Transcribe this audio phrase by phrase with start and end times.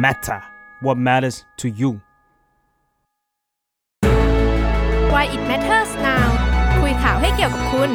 [0.00, 0.40] matter
[0.80, 1.90] what matters to you
[5.12, 6.28] Why it matters now
[6.80, 7.90] คุยข่าวให้เกี่ยวกับคุณ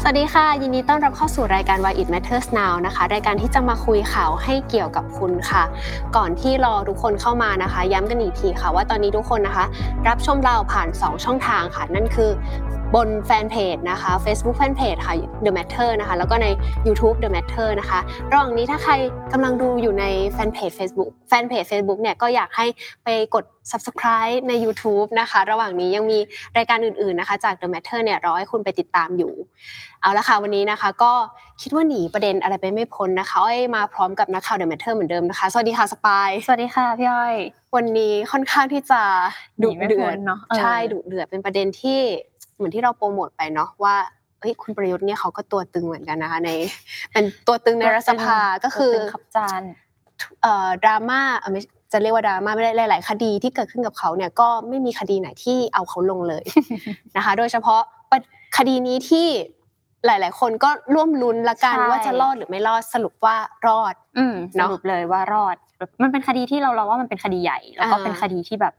[0.00, 5.62] สวัสดีค่ะ ยินดีต้อนรับเข้าสู่รายการ Why It Matters Now นะคะ รายการที่จะมาคุยข่าวให้เกี่ยวกับคุณค่ะ
[6.16, 9.64] ก่อนที่รอทุกคนเข้ามานะคะ ย้ำกันอีกทีค่ะว่าตอนนี้ทุกคนนะคะ
[10.08, 12.30] รับชมเราผ่าน 2 ช่องทางค่ะ นั่นคือ
[12.94, 16.46] บนแฟนเพจนะคะ Facebook Fanpage ค่ะ The Matter นะคะ แล้วก็ใน
[16.86, 18.00] YouTube The Matter นะคะ
[18.32, 18.92] ระหว่างนี้ถ้าใคร
[19.32, 22.66] กำลังดูอยู่ในแฟนเพจ Facebook แฟนเพจ Facebook เนี่ยก็อยากให้
[23.04, 26.18] ไปกด subscribe ใน YouTube นะคะ ระหว่างนี้ยังมี
[26.56, 29.32] รายการอื่นๆนะคะ จาก The Matter เนี่ยรอให้คุณไปติดตามอยู่
[30.02, 31.12] เอาละค่ะวันนี้นะคะ ก็
[31.62, 37.36] คิดว่าหนีประเด็นอะไรไปไม่พ้นนะคะอ้อยมาพร้อมกับนักข่าว The Matter เหมือนเดิมนะคะ สวัสดีค่ะสปายสวัสดีค่ะพี่อ้อย
[37.76, 39.00] วันนี้ค่อนข้างที่จะ
[39.62, 42.00] ดุหนีไม่เดืพ้อดนเนอะเออใช่ดุเดือดเป็นประเด็นที่
[42.56, 43.94] เหมือนที่เราโปรโมทไปเนาะว่า
[44.40, 46.50] เฮ้ยคุณประยุทธ์เนี่ยเขาก็ตัวตึงเหมือนกันนะคะใน
[47.12, 49.62] เป็นตัวตึงในรัฐสภาก็คือตัวตึงขับจาน
[50.42, 51.60] เอ่อดราม่าเอ่อไม่
[51.92, 56.44] จะเรียกว่าดราม่าไม่ได้หลาย ๆ คดีที่เกิดขึ้นกับเขาเนี่ยก็ไม่มีคดีไหนที่เอาเขาลงเลย
[57.16, 58.18] นะคะ โดยเฉพาะประ
[58.56, 59.28] คดีนี้ที่
[60.06, 68.74] หลาย ๆ คนก็ร่วมลุ้นละกันใช่ว่าจะรอดหรือไม่รอดสรุปว่ารอดอืมสเนอะรุปเลยว่ารอดแบบมันเป็นคดีที่เราเราว่ามันเป็นคดีใหญ่ แล้วก็อ่าเป็นคดีที่แบบ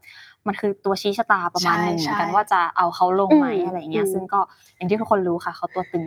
[0.48, 4.40] มันคือตัวชี้ชะตาประมาณหนึงใช่เหมือนกันใช่ว่าจะเอาเขาลงไหมอืมอะไรเงี้ยอืมซึ่งก็
[4.76, 6.04] อย่างที่ทุกคนรู้ค่ะเขาตัวตึง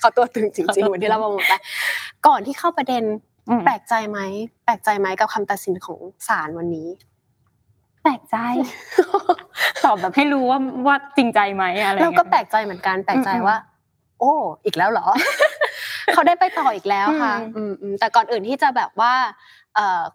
[0.00, 1.54] เขาตัวตึงจริงเขาตัวตึๆงเหมือนที่เราบอกไป
[2.26, 3.04] ก่อนที่เข้าประเด็น
[3.48, 4.18] อืมแปลกใจไหม
[4.64, 6.88] แปลกใจไหมกับคำตัดสินของศาลวันนี้
[8.02, 8.36] แปลกใจ
[9.84, 13.56] ตอบแบบให้รู้ว่าว่าจริงใจไหมอะไรเรางี้ยก็แปลกใจเหมือนกัน แปลกใจอืมว่า
[14.20, 14.32] โอ้
[14.64, 15.06] อีกแล้วเหรอ
[16.14, 19.61] เขาได้ไปต่ออีกแล้วค่ะ อืมอืมๆแต่ก่อนอื่นที่จะแบบว่าเอ่อ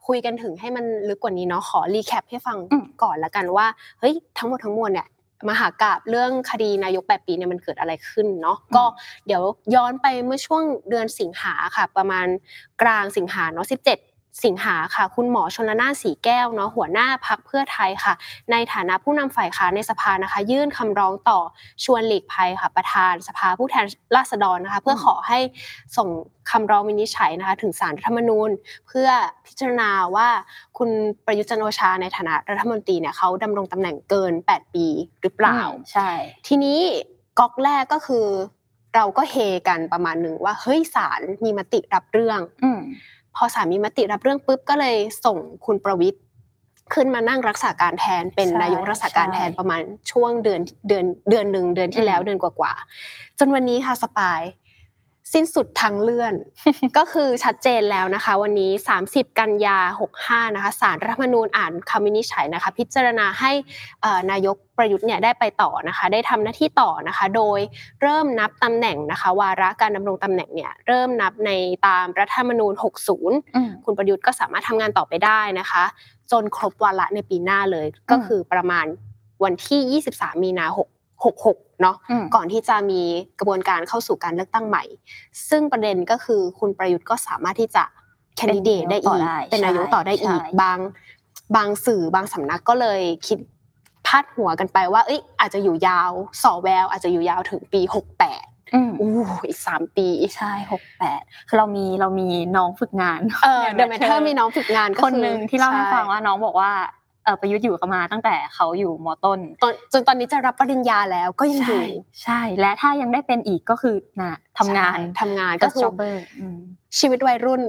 [0.08, 3.67] คุยกันถึงให้มันลึกกว่านี้เนาะขอรีแคปให้ฟังอืมก่อนละกันว่า
[4.00, 5.08] เฮ้ยทั้งหมดทั้งมวลเนี่ย
[5.50, 8.83] มหากาบเรื่องคดีนายกแปดปีเนี่ยมันเกิดอะไรขึ้นเนาะก็
[9.28, 9.41] เดี๋ยว
[9.75, 12.28] ย้อนไปเมื่อช่วงเดือนสิงหาค่ะ ประมาณ
[12.81, 18.13] กลางสิงหาเนาะ17 สิงหาค่ะ คุณหมอชนละนานสีแก้วเนาะหัวหน้าพักเพื่อไทยค่ะ
[18.51, 21.39] ในฐานะผู้นำฝ่ายค้านในสภานะคะ ยื่นคำร้องต่อ
[21.84, 23.85] ชวนหลีกภัยค่ะ ประธานสภาผู้แทน
[24.16, 25.39] ราษฎรนะคะ เพื่อขอให้
[25.97, 26.09] ส่ง
[26.51, 28.50] คำร้องวินิจฉัยนะคะ ถึงศาลรัฐธรรมนูญ
[28.88, 29.09] เพื่อ
[29.47, 30.28] พิจารณาว่า
[30.78, 30.89] คุณ
[31.25, 34.88] ประยุทธ์จันทร์โอชาในฐานะรัฐมนตรีเนี่ยเขาดำรงตำแหน่งเกิน 8 ปี
[35.22, 36.09] หรือเปล่าอืมใช่
[36.47, 36.79] ทีนี้
[37.39, 38.25] ก๊อกแรกก็คือ
[38.95, 39.35] เราก็เฮ
[39.67, 42.81] กันประมาณหนึ่งว่าเฮ้ยศาลมีมติรับเรื่อง อืม
[43.38, 46.24] พอสามีมติรับเรื่องปุ๊บก็เลยส่งคุณประวิทย์
[46.94, 49.81] ขึ้นมานั่งรักษาการแทนเป็นใช่นายกรักษาการแทนใช่ประมาณ
[50.12, 54.42] ช่วงเดือนเดือนเดือนหนึ่งเดือนที่อืมแล้วเดือนกว่าๆจนวันนี้ค่ะสปาย
[55.33, 56.33] สิ้นสุดทางเลื่อน
[56.97, 58.71] ก็คือชัดเจนแล้วนะคะ วันนี้
[59.05, 59.77] 30 กันยา
[60.17, 63.51] 65 นะคะศาลรัฐธรรมนูญอ่านคำวินิจฉัยนะคะ พิจารณาให้
[64.01, 67.59] เอ่อนายกประยุทธ์เนี่ยได้ไปต่อนะคะ ได้ทำหน้าที่ต่อนะคะ โดย
[68.01, 71.51] เริ่มนับตำแหน่งนะคะ วาระการดำรงตำแหน่งเนี่ยเริ่มนับใน
[71.88, 72.73] ตามรัฐธรรมนูญ
[73.13, 75.83] 60อืมคุณประยุทธ์ก็สามารถทำงานต่อไปได้นะคะ
[76.31, 78.85] จนครบวาระในปีหน้าเลยก็คือประมาณ
[79.44, 83.01] วันที่ 23 มีนา 66เนาะอืมก่อนที่จะมี
[83.39, 84.83] กระบวนการเข้าสู่การเลือกตั้งใหม่
[85.50, 87.83] ซึ่งประเด็นก็คือคุณประยุทธ์ก็สามารถที่จะ
[88.38, 90.77] แคนดิเดตได้อีกเป็นนายกต่อได้อีกบาง
[91.56, 93.39] บางสื่อบางสำนักก็เลยคิด
[94.07, 96.11] พาดหัวกันไปว่าเอ้ยอาจจะอยู่ยาว
[96.44, 99.11] ส่อแวว อาจจะอยู่ยาวถึงปี 68อืมอู้
[99.47, 102.27] อีกสามปีใช่หกแปดคือเรามีเรามี
[102.57, 106.97] น้องฝึกงานเออใน The MATTER มีน้องฝึกงานก็คนหนึ่งที่เล่าให้ฟังช่ว่าน้องบอกว่าเออ
[107.41, 111.88] ประยุทธ์อยู่กับมาตั้งแต่เขาอยู่มต้นตอนจนตอนนี้จะรับปริญญาแล้วก็ยังอยู่ใช่
[112.23, 116.57] ใช่และถ้ายังได้เป็นอีกก็คือน่ะทำงานใช่ทำงานก็ก็คืคืออเบอร์อืม
[116.99, 117.61] ชีวิตวัยรุ่น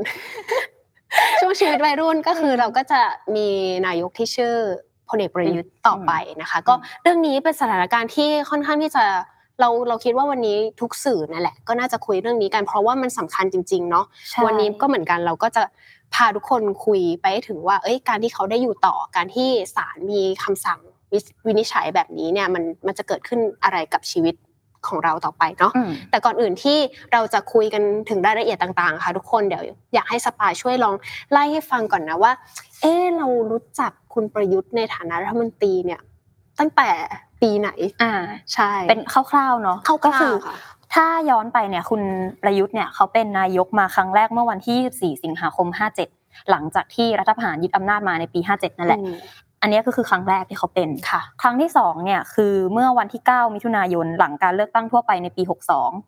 [1.40, 3.00] ช่วงชีวิตวัยรุ่นก็คือเราก็จะ
[3.36, 3.48] มี
[3.86, 4.54] นายกที่ชื่อ
[5.08, 9.04] พลเอกประยุทธ์ต่อไปนะคะ ก็เรื่องนี้เป็นสถานการณ์ที่ค่อนข้างที่จะ
[9.60, 15.62] เราเราคิดว่าวันนี้ทุกสื่อนั่นแหละก็น่าจะคุยเรื่องนี้กันเพราะว่ามันสำคัญจริงๆเนาะใช่วันนี้ก็เหมือนกันเราก็จะ
[16.14, 20.80] พาทุกคนคุยไปให้ถึงว่า เอ้ยการที่เขาได้อยู่ต่อการที่ศาลมีคำสั่ง
[21.12, 24.34] วิวินิจฉัยแบบนี้เนี่ยมันมันจะเกิดขึ้นอะไรกับชีวิต
[24.88, 26.78] ของเราต่อไปเนาะอืมแต่ก่อนอื่นที่
[27.12, 29.62] เราจะคุยกันถึงรายละเอียดต่างๆ ค่ะ ทุกคนเดี๋ยว
[29.94, 30.94] อยากให้สปายช่วยลอง
[31.32, 32.32] ไล่ให้ฟังก่อนนะว่า
[32.80, 36.00] เออเรารู้จักคุณประยุทธ์ในฐานะรัฐมนตรีเนี่ย
[36.58, 36.90] ตั้งแต่
[37.40, 37.70] ปีไหน
[38.02, 38.12] อ่า
[38.54, 39.00] ใช่ เป็น
[39.30, 40.56] คร่าวๆเนาะคร่าวๆก็คือค่ะ
[40.94, 42.02] ถ้าย้อนไปเนี่ยคุณ
[42.42, 45.68] ประยุทธ์เนี่ยเขาเป็นนายกมาครั้งแรกเมื่อวันที่24สิงหาคม
[46.08, 49.16] 57 หลังจากที่รัฐประหารยึดอำนาจมาในปี 57 นั่นแหละอืม
[49.62, 55.54] อันนี้ก็คือครั้งแรกที่เขาเป็นค่ะ ครั้งที่สองเนี่ยคือเมื่อวันที่ 9 มิถุนายนหลังการเลือกตั้งทั่วไปในปีอือฮึ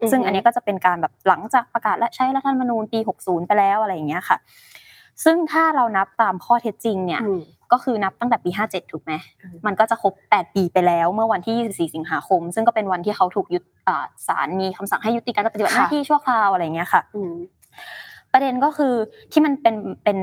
[0.06, 4.36] 62 ซึ่งอันนี้ก็จะเป็นการแบบหลังจากประกาศและใช้รัฐธรรมนูญปี 60 ไปแล้วอะไรอย่างเงี้ยค่ะ
[5.24, 7.40] ซึ่งถ้าเรานับตามข้อเท็จจริงเนี่ยอืม
[7.72, 9.12] ก็คือนับตั้งแต่ปี 57 ถูกไหม
[9.42, 17.34] อืมมันก็จะครบ 8 ปีไปแล้ว เมื่อวันที่ 24 สิงหาคม ซึ่งก็เป็นวันที่เขาถูกยุดอ่าศาลมีคำสั่งให้ยุติการปฏิบัติหน้าค่ะที่ชั่วคราวอะไรเงี้ยค่ะอืม
[18.32, 18.94] ประเด็นก็คือ
[19.32, 19.74] ที่มันเป็น
[20.04, 20.18] เป็น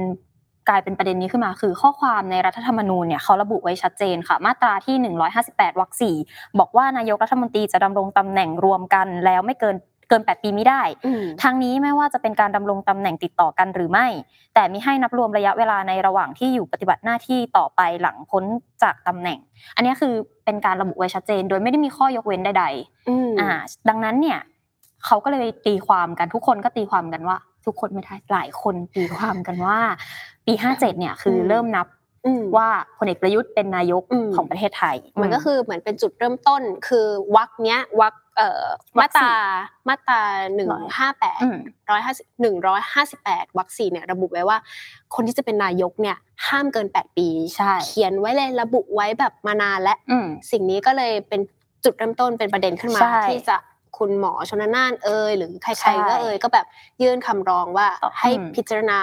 [0.69, 4.95] กลายเป็นประเด็นนี้ขึ้นมาคือข้อความในรัฐธรรมนูญเนี่ยเขาระบุไว้ชัดเจนค่ะ มาตราที่
[5.43, 6.15] 158วรรคสี่
[6.59, 9.75] บอกว่านายกรัฐมนตรีจะดำรงตำแหน่งรวมกันแล้วไม่เกิน
[10.09, 14.07] เกิน 8 ปีไม่ได้อืมทั้งนี้ไม่ว่าจะเป็นการดำรงตำแหน่งติดต่อกันหรือไม่
[14.53, 18.43] แต่มิให้นับรวมระยะเวลาในระหว่างที่อยู่ปฏิบัติหน้าที่ต่อไปหลังพ้น
[18.83, 19.39] จากตำแหน่ง
[19.75, 20.13] อันนี้คือ
[20.45, 22.65] เป็นการระบุไว้ชัดเจน โดยไม่ได้มีข้อยกเว้นใด
[23.09, 23.49] อืมๆอ่า
[23.89, 24.39] ดังนั้นเนี่ย
[25.05, 29.79] เขาก็เลยตีความกันทุกคนก็ตีความกันว่า ทุกคนไม่ได้หลายคนตีความกันว่า
[30.45, 31.87] ปี 57 เนี่ยคือเริ่มนับ
[32.25, 32.67] อืมว่า
[32.97, 37.05] พลเอกประยุทธ์เป็นนายกอืมของประเทศไทย มันก็คือเหมือนเป็นจุดเริ่มต้น คือ
[37.35, 38.26] วักเนี้ยวักเอ่อวร
[38.99, 39.35] มารคตสี่รา
[39.87, 40.21] มาตรา
[40.55, 41.57] หนึ่งห้าแปดอืม
[41.89, 44.57] ร้อยห้าสิบหนึ่งร้อยห้าสิบแปดวักสี่เนี่ยระบุไว้ว่า
[45.15, 46.17] คนที่จะเป็นนายกเนี่ย
[46.47, 51.41] ห้ามเกินแปดปีใช่เขียนไว้เลยระบุไว้แบบมานานและอืมสิ่งนี้ก็เลยเป็น
[51.83, 53.57] จุดเริ่มต้นเป็นประเด็นขึ้นมาใช่ที่จะ
[53.97, 56.65] คุณหมอชนน่านเอ่ยหรือใคใช่รๆก็เอ่ยก็แบบ
[57.01, 58.99] ยื่นคำร้องว่าต่อให้อืมพิจารณา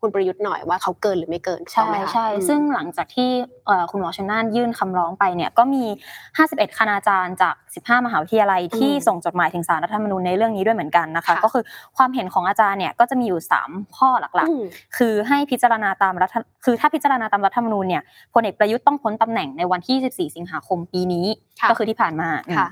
[0.00, 3.30] คุณประยุทธ์หน่อยว่าเขาเกินหรือไม่เกินถูกต้อใช่งไหมคะใช่อืมซึ่งหลังจากที่
[3.66, 5.84] เอ่อคุณหมอชนน่านยื่นคำร้องไปเนี่ยก็มี
[6.30, 7.54] 51 คณาจารย์จาก
[7.84, 11.64] 15 มหาวิทยาลัยที่ส่งจดหมายถึงสารรัฐธรรมนูญในเรื่องนี้ด้วยเหมือนกันนะคะ ก็คือ
[11.96, 13.40] ความเห็นของอาจารย์เนี่ยก็จะมีอยู่
[13.70, 16.30] 3 ข้อหลักอืมๆคือให้พิจารณาตามรัฐ
[16.64, 18.02] คือถ้าพิจารณาตามรัฐธรรมนูญเนี่ย
[18.34, 19.96] พลเอกประยุทธ์ต้องพ้นตำแหน่งในวันที่
[20.28, 21.26] 14 สิงหาคมปีนี้
[21.60, 22.68] ค่ะก็คือที่ผ่านมาอืมค่ะ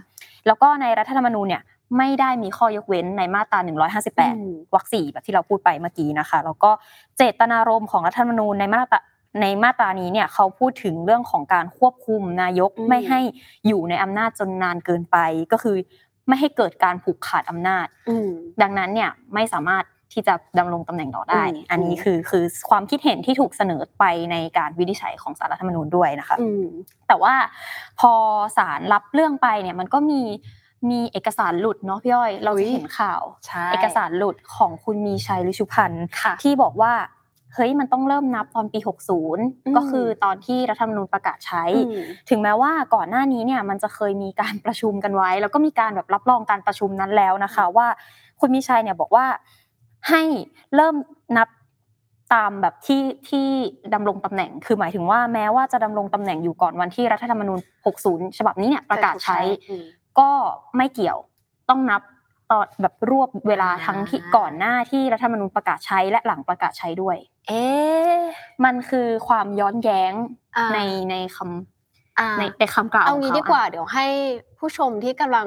[0.46, 1.62] แล้วก็ในรัฐธรรมนูญเนี่ย
[1.96, 3.78] ไม่ได้มีข้อยกเว้นในมาตราอืม
[4.70, 6.70] 158 วรรคสี่แบบที่เราพูดไปเมื่อกี้นะคะ แล้วก็
[7.16, 9.00] เจตนารมณ์ของรัฐธรรมนูญในมาตรา
[9.42, 13.20] ในมาตรานี้เนี่ยเขาพูดถึงเรื่องของการควบคุมนายกอืมไม่ให้
[13.66, 15.16] อยู่ในอำนาจจนนานเกินไป
[15.52, 15.76] ก็คือ
[16.28, 18.28] ไม่ให้เกิดการผูกขาดอำนาจอืม
[18.62, 26.64] ดังนั้นเนี่ยไม่สามารถที่จะดำรงตำแหน่งต่อได้อืมอันนี้คือคือความคิดเห็นที่ถูกเสนอไปในการวินิจฉัยของสารรัฐธรรมนูญด้วยนะคะอืม
[27.08, 27.34] แต่ว่า
[28.00, 28.12] พอ
[28.56, 30.22] ศาลรับเรื่องไปเนี่ยมันก็มี
[30.90, 36.92] มีเอกสารหลุดเนาะพี่อ้อย เราอุ๊จะยเห็นข่าวใช่เอกสารหลุดของคุณมีชัยฤชุพันธ์ค่ะที่บอกว่า
[37.54, 38.82] เฮ้ยมันต้องเริ่มนับตอนปีม
[39.30, 47.86] 60 ก็คือตอนที่รัฐธรรมนูญประกาศใช้อืมถึงแม้ว่าก่อนหน้านี้เนี่ยมันจะเคยมีการประชุมกันไว้ แล้วก็มีการแบบรับรองการประชุมนั้นแล้วนะคะ ว่า
[48.40, 49.26] คุณมีชัยเนี่ยบอกว่า
[50.08, 50.22] ให้
[50.74, 50.94] เริ่ม
[51.36, 51.48] นับ
[52.34, 53.46] ตามแบบที่ที่
[53.94, 57.58] ดำรงตำแหน่ง คือหมายถึงว่าแม้ว่าจะดำรงตำแหน่งอยู่ก่อนวันที่รัฐธรรมนูญ
[57.98, 59.40] 60 ฉบับนี้เนี่ยประกาศใช้
[59.70, 59.84] อืม
[60.18, 60.30] ก็
[60.76, 61.18] ไม่เกี่ยว
[61.68, 62.02] ต้องนับ
[62.50, 67.16] ตอนแบบรวบเวลาอ่าทั้งที่ก่อนหน้าที่รัฐธรรมนูญประกาศใช้และหลังประกาศใช้ด้วย
[67.48, 68.16] เอ๊ะ
[68.64, 70.12] มันคือความย้อนแย้ง
[70.56, 70.78] อ่าใน
[71.10, 74.06] ในคำอ่าในในคำกล่าวเอางี้ขขดีกว่า เดี๋ยวให้
[74.58, 75.46] ผู้ชมที่กำลัง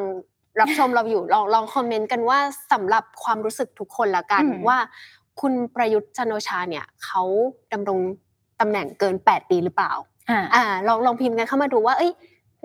[0.59, 2.39] รับชมเราอยู่ลองลองคอมเมนต์กันว่า
[2.71, 4.77] สำหรับความรู้สึกทุกคนละกันอืมว่า
[5.41, 7.23] คุณประยุทธ์จันทร์โอชาเนี่ยเขา
[7.73, 7.99] ดำรง
[8.59, 9.91] ตำแหน่งเกิน 8 ปีหรือเปล่า
[10.29, 12.11] อ่าอ่าลองลองพิมพ์กันเข้ามาดูว่า เอ้ย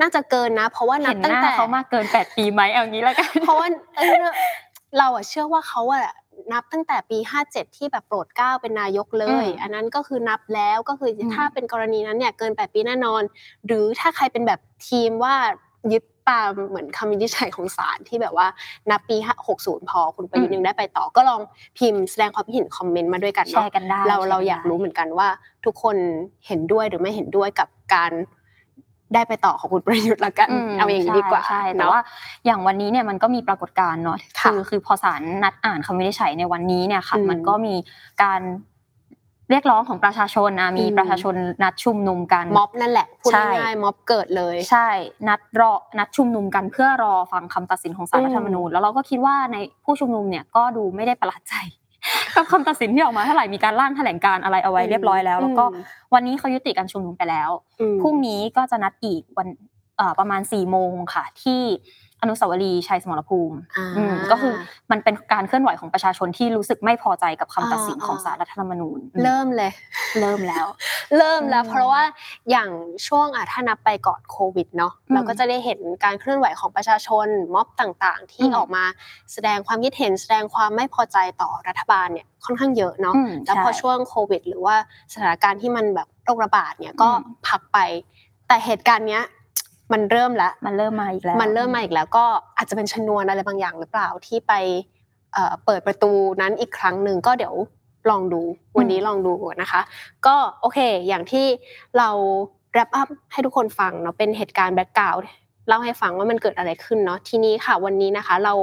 [0.01, 4.09] น่าจะเกินนะ เพราะว่านัเห็บนตั้หงน้าแต่เขามากเกินแปดปีไหมเอางี้แล้วกันเพราะว่าเอ้ย
[4.99, 6.07] เราอะเชื่อว่าเขาอะ
[6.53, 7.19] นับตั้งแต่ปี
[7.49, 13.23] 57 ที่แบบโปรดเกล้าเป็นนายกเลยอืมอันนั้นก็คือนับแล้วก็คืออมถ้าเป็นกรณีนั้นเนี่ยเกิน 8 ปีแน่นอน
[13.67, 15.35] หรือถ้าใครเป็นแบบทีมว่า
[15.93, 18.47] ยึดตามเหมือนคำวินิจฉัยของศาลที่แบบว่า
[18.91, 19.17] นับปี
[19.55, 21.41] 60 พอคุณประยุทธ์ยังได้ไปต่อก็ลอง
[21.79, 25.29] พิมพ์แสดงความคิดเห็นคอมเมนต์มาด้วยกันแชเนาะร์กันได้เราแชเรากันอยากได้รู้เหมือนกันว่า
[25.65, 25.97] ทุกคน
[26.47, 28.13] เห็นด้วยหรือไม่เห็นด้วยกับการ
[29.15, 32.03] ได้ไปต่อของคุณประยุทธ์ละกันมเอาอย่างนี้ดีกว่าใช่ใช่แต่เนาะว่า
[32.47, 37.75] อย่างวันนี้เนี่ยมันก็มีปรากฏการณ์เนาะค่ะคือคือพอศาลนัดอ่านคำวินิจฉัยในวันนี้เนี่ยค่ะอืมมันก็มี
[38.23, 38.41] การ
[39.51, 44.89] เรียกร้องของประชาชนนะมีอืมประชาชนนัดชุมนุมกันม็อบนั่นแหละพูดใช่ง่ายๆม็อบเกิดเลย ใช่
[45.29, 51.55] นัดรอนัดชุมนุมกันเพื่อรอฟังคำตัดสินของศาลอืมรัฐธรรมนูญแล้วเราก็คิดว่าในผู้ชุมนุมเนี่ยก็ดูไม่ได้ประหลาดใจ
[52.35, 55.83] กับคำตัดสินที่ออกมาเท่าไหร่มีการร่างแถลงการณ์อะไรเอาไว้เรียบร้อยแล้ว แล้วก็อืม
[56.15, 59.49] วันนี้เขายุติการชุมนุมไปแล้วอืมพรุ่งนี้ก็จะนัดอีกวัน
[59.97, 61.63] เอ่อประมาณ4ี่โมงค่ะที่
[62.23, 64.53] อนุสาวรีย์ชัยสมรภูมิอ่าอืมก็คือ
[64.91, 69.73] มันเป็นการเคลื่อนไหวของประชาชนที่รู้สึกไม่พอใจกับคำตัดสินอ่าของศาลรัฐธรรมนูญอืมเริ่มเลย
[70.21, 70.67] เริ่มแล้ว
[71.19, 72.03] เริ่มแล้วอืมเพราะว่า
[72.51, 72.71] อย่าง
[73.07, 78.85] ช่วงอะถ้านับไปก่อนโควิดเนาะอืมเราก็จะได้เห็นการเคลื่อนไหวของประชาชนม็อบต่างๆ ที่อืมออกมา
[79.33, 84.77] แสดงความคิดเห็นแสดงความไม่พอใจต่อรัฐบาลเนี่ยค่อนข้างเยอะเนาะอืมแล้วพอใช่ช่วงโควิด หรือว่า
[85.13, 87.79] สถานการณ์ที่มันแบบโรคระบาดเนี่ยก็อืมพักไป
[88.49, 89.25] แต่เหตุการณ์เนี้ย
[89.93, 92.25] มันเริ่มแล้วมันเริ่มมาอีกแล้ว มันเริ่มมาอีกแล้วก็
[92.57, 94.53] อาจจะเป็นชนวนอะไรบางอย่างหรือเปล่าที่ไป
[95.33, 97.55] เอ่อเปิดประตูนั้นอีกครั้งหนึ่งก็เดี๋ยว
[98.11, 98.43] ลองดู
[98.79, 99.81] วันนี้ลองดูนะคะ
[100.27, 101.47] ก็โอเค อย่างที่
[101.99, 102.09] เรา
[102.73, 105.23] wrap up ให้ทุกคนฟังเนาะเป็นเหตุการณ์ background
[105.69, 108.55] เล่าให้ฟังว่ามันเกิดอะไรขึ้นเนาะทีนี้ค่ะ วันนี้นะคะ เรา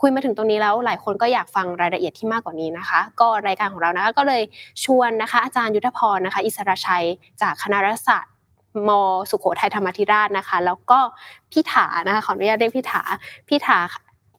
[0.00, 4.42] คุยมาถึงตรงนี้แล้วหลายคนก็อยากฟังรายละเอียดที่มากกว่านี้นะคะ ก็รายการของเรานะคะก็เลย
[4.84, 7.06] ชวนนะคะ อาจารย์ยุทธพรนะคะ อิสระชัย
[7.42, 8.32] จากคณะรัฐศาสตร์
[8.88, 8.90] ม
[9.30, 10.98] สุโขทัยธรรมาธิราชนะคะ แล้วก็
[11.52, 13.02] พี่ถานะคะขออนุญาตเรียกพี่ถา
[13.48, 13.78] พี่ถา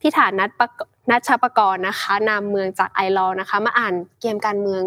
[0.00, 0.80] พี่ถานัดปก
[1.10, 4.82] นัดชาปกรนะคะนามเมืองจากไอรอนะคะ มาอ่านเกมการเมือง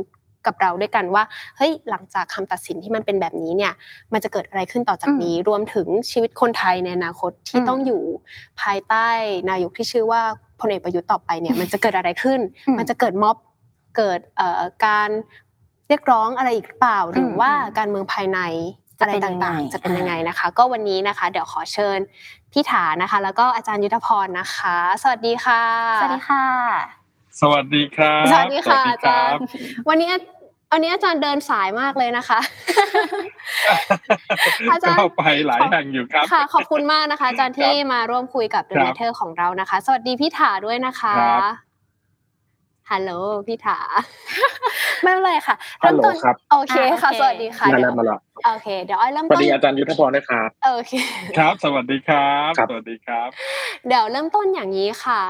[0.46, 1.24] กับเราด้วยกันว่า
[1.58, 3.74] เฮ้ยหลังจากคำตัดสินที่มันเป็นแบบนี้เนี่ย
[4.14, 8.02] มันจะเกิดอะไรขึ้นต่อจากนี้ รวมถึงชีวิตคนไทยในอนาคตที่อืมต้องอยู่
[8.62, 9.08] ภายใต้
[9.50, 10.22] นายกที่ชื่อว่า
[10.60, 13.38] พลเอกประยุทธ์ต่อไปเนี่ย มันจะเกิดอะไรขึ้นอืมมันจะเกิดม็อบ
[13.98, 15.10] เกิดเอ่อการ
[15.88, 18.40] เรียกร้องอะไรอีกหรือเปล่า หรืออมว่าอืมการเมืองภายใน
[18.81, 22.00] จะ อะไรเป็นยังไงต่างๆ จะเป็นอ่ายัยังไงนะคะ ก็วันนี้นะคะ เดี๋ยวขอเชิญ
[22.52, 25.64] พี่ถานะคะ แล้วก็อาจารย์ยุทธพรนะคะ สวัสดีค่ะ
[26.02, 26.46] สวัสดีค่ะ
[27.42, 29.42] สวัสดีครับสวัสดีค่ะสวัอาสดีคจารัรบย์
[29.90, 30.10] วันนี้
[30.74, 32.40] วันนี้อาจารย์เดินสายมากเลยนะคะ
[34.72, 41.71] อาจารย์ก็ไปหลายแห่งอยู่ครับ ค่ะ ขอบคุณมากนะคะ อาจารย์ที่มาร่วมคุยกับ The ครับ Matter ของเรานะคะ สวัสดีพี่ถาด้วยนะคะครับ
[42.92, 43.12] ฮัลโหล
[43.48, 43.80] พี่ถา
[45.04, 50.94] ไม่เป็นไรค่ะฮัลโหลเมต้นครับโอเคอ่าค่ะโอเคสวัสดีค่ะนั่นเดี๋แหยวละมาละโอเคเดี๋ยวอ้อยเริ่มสวัสต้นดีอาจารย์ยุทธพรนะครับโอเค
[51.38, 53.30] ครับ สวัสดีครับครับสวัสดีครับ
[53.88, 55.22] เดี๋ยวเริ่มต้นอย่างนี้ค่ะ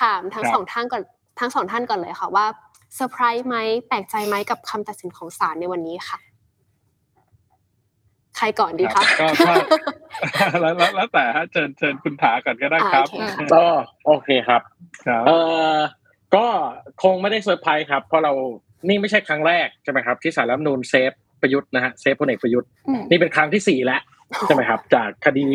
[0.00, 1.02] ถามทั้งครับสองท่านก่อน
[1.40, 2.46] ทั้งสองท่านก่อนเลยค่ะว่า
[2.94, 3.56] เซอร์ไพรส์ไหม
[3.88, 6.18] แปลกใจไหมกับคำตัดสินของศาลในวันนี้ค่ะ
[8.36, 9.54] ใครก่อนดีครัคะบก็ถ้า
[10.60, 13.64] แล้วแล้วแล้วแต่ฮะเชิญเชิญคุณถาก่อนก็ได้ครับอ่าโอเคค่ะก็
[14.06, 14.62] โอเคครับ
[15.06, 15.38] ครับเอ่
[15.76, 15.78] อ
[16.36, 16.46] ก็
[17.02, 18.32] คงไม่ได้เซอร์ไพรส์ครับ เพราะเรา
[18.88, 21.12] นี่ไม่ใช่ครั้งแรกใช่ไหมครับ ที่ศาลรัฐธรรมนูญ save
[21.42, 24.00] ประยุทธ์นะฮะ save พลเอกประยุทธ์อืมนี่เป็นครั้งที่สี่แล้ว
[24.46, 25.46] ใช่ไหมครับ จากคดี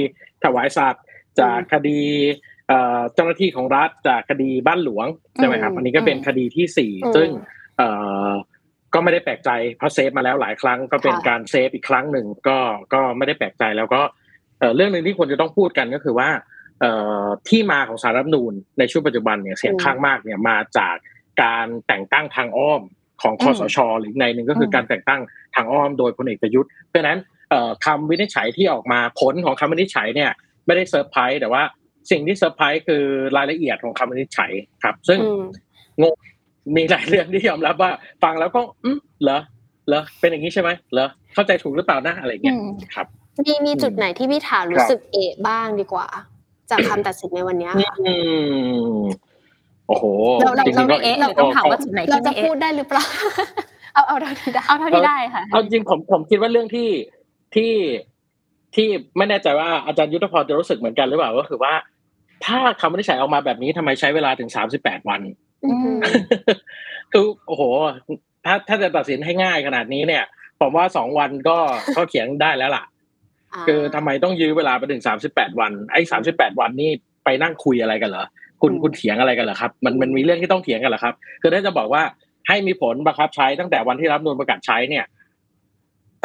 [0.44, 1.04] ถวายสัตย์
[1.42, 2.00] จากคดี
[2.68, 7.30] เอ่อเจ้าหน้าที่ของรัฐจากคดีบ้านหลวงใช่ไหมครับอืมอันนี้ก็เป็นคดีที่สี่อืมซึ่ง
[7.78, 7.88] เอ่
[8.28, 8.32] อ
[8.94, 12.58] ก็ไม่ได้แปลกใจเพราะ save มาแล้วหลายครั้ง ก็เป็นค่ะการ save อีกครั้งหนึ่งก็
[12.94, 14.02] ก็ไม่ได้แปลกใจแล้วก็
[14.60, 16.50] เอ่อเรื่องหนึ่งที่ควรจะต้องพูดกันก็คือว่าเอ่อ
[17.50, 20.96] ที่มาของศาลรัฐธรรมนูญในช่วงปัจจุบันเนี่ยเสียงข้างมากเนี่ยมาจาก
[21.44, 22.82] การแต่งตั้งทางอ้อม
[23.22, 25.22] ของคสช.หรืออีกนัยหนึ่งก็คืออมการแต่งตั้ง
[25.56, 27.20] ทางอ้อมโดยพลเอกประยุทธ์เพราะฉะนั้น
[27.50, 30.32] เอ่อคำวินิจฉัยที่ออกมาผลของคำวินิจฉัยเนี่ย
[30.66, 31.64] ไม่ได้เซอร์ไพรส์แต่ว่า
[32.12, 33.04] สิ่งที่เซอร์ไพรส์คือ
[33.38, 34.52] รายละเอียดของคำวินิจฉัย
[34.84, 35.44] ครับ ซึ่งอืม
[36.02, 36.14] งง
[36.76, 37.92] มีหลายเรื่องที่ยอมรับว่า
[38.24, 39.40] ฟังแล้วก็อืมเหรอ
[39.88, 43.08] เหรอเป็นอย่างนี้ใช่ไหมเหรอเข้าใจถูกหรือเปล่านะอะไรเงี้ยอืมครับ
[43.46, 46.08] มีมีจุดไหนที่พี่ถาครู้รับสึกเอะบ้างดีกว่า
[46.72, 48.14] จากคำตัดสินในวันนี้ค่ะอื
[48.94, 48.98] ม
[49.88, 50.06] โอ้โห
[50.42, 53.06] เราเราจริงๆเราไม่ก็เอ๊ะหรือต้องถามว่าจุดไหนเราที่จะไม่พูดเอ๊ะได้หรือเปล่า
[53.94, 56.90] เอาเอาเท่าที่ได้เอาเท่าที่ได้ค่ะเอาจริงผมผมคิดว่าเรื่องที่
[57.56, 57.72] ที่
[58.76, 58.88] ที่
[59.18, 61.74] ไม่แน่ใจว่าอาจารย์ยุทธพรจะรู้สึกเหมือนกันหรือเปล่าก็คือว่า
[62.46, 65.22] ถ้าคำวินิจฉัยออกมาแบบนี้ทำไมใช้เวลาถึงสามสิบแปดวัน
[65.66, 65.98] อืม
[67.12, 67.64] คือโอ้โห
[68.46, 70.24] ถ้าถ้าจะตัดสินให้ง่ายขนาดนี้เนี่ย
[70.60, 71.58] ผมว่าสองวันก็
[71.98, 72.84] ก็เขียนได้แล้วล่ะ
[73.68, 76.92] คือทำไมต้องยื้อเวลาไปถึงสามสิบแปดวันไอ้สามสิบแปดวันนี่
[77.26, 78.26] ไปนั่งคุยอะไรกันเหรอ
[78.62, 82.04] คุณอืมคุณเถียงอะไรกันเหรอครับมันมันมีเรื่องที่ต้องเถียงกันเหรอครับ คือถ้าจะบอกว่า
[82.48, 85.06] ให้มีผลบังคับใช้ตั้งแต่วันที่รับนูนประกาศใช้เนี่ย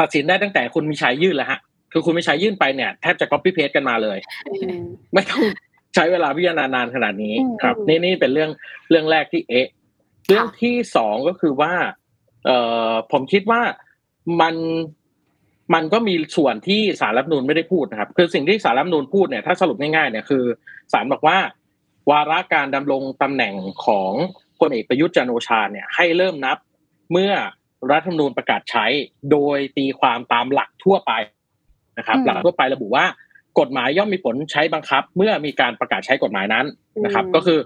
[0.01, 1.61] ตัดสินได้ตั้งแต่คุณมีชัยยื่นแล้วฮะ
[1.93, 4.81] คือคุณมีชัยยื่นไปเนี่ยแทบจะ copy paste กันมาเลยอืม
[5.13, 5.43] ไม่ต้อง
[5.95, 8.51] ใช้เวลาพิจารณานานขนาดนี้อืมครับอืมนี่นี่เป็นเรื่อง
[8.91, 9.69] เรื่องแรกที่เอ๊ะ
[10.29, 11.73] เรื่องที่สองก็คือว่า
[12.45, 12.59] เอ่
[12.91, 13.61] อผมคิดว่า
[14.41, 14.55] มัน
[15.75, 20.45] มันก็มีส่วนที่สารรัฐธรรมนูญไม่ได้พูดนะครับ คือสิ่งที่สารรัฐธรรมนูญพูดเนี่ยถ้าสรุปง่ายๆเนี่ยคือ
[20.93, 21.39] สารบอกว่า
[22.11, 23.55] วาระการดำรงตำแหน่ง
[23.87, 24.13] ของ
[24.61, 26.57] พลเอกประยุทธ์จันทร์โอชาเนี่ยให้เริ่มนับ
[27.13, 27.33] เมื่อ
[27.91, 28.87] รัฐธรรมนูญประกาศใช้
[29.33, 31.13] โดยตีความตามหลักทั่วไป
[31.99, 33.05] นะครับอืมหลักทั่วไประบุว่า
[33.61, 36.67] กฎหมายย่อมมีผลใช้บังคับ เมื่อมีการประกาศใช้กฎหมายนั้น
[37.05, 37.59] นะครับอืมก็คือ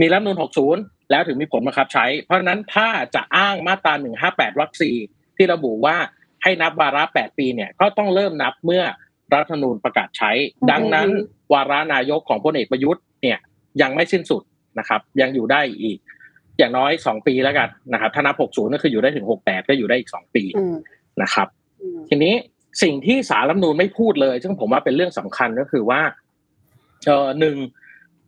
[0.00, 0.36] มีรัฐธรรมนูญ
[0.74, 3.94] 60 แล้วถึงมีผลบังคับใช้ เพราะฉะนั้นถ้าจะอ้างมาตรา
[4.26, 4.96] 158วรรคสี่
[5.36, 5.96] ที่ระบุว่า
[6.42, 8.84] ให้นับวาระ 8 ปีเนี่ยก็ต้องเริ่มนับเมื่อ
[9.32, 10.30] รัฐธรรมนูญประกาศใช้
[10.70, 11.08] ดังนั้น
[11.52, 13.38] วาระนายกของพลเอกประยุทธ์เนี่ย
[13.82, 14.42] ยังไม่สิ้นสุด
[14.78, 15.98] นะครับ ยังอยู่ได้อีก
[16.58, 20.76] อย่างน้อย 2 ปีแล้วกันนะครับถ้านับ 60 ก็คืออยู่ได้ถึง 68 ก็อยู่ได้อีก 2 ปีอืม
[21.22, 21.48] นะครับ
[21.80, 22.34] อืมทีนี้
[22.82, 26.00] สิ่งที่สารรัฐธรรมนูญไม่พูดเลย ซึ่งผมว่าเป็นเรื่องสำคัญก็คือว่า
[27.06, 27.56] เอ่อหนึ่ง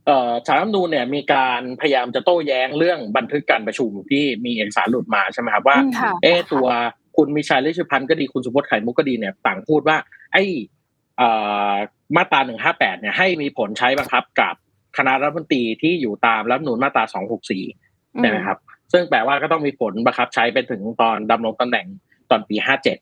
[0.06, 6.68] เอ่อสารรัฐธรรมนูญเนี่ยมีการพยายามจะโต้แย้งเรื่องบันทึกการประชุมที่มีเอกสารหลุดมาใช่ไหมครับว่าอืมค่ะเอะตัว
[7.16, 9.96] คุณมีชัยฤชุพันธ์ก็ดีคุณสุพจน์ไข่มุกก็ดีเนี่ย ต่างพูดว่า
[10.32, 10.42] ไอ้
[11.16, 11.28] เอ่
[11.72, 11.74] อ
[12.16, 14.54] มาตราหนึ่งห้าแปดเนี่ยให้มีผลใช้บังคับกับ
[14.96, 17.64] คณะรัฐมนตรีที่อยู่ตามรัฐมนูญมาตราสองหกสี่
[18.18, 18.58] ใช่ไหมครับ
[18.92, 21.86] ซึ่งแปลว่าก็ต้องมีผลบังคับใช้ไปถึงตอนดำรงตำแหน่ง
[22.30, 22.98] ตอนปีห้าเจ็ด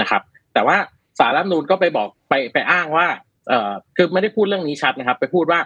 [0.00, 0.22] นะครับ
[0.54, 0.76] แต่ว่า
[1.18, 3.06] สารรัฐมนูญก็ไปบอกไปไปอ้างว่า
[3.48, 5.60] เออคือไม่ได้พูดเรื่องนี้ชัดนะครับ ไปพูดว่า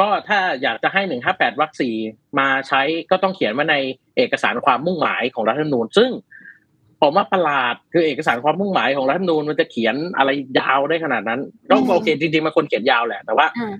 [0.00, 1.94] ก็ถ้าอยากจะให้หนึ่งห้าแปดวรรคสี่
[2.38, 3.76] มาใช้ก็ต้องเขียนไว่าใน
[4.16, 6.10] เอกสารความมุ่งหมายของรัฐธรรมนูญซึ่ง
[7.02, 13.74] ผมว่าประหลาดคือเอกสารความมุ่งหมายของรัฐธรรมนูญมันจะเขียนอะไรยาวได้ขนาดนั้นก็อืมโอเคจริงๆมันควรเขียนยาวแหละ แต่ว่าอ่า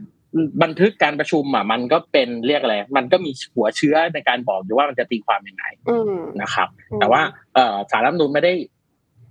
[0.63, 6.69] บันทึกการประชุมอะมันก็เป็นเรียกอะไร มันก็มีหัวเชื้อในการบอกอยู่ว่ามันจะตีความยังไงอืมนะครับ
[7.01, 7.23] แต่ว่า
[7.55, 8.53] เอ่อสารรัฐธรรมนูญไม่ได้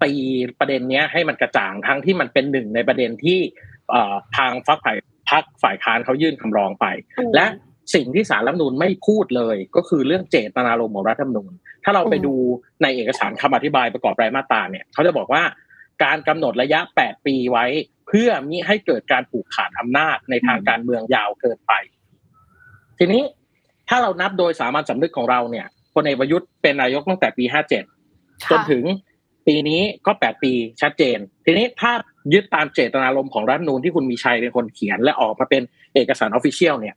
[0.04, 0.12] ตี
[0.60, 3.40] ประเด็นเนี้ยให้มันกระจ่างทั้งที่มันเป็นหนึ่งในประเด็นที่
[3.90, 4.98] เอ่อทางฝักฝ่าย
[5.30, 6.86] พักฝ่ายค้านเขายื่นคำร้องไป
[7.20, 7.46] อืมและ
[7.94, 11.52] สิ่งที่สารรัฐธรรมนูญไม่พูดเลย ก็คือเรื่องเจตนารมณ์ของรัฐธรรมนูญ
[11.84, 12.34] ถ้าเราไปอืมดู
[12.84, 15.44] ในเอกสารคำอธิบายประกอบรายมาตราเนี่ยเขาจะบอกว่า
[16.04, 17.66] การกำหนดระยะ 8 ปีไว้
[18.08, 21.74] เพื่อมิให้เกิดการผูกขาดอำนาจในทางการเมืองยาวเกินไป
[23.00, 23.24] ทีนี้
[23.90, 27.44] ถ้าเรานับโดยสามัญสำนึกของเราเนี่ยพลเอกประยุทธ์เป็นนายกตั้งแต่ปี
[27.94, 28.84] 57 จนถึง
[29.48, 30.52] ปีนี้ก็ 8 ปี
[30.82, 31.92] ชัดเจน ทีนี้ถ้า
[32.34, 35.62] ยึดตามเจตนารมณ์ของรัฐธรรมนูญที่คุณมีชัยเป็นคนเขียนและออกมาเป็น
[35.96, 36.96] เอกสารออฟฟิเชียลเนี่ย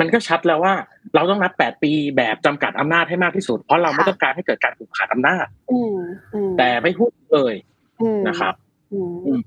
[0.00, 0.74] มันก็ชัดแล้วว่า
[1.14, 5.94] เราต้องนับ8ปีแบบจำกัดอำนาจให้มากที่สุด เพราะเราไม่ต้องการให้เกิดการผูกขาดอำนาจอืม
[6.34, 7.54] อืมแต่ไม่พูดเลย
[8.00, 8.54] อืมนะครับ
[8.92, 9.40] อืมอืม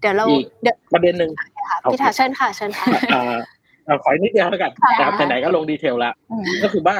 [0.00, 3.36] เดี๋ยวเราอีกเดี๋ยวประเด็นหนึ่งค่ะโอเคพี่ถาเชิญค่ะเชิญค่ะเอ่อ
[3.84, 6.96] เอ่อขออีกนิดเดียวแล้วกันค่ะนะครับไหนๆก็ลงดีเทลแล้วอืมก็คือว่า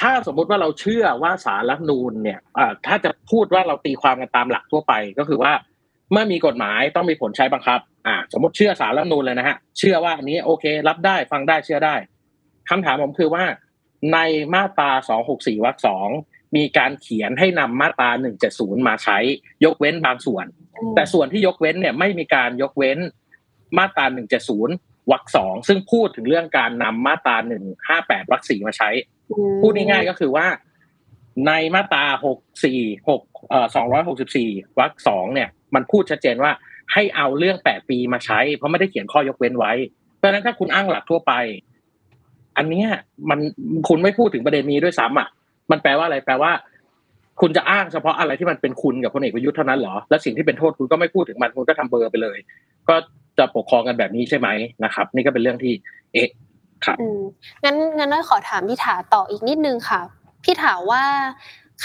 [0.00, 5.52] ถ้าสมมุติว่าเราเชื่อว่าสารรัฐธรรมนูญเนี่ยอ่าถ้าจะพูดว่าเราตีความกันตามหลักทั่วไป ก็คือว่า
[6.12, 11.96] เมื่อมีกฎหมายต้องมีผลใช้บังคับ อ่า สมมติเชื่อสารรัฐธรรมนูญเลยนะฮะ เชื่อว่าอันนี้โอเค รับได้ฟังได้เชื่อได้
[12.70, 13.44] คำถามผมคือว่า
[14.12, 14.18] ใน
[14.54, 14.90] มาตรา
[15.28, 16.08] 264วรรคสอง
[16.56, 18.10] มีการเขียนให้นำมาตรา
[18.48, 19.18] 170 มาใช้
[19.64, 20.46] ยกเว้นบางส่วน
[20.94, 22.98] แต่ส่วนที่ยกเว้นเนี่ยไม่มีการยกเว้น
[23.78, 24.04] มาตรา
[24.58, 27.36] 170วรรคสองซึ่งพูดถึงเรื่องการนำมาตรา
[27.84, 28.90] 158วรรคสี่มาใช้
[29.60, 30.46] พูดง่ายๆก็คือว่า
[31.46, 32.04] ในมาตรา
[32.54, 33.66] 64 6เอ่อ
[34.22, 36.52] 264วรรคสองเนี่ย มันพูดชัดเจนว่า
[36.92, 39.72] ให้เอาเรื่อง8ปีมาใช้ เพราะไม่ได้เขียนข้อยกเว้นไว้
[40.16, 41.32] เพราะฉะนั้นถ้าคุณอ้างหลักทั่วไป
[42.56, 42.88] อันเนี้ย
[43.30, 43.38] มัน
[43.88, 45.28] คุณไม่พูดถึงประเด็นนี้ด้วยซ้ำอะ
[45.70, 46.52] มันแปลว่าอะไรแปลว่า
[47.40, 52.38] คุณจะอ้างเฉพาะอะไรที่มันเป็นคุณกับพลเอกประยุทธ์เท่านั้นเหรอ และสิ่งที่เป็นโทษคุณก็ไม่พูดถึงมันคุณก็ทำเบอร์ไปเลย
[52.88, 52.96] ก็
[53.38, 54.48] จะปกครองกันแบบนี้ใช่ไหม
[54.84, 55.72] นะครับ นี่ก็เป็นเรื่องที่
[56.12, 56.28] เอ๊ะ
[56.84, 56.98] ครับ
[57.64, 60.00] งั้นงั้นเราขอถามพี่ถาต่ออีกนิดนึงค่ะ
[60.44, 61.02] พี่ถาว่า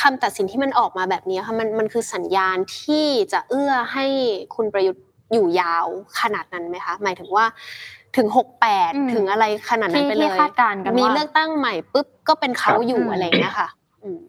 [0.01, 4.05] คำตัดสินที่มันออกมาแบบนี้ค่ะมันมันคือสัญญาณที่จะเอื้อให้
[4.55, 5.87] คุณประยุทธ์อยู่ยาว
[6.21, 7.45] ขนาดนั้นไหมคะ หมายถึงว่า
[8.17, 13.67] ถึงหกแปดอืมถึงอะไรขนาดนั้นที่ไปเลที่ยคาดการณ์กันมีว่าเลือกตั้งใหม่ปุ๊บก็เป็นเขาครับอยู่อืมอะไรอย่างเงี้ยค่ะ
[14.03, 14.21] อืม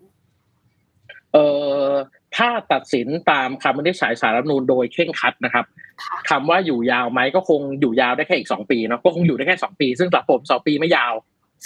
[1.32, 1.46] เอ่
[1.86, 1.90] อ
[2.36, 5.64] ถ้าตัดสินตามคำวินิจฉัยสารรัฐธรรมนูญโดยเคร่งครัดนะครับ
[6.02, 11.14] ค่ะคำว่าอยู่ยาวไหมก็คงอยู่ยาวได้แค่อีกสองปีเนาะก็คงอยู่ได้แค่สองปี ซึ่งสำหรับผมสองปีไม่ยาว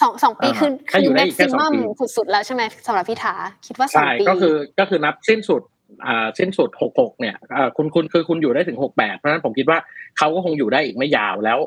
[0.00, 3.34] สองสองปีอ่าคือถ้าอยู่ได้แม็อีกกแค่ซิสองมัมปีสุดๆแล้วใช่ไหมสำหรับพี่ถา
[3.66, 5.62] คิดว่าสองใช่ปีก็คือก็คือนับสิ้นสุด
[6.06, 9.78] อ่าสิ้นสุดหกหกเนี่ยอ่าคุณคุณคือคุณอยู่ได้ถึงหกแปดเพราะฉะนั้นผมคิดว่า
[10.18, 11.58] เขาก็คงอยู่ได้อีกไม่ยาวแล้ว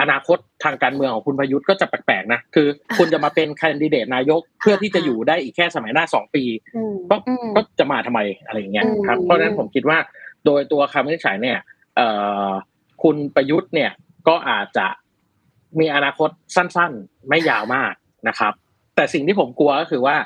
[0.00, 2.66] อนาคตทางการเมืองของคุณประยุทธ์ก็จะแปลกๆนะคือ
[2.98, 6.44] คุณจะมาเป็นแคนดิเดตนายกเพื่อที่จะอยู่ได้อีกแค่สมัยหน้าสองปี
[6.76, 9.98] อืมก็อืมก็จะมาทำไมอะไรอย่างเงี้ยอืมครับเพราะฉะนั้นผมคิดว่า
[10.46, 11.58] โดยตัวคำวินิจฉัยเนี่ย
[11.96, 12.08] เอ่
[12.48, 12.50] อ
[13.02, 13.90] คุณประยุทธ์เนี่ย
[14.28, 14.86] ก็อาจจะ
[15.80, 17.92] มีอนาคตสั้นๆ ไม่ยาวมาก
[18.28, 18.52] นะครับ
[18.96, 20.16] แต่สิ่งที่ผมกลัวก็คือว่า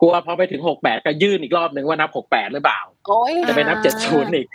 [0.00, 4.46] กลัวพอไปถึงหกแปดก็ยื่นอีกรอบนึงว่านับหกแปดหรือเปล่าโอ้ยจะไปนับเจ็ดศูนย์อีก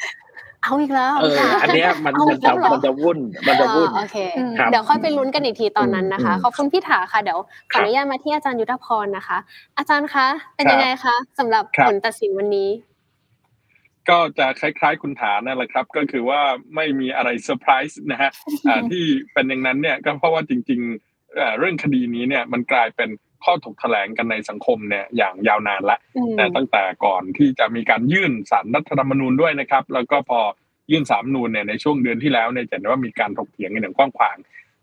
[0.64, 7.40] เอาอีกแล้วเออค่ะอันเนี้ยมันเอามันจะแล้วเหรอมันจะวุ่นมันจะวุ่นอ่าโอเคอืมครับเดี๋ยวค่อยไปลุ้นกันอีกทีตอนนั้นนะคะอืมขอบคุณพี่ถาค่ะเดี๋ยว
[7.72, 9.38] ขออนุญาตมาที่อาจารย์ยุทธพรนะคะ
[9.78, 12.70] อาจารย์คะเป็นยังไงคะสำหรับครับผลตัดสินวันนี้
[14.10, 16.42] ก็จะคล้ายๆคุณฐานนั่นแหละครับ ก็คือว่า
[16.76, 18.32] ไม่มีอะไรเซอร์ไพรส์นะฮะ
[18.68, 23.10] อ่าที่เป็นอย่างนั้นเนี่ยก็เพราะว่าจริงๆเอ่อเรื่องคดีนี้เนี่ยมันกลายเป็น
[23.44, 30.40] ข้อถกแถลงกันในสังคมเนี่ยอย่างยาวนานละอืมแต่ตั้งแต่ก่อนที่จะมีการยื่นศาลรัฐธรรมนูญด้วยนะครับ แล้วก็พอ
[30.92, 34.38] ยื่นศารรัฐธรรมนูญเนี่ยในช่วงเดือนที่แล้วเนี่ยจะเห็นว่ามีการถกเถียงกันอย่างกว้างขวาง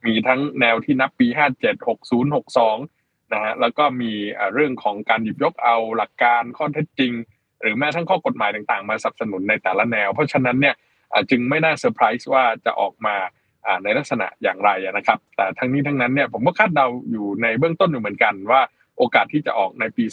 [0.06, 7.12] มีทั้งแนวที่นับปี 57 60 62นะฮะแล้วก็มีเอ่อเรื่องของการหยิบยกเอาหลักการข้อเท็จจริง
[7.62, 10.74] หรือแม้ทั้งข้อกฎหมายต่างๆ มาสนับสนุนในแต่ละแนว เพราะฉะนั้นเนี่ย
[11.12, 13.14] อ่าจึงไม่น่าเซอร์ไพรส์ว่าจะออกมา
[13.66, 18.60] อ่าในลักษณะอย่างไรอะนะครับ แต่ทั้งนี้ทั้งนั้นเนี่ยผมก็คาดเดาอยู่ในเบื้องต้นอยู่เหมือนกันว่า
[18.98, 20.04] โอกาสที่จะออกในปี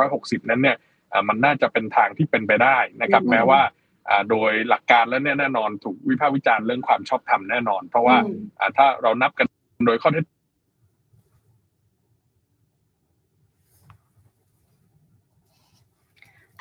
[0.00, 0.76] 2560 นั้นเนี่ย
[1.12, 3.60] อ่ามันน่าจะเป็นทางที่เป็นไปได้นะครับอืมแม้ว่า
[4.08, 9.46] อ่าโดยหลักการแล้วเนี่ยแน่นอนถูกวิพากษ์วิจารณ์เรื่องความชอบธรรมแน่นอน เพราะว่าอืมอ่าถ้าเรานับกัน
[9.86, 10.24] โดยข้อเท็จ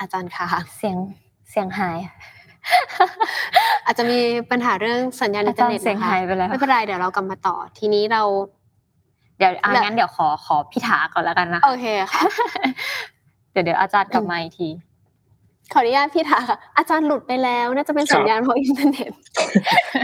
[0.04, 0.98] อาจารย์คะเสียง
[1.50, 1.98] เสียงหาย
[3.86, 4.20] อาจจะมี
[4.52, 8.22] ปัญหาเรื่องสัญญาณอิอานเทอจารร์เน็ตย์เสียงนะคะหายไปแล้วไม่เป็นไรเดี๋ยวเรากลับมาต่อ ทีนี้เรา
[9.38, 12.24] เดี๋ยวอะแล้วงั้นเดี๋ยวขอขอพี่ถาก่อนแล้วกันนะโอเคค่ะ
[13.52, 14.70] เดี๋ยวเดี๋ยวอาจารย์กลับมาอีกที
[15.72, 19.12] ขออนุญาตพี่ถาค่ะอาจารย์หลุดไปแล้วน่าจะเป็นสัญญาณเพราะอินเทอร์เน็ต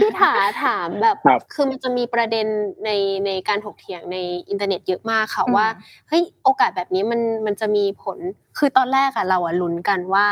[0.00, 0.32] พี่ถา
[0.64, 2.46] ถามแบบครับคือมันจะมีประเด็น
[2.84, 2.90] ใน
[3.26, 4.16] ในการถกเถียงใน
[4.48, 5.66] อินเทอร์เน็ตเยอะมากค่ะอืมว่า
[6.08, 8.18] เฮ้ยโอกาสแบบนี้มันมันจะมีผล
[8.58, 10.28] คือตอนแรกอะเราอะลุ้นกันว่า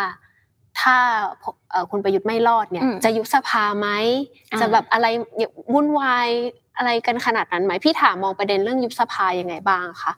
[0.80, 0.96] ถ้า
[1.70, 3.88] เอ่อคุณประยุทธ์ไม่รอดเนี่ยอืมจะยุบสภาไหม
[4.52, 5.06] อ่าจะแบบอะไร
[5.72, 6.28] วุ่นวาย
[6.76, 10.12] อะไรกันขนาดนั้นไหมพี่ถามมองประเด็นเรื่องยุบสภายังไงบ้างคะ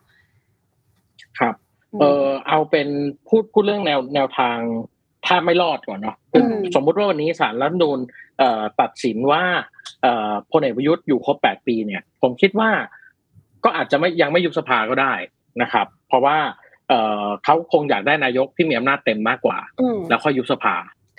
[1.39, 1.55] ครับ
[2.01, 2.89] เออเอาเป็น
[3.27, 4.59] พูดพูดเรื่องแนวแนวทาง
[5.27, 7.99] ถ้าไม่รอดก่อนเนาะคืออมสมมุติว่าวันนี้ศาลรัฐธรรมนูญ
[8.39, 9.43] เอ่อตัดสินว่า
[10.03, 12.71] เอ่อพลเอกประยุทธ์อยู่ครบแปดปีเนี่ย ผมคิดว่า
[13.65, 15.15] ก็อาจจะไม่ยังไม่ยุบสภาก็ได้
[15.63, 16.37] นะครับ เพราะว่า
[16.89, 20.75] เอ่อเขาคงอยากได้นายกที่มีอำนาจเต็มมากกว่าอืมแล้วค่อยยุบสภา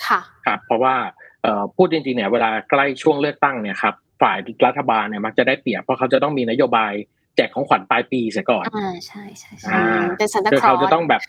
[0.08, 0.96] ค่ะครับ เพราะว่า
[1.44, 6.94] เอ่อพูดจริงๆเนี่ยเวลาใกล้ช่วงเลือกตั้งเนี่ยครับฝ่ายรัฐบาลเนี่ยมักจะได้เปรียบเพราะเขาจะต้องมีนโยบาย
[7.36, 11.22] แจกของขวัญปลายปีเสียก่อนอ่าใช่ใช่ใช่อ่าเป็นซันตาคือคลอเขาสจะต้องแบบ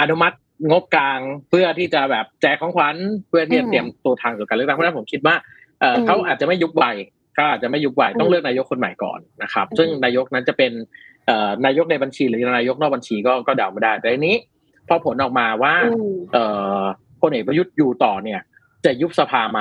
[0.00, 0.36] อนุมัติ
[0.70, 2.96] งบกลางเพื่อที่จะแบบแจกของขวัญ
[3.28, 5.34] เพื่อที่จะอืมเตรียมตัวทางสู่การเลือกตั้งเพราะฉะนั้นผมคิดว่า
[5.80, 6.84] เอ่ออมเขาอาจจะไม่ยุบใบ
[7.34, 10.72] เขาอาจจะไม่ยุบใบต้ออืงมเลือกนายกคนใหม่ก่อนนะครับอืมซึ่งนายกนั้นจะเป็น
[11.26, 14.36] เอ่อนายกในบัญชีหรือนายกนอกบัญชีก็ก็เดาไม่ได้แต่ทีนี้
[14.88, 16.44] พอผลออกมาว่าอืมเอ่
[16.78, 16.82] อ
[17.20, 18.40] พลเอกประยุทธ์อยู่ต่อเนี่ย
[18.84, 19.60] จะยุบสภาไหม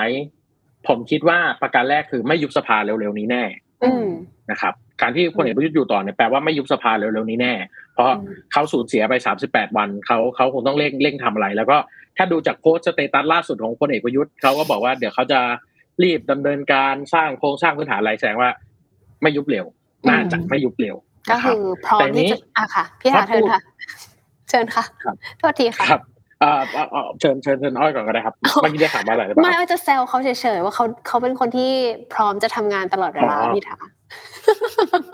[0.87, 3.43] ผมคิดว่าประการแรกคือไม่ยุบสภาเร็วๆนี้แน่
[3.83, 4.07] อืม
[4.51, 7.53] นะครับ การที่พลเอกประยุทธ์อยู่ต่อเนี่ยแปลว่าไม่ยุบสภาเร็วๆนี้แน่
[7.93, 9.13] เพราะอืมเขาสูญเสียไป
[9.45, 11.77] 38 วันเขาเขาคงต้องเร่งเร่งทำอะไร แล้วก็
[12.17, 15.39] ถ้าดูจากโพสต์สเตตัสล่าสุดของพลเอกประยุทธ์เขาก็บอกว่าเดี๋ยวเขาจะ
[16.03, 18.49] รีบดำเนินการสร้างโครงสร้างพื้นฐานอะไรแสดงว่า
[19.21, 19.65] ไม่ยุบเร็ว
[20.09, 20.95] น่าจะไม่ยุบเร็ว
[21.29, 23.61] ก็นะครัคืบอพร้อมแต่นี้ที่จะอะค่ะพี่หาถ้าเชิญพูดค่ะ
[24.49, 31.71] เชิญค่ะครับโทษทีค่ะครับเอ่อเอ่อเอ่อเชิญเชิญเชิญอ้อยก่อนก็ได้ครับเมื่อกี้จะถามว่าอะไรหรือเปไม่ล่าว่าจะแซวเขาเฉยๆว่าเขาเขาเป็นคนที่
[32.13, 33.77] พร้อมจะทำงานตลอดเวลาอ๋อพี่ถา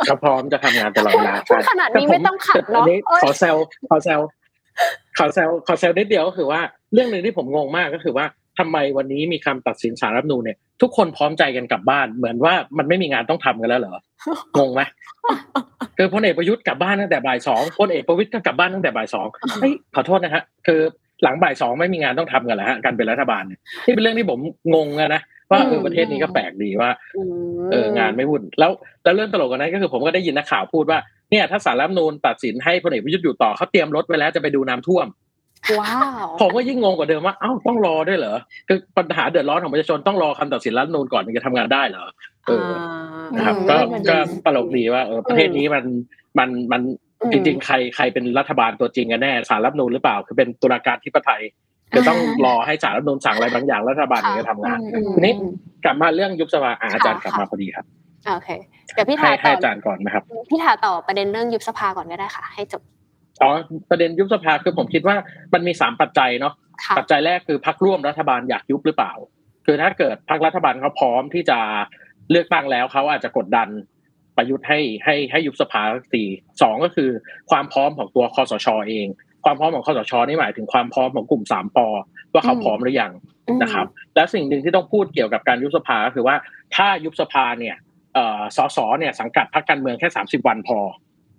[0.06, 3.56] เขาพร้อมจะทำงานตลอดเวลาพูดขนาดนี้ไม่ต้องขัดเนอะแต่ผมเอ้ยขอแซว
[3.90, 4.20] ขอแซว
[5.18, 6.62] ขอแซวขอแซวนิดเดียวก็คือว่า
[6.94, 8.26] เรื่องหนึ่งที่ผมงงมากก็คือว่า
[8.60, 14.02] ทำไมวันนี้มีคำตัดสินสารรัฐธรรมนูญเนี่ย ทุกคนพร้อมใจกันกลับบ้าน เหมือนว่ามันไม่มีงานต้องทำกันแล้วเหรอ
[14.58, 14.82] งงไหม
[15.98, 19.26] คือพลเอกประยุทธ์กลับบ้านตั้งแต่บ่ายสองพลเอกประวิตยก็กลับบ้านตั้งแต่บ่ายสอง
[19.62, 20.82] เฮ้ยขอโทษนะฮะคือ
[21.24, 24.40] หลังบ่ายสองไม่มีงานต้องทำกันแล้วฮะการเป็นรัฐบาลเนี่ยที่เป็นเรื่องที่ผม
[24.76, 27.22] งงอะนะว่าเออประเทศนี้ก็แปลกดีว่าอื
[27.58, 28.72] มเอองานไม่วุ่นแล้ว
[29.04, 31.00] แล้วเรื่องตลกกว่านั้นก็คือผมก็ได้ยินนักข่าวพูดว่า
[31.32, 35.08] เนี่ยถ้าสารรัฐธรรมนูญตัดสินให้พลเอกประยุทธ์อยู่ต่อเขาเตรียมรถไว้แล้วจะไปดูน้ำท่วม
[35.80, 38.36] ว้าวผมก็ยิ่งงงกว่าเดิมว่าเอ้าต้องรอด้วยเหรอ
[38.68, 42.06] คือปัญหาเดือดร้อนของประชาชนต้องรอคำตัดสินรัฐธรรมนูญก่อนถึงจะทำงานได้เหรอ
[42.46, 42.72] เออ
[43.36, 45.84] นะครับอืมก็เป็นประก็เด็นตลกดีว่าเออประเทศนี้มัน
[46.40, 51.42] มันมันอืม จริงๆ ใครใครเป็นรัฐบาลตัวจริงกันแน่สารรัฐธรรมนูญหรือเปล่า คือเป็นตุลาการที่ประไทย
[51.92, 55.34] คือต้องรอให้สารรัฐธรรมนูญสั่งอะไรบางอย่างรัฐบาลถึงจะทำงานอืมทีนี้
[55.84, 57.86] กลับมาเรื่องยุบสภาอะอาจารย์กลับมาพอดีครับ
[58.34, 58.50] โอเค
[58.94, 62.82] เดี๋ยวพี่ให้ถาให้ต่ออาจารย์ก่อนนะครับพี่ถาต่อประเด็นเรื่องยุบสภาก่อนก็ได้ค่ะ ให้จบ
[63.42, 63.50] อ๋อ
[63.90, 65.16] ประเด็นยุบสภาคือผมคิดว่า
[65.54, 66.54] มันมีสามปัจจัยเนาะ
[66.84, 69.14] ค่ะปัจจัยแรกคือพักร่วมรัฐบาลอยากยุบหรือเปล่า
[69.66, 71.60] คือถ้าเกิดพักรัฐบาลเขาพร้อมที่จะ
[72.32, 73.68] เลือกตั้งแล้วเขาอาจจะกดดัน
[74.40, 76.24] ประยุทธ์ให้ให้ให้ยุบสภาสักที
[76.62, 77.10] สองก็คือ
[77.52, 79.08] ความพร้อมของตัวคอสชเอง
[79.46, 81.88] ความพร้อมของคอสชนี่หมายถึงความพร้อมของกลุ่มสามปอ
[82.34, 83.12] ว่าเขาพร้อมหรือยัง
[83.48, 86.36] อืมนะครับ และสิ่งหนึ่งที่ต้องพูดเกี่ยวกับการยุบสภาก็คือว่า
[86.76, 87.76] ถ้ายุบสภาเนี่ย
[88.14, 90.80] เอ่อสสเนี่ยสังกัดพรรคการเมืองแค่สามสิบวันพอ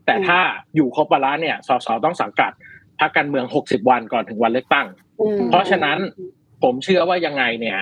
[0.07, 0.41] แต่ถ้า
[0.77, 2.53] อยู่ครบวาระเนี่ยสสต้องสังกัด
[3.01, 4.87] พรรคการเมืองหกสิบวันก่อนถึงวันเลือกตั้ง
[5.21, 5.99] อืมเพราะฉะนั้น
[6.63, 7.79] ผมเชื่อว่ายังไงเนี่ย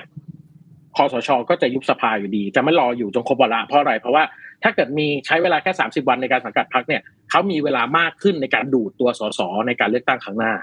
[0.95, 4.23] คอสชก็จะยุบสภาอยู่ดี จะไม่รออยู่จนครบวาระเพราะอะไร เพราะว่า
[4.63, 10.53] ถ้าเกิดมีใช้เวลาแค่สามสิบวันในการสังกัดพรรคเนี่ยเขามีเวลามากขึ้นในการดูดตัวสสในการเลือกตั้งครั้งหน้า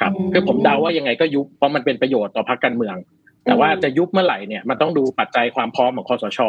[0.00, 2.96] ครับอืมคือผมเดาว่ายังไงก็ยุบเพราะมันเป็นประโยชน์ต่อพรรคการเมือง
[3.44, 6.40] แต่ว่าจะยุบเมื่อไหร่เนี่ยมันต้องดูปัจจัยความพร้อมของคอสช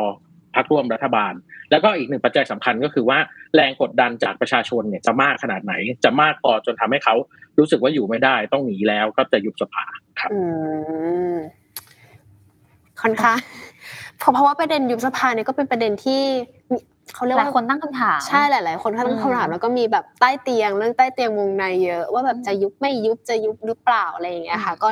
[0.55, 1.33] พรรคร่วมรัฐบาล
[1.71, 3.19] แล้วก็อีกหนึ่งปัจจัยสำคัญก็คือว่า
[3.55, 5.73] แรงกดดันจากประชาชนเนี่ยจะมากขนาดไหน
[6.03, 7.15] จะมากพอจนทำให้เขา
[7.59, 9.85] รู้สึกว่าอยู่ไม่ได้ต้องหนีแล้วก็จะยุบสภา
[10.19, 10.41] ครับอื
[11.33, 11.35] ม
[13.01, 13.37] ค่อนข้าง
[14.19, 16.21] เพราะเพราะว่าประเด็นยุบสภาเนี่ยก็เป็นประเด็นที่
[16.71, 16.77] มี
[17.13, 24.89] เขาเรียกหลายว่าคนตั้งคำถามใช่หลาย ๆ คนเขาตั้งอืมคำถามแล้วก็มีแบบใต้เตียงเรื่องใต้เตียงวงในเยอะ ว่าแบบจะยุบไม่ยุบจะยุบหรือเปล่าอะไรอย่างเงี้ยค่ะ ก็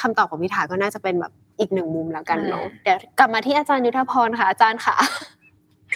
[0.00, 4.96] คำตอบของพิธาก็น่าจะเป็นแบบอีกหนึ่งมุมแล้วกันเนาะเดี๋ยวกลับมาที่อาจารย์ยุทธพรค่ะ อาจารย์ค่ะ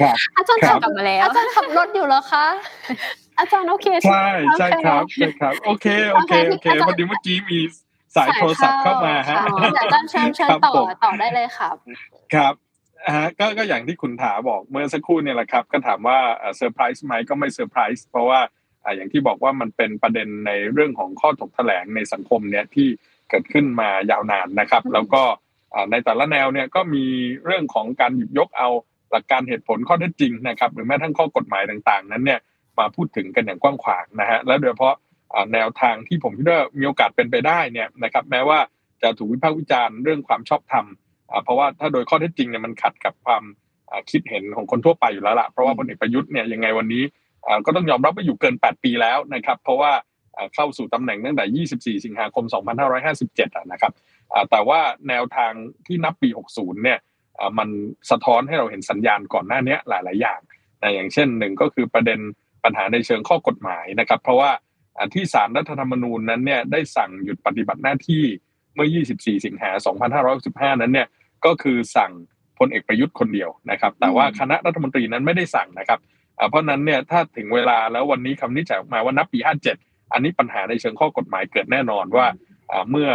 [0.00, 2.46] ครับอาจารย์ครัขับบกลับมาแล้วอาจารย์ขับรถอยู่เหรอคะ
[3.38, 4.26] อาจารย์โอเคใช่
[4.58, 7.58] ใช่ไหมครับใช่ครับ โอเคโอเคโอเคอาจารย์พอดีเมื่อกี้มี
[8.16, 11.76] สายโทรศัพท์เข้ามาฮะค่ะเดี๋ยวอาจารย์เชิญเชิญครับต่อผมต่อได้เลยครับ
[12.34, 12.54] ครับ
[13.06, 16.18] อ่าฮะก็ก็อย่างที่คุณถาบอกเมื่อสักครู่เนี่ยแหละครับ ก็ถามว่า
[16.56, 18.40] เซอร์ไพรส์ไหมก็ไม่เซอร์ไพรส์เพราะว่า
[18.84, 22.88] อ่าอย่างที่บอกว่ามันเป็นประเด็นในเรื่องของข้อถกแถลงในสังคมเนี่ยที่
[23.30, 25.22] เกิดขึ้นมายาวนานนะครับ แล้วก็
[25.74, 27.04] อ่าในแต่ละแนวเนี่ยก็มี
[27.44, 28.68] เรื่องของการหยิบยกเอา
[29.10, 32.40] หลักการเหตุผลข้อเท็จจริงนะครับ หรือแม้ทั้งข้อกฎหมายต่างๆ นั้นเนี่ย
[32.78, 35.05] มาพูดถึงกันอย่างกว้างขวางนะฮะและโดยเฉพาะอ่า
[35.52, 38.58] แนวทางที่ผมคิดว่ามีโอกาสเป็นไปได้เนี่ยนะครับแม้ว่า
[39.02, 40.86] จะถูกวิพากษ์วิจารณ์เรื่องความชอบธรรม
[41.30, 43.42] อ่าเพราะว่าถ้าโดยข้อเท็จจริงเนี่ยมันขัดกับความ
[43.90, 47.02] อ่าคิดเห็นของคนทั่วไปอยู่แล้วล่ะเพราะว่าพลเอกประยุทธ์เนี่ยยังไงวันนี้
[47.46, 49.92] อ่าก็ต้องยอมรับว่าอยู่เกิน 8 ปีแล้วนะครับเพราะว่า
[50.34, 52.44] เอ่อเข้าสู่ตำแหน่งตั้งแต่ 24 สิงหาคม
[53.00, 53.92] 2557อะนะครับ
[54.32, 55.52] อ่าแต่ว่าแนวทาง
[55.86, 56.98] ที่นับปี 60 เนี่ย
[57.38, 57.68] อ่ามัน
[58.10, 60.40] สะท้อนให้เราเห็นสัญญาณก่อนหน้านี้หลาย ๆ อย่าง
[60.82, 62.20] นะอย่างเช่นหนึ่งก็คือประเด็น
[62.64, 64.65] ปัญหาในเชิงข้อกฎหมายนะครับ เพราะว่าอ่า
[65.14, 68.24] ที่ศาลรัฐธรรมนูญนั้นเนี่ยได้สั่งหยุดปฏิบัติหน้าที่
[68.74, 69.70] เมื่อ 24 สิงหา
[70.26, 71.08] 2565 นั้นเนี่ย
[71.44, 72.12] ก็คือสั่ง
[72.58, 75.98] พลเอกประยุทธ์คนเดียวนะครับ แต่ว่าคณะรัฐมนตรีนั้นไม่ได้สั่งนะครับ
[76.50, 79.38] เพราะนั้นเนี่ยถ้าถึงเวลาแล้ววันนี้คำนิจฉัยออกมาว่านับปี
[79.76, 82.26] 57 อันนี้ปัญหาในเชิงข้อกฎหมายเกิดแน่นอนว่า
[82.90, 83.08] เมื่อ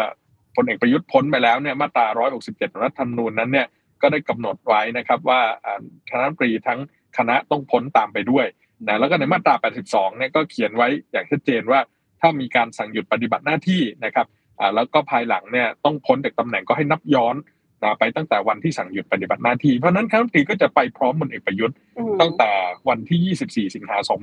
[0.56, 2.08] พลเอกประยุทธ์พ้นไปแล้วเนี่ยมาตรา
[2.46, 3.68] 167รัฐธรรมนูญนั้นเนี่ย
[4.02, 6.80] ก็ได้กำหนดไว้นะครับว่าอ่าคณะรัฐมนตรีทั้ง
[7.18, 8.46] คณะต้องพ้นตามไปด้วย
[8.88, 9.56] นะแล้วก็ในมาตรา
[9.88, 11.80] 82 เนี่ยก็เขียนไว้อย่างชัดเจนว่า
[12.22, 14.26] ถ้ามีการสั่งหยุดปฏิบัติหน้าที่นะครับ
[14.60, 17.36] อ่าแล้วก็ภายหลังเนี่ยต้องพ้นจากตำแหน่งก็ให้นับย้อน
[17.84, 21.76] นะไปตั้งแต่วันที่สั่งหยุดปฏิบัติหน้าที่ เพราะนั้นคณะรัฐมนตรีก็จะไปพร้อมพลเอกประยุทธ์
[22.22, 22.52] ตั้งแต่
[22.90, 24.18] วันที่ 24 สิงหาคม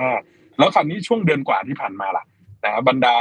[0.00, 2.24] 2565 แล้วคราวนี้ช่วงเดือนกว่าที่ผ่านมาล่ะ
[2.64, 3.16] นะบรรดา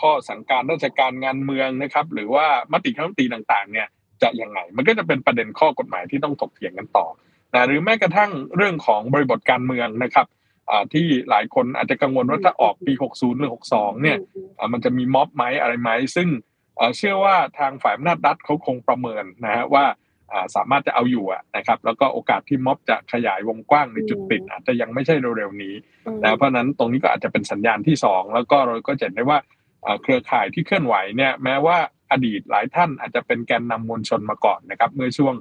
[0.00, 3.86] ข้อสั่งการราชการงานเมืองนะครับ หรือว่ามติคณะรัฐมนตรีต่างๆ เนี่ย
[4.22, 7.06] จะยังไง มันก็จะเป็นประเด็นข้อกฎหมายที่ต้องถกเถียงกันต่อ
[7.54, 10.26] นะหรือแม้กระทั่งเรื่องของบริบทการเมืองนะครับ
[10.70, 14.18] อ่าที่หลายคนอาจจะกังวลว่าถ้าออกปี 60 หรือ 62 เนี่ย
[14.58, 16.28] อ่ามันจะมีม็อบไหมอะไรไหม ซึ่ง
[16.76, 19.84] เอ่อเชื่อว่าทางฝ่ายอำนาจรัฐเขาคงประเมินนะฮะว่า
[20.32, 25.74] อ่าสามารถจะเอาอยู่อะนะครับแล้วก็โอกาสที่ม็อบจะขยายวงกว้างในจุดติด อาจจะยังไม่ใช่เร็วๆนี้
[26.22, 29.38] นะเพราะฉะนั้นตรงนี้ก็อาจจะเป็นสัญญาณที่สองแล้วก็เราก็จะเห็นได้ว่า
[29.84, 31.76] อ่าเครือข่ายที่เคลื่อนไหวเนี่ยแม้ว่า
[32.12, 35.34] อดีตหลายท่านอาจจะเป็นแกนนำมวลชนมาก่อนนะครับเมื่อช่วง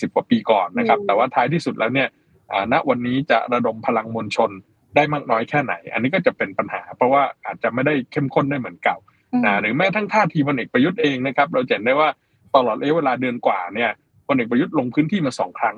[0.00, 2.08] สิบกว่าปีก่อนนะครับอืมแต่ว่าท้ายที่สุดแล้วเนี่ย
[2.52, 4.50] อ่าณวันนี้จะระดมพลังมวลชน
[4.96, 8.96] ได้มากน้อยแค่ไหน อันนี้ก็จะเป็นปัญหา เพราะว่าอาจจะไม่ได้เข้มข้นได้เหมือนเก่า
[9.44, 12.08] นะหรือแม้กระทั้งท่าทีพลเอกประยุทธ์เองนะครับ เราจะเห็นได้ว่า
[12.54, 13.90] ตลอดระยะเวลาเดือนกว่าเนี่ย
[14.26, 15.76] พลเอกประยุทธ์ลงพื้นที่มาสองครั้ง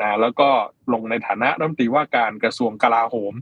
[0.00, 0.48] นะแล้วก็
[0.92, 3.34] ลงในฐานะรัฐมนตรีว่าการกระทรวงกลาโหม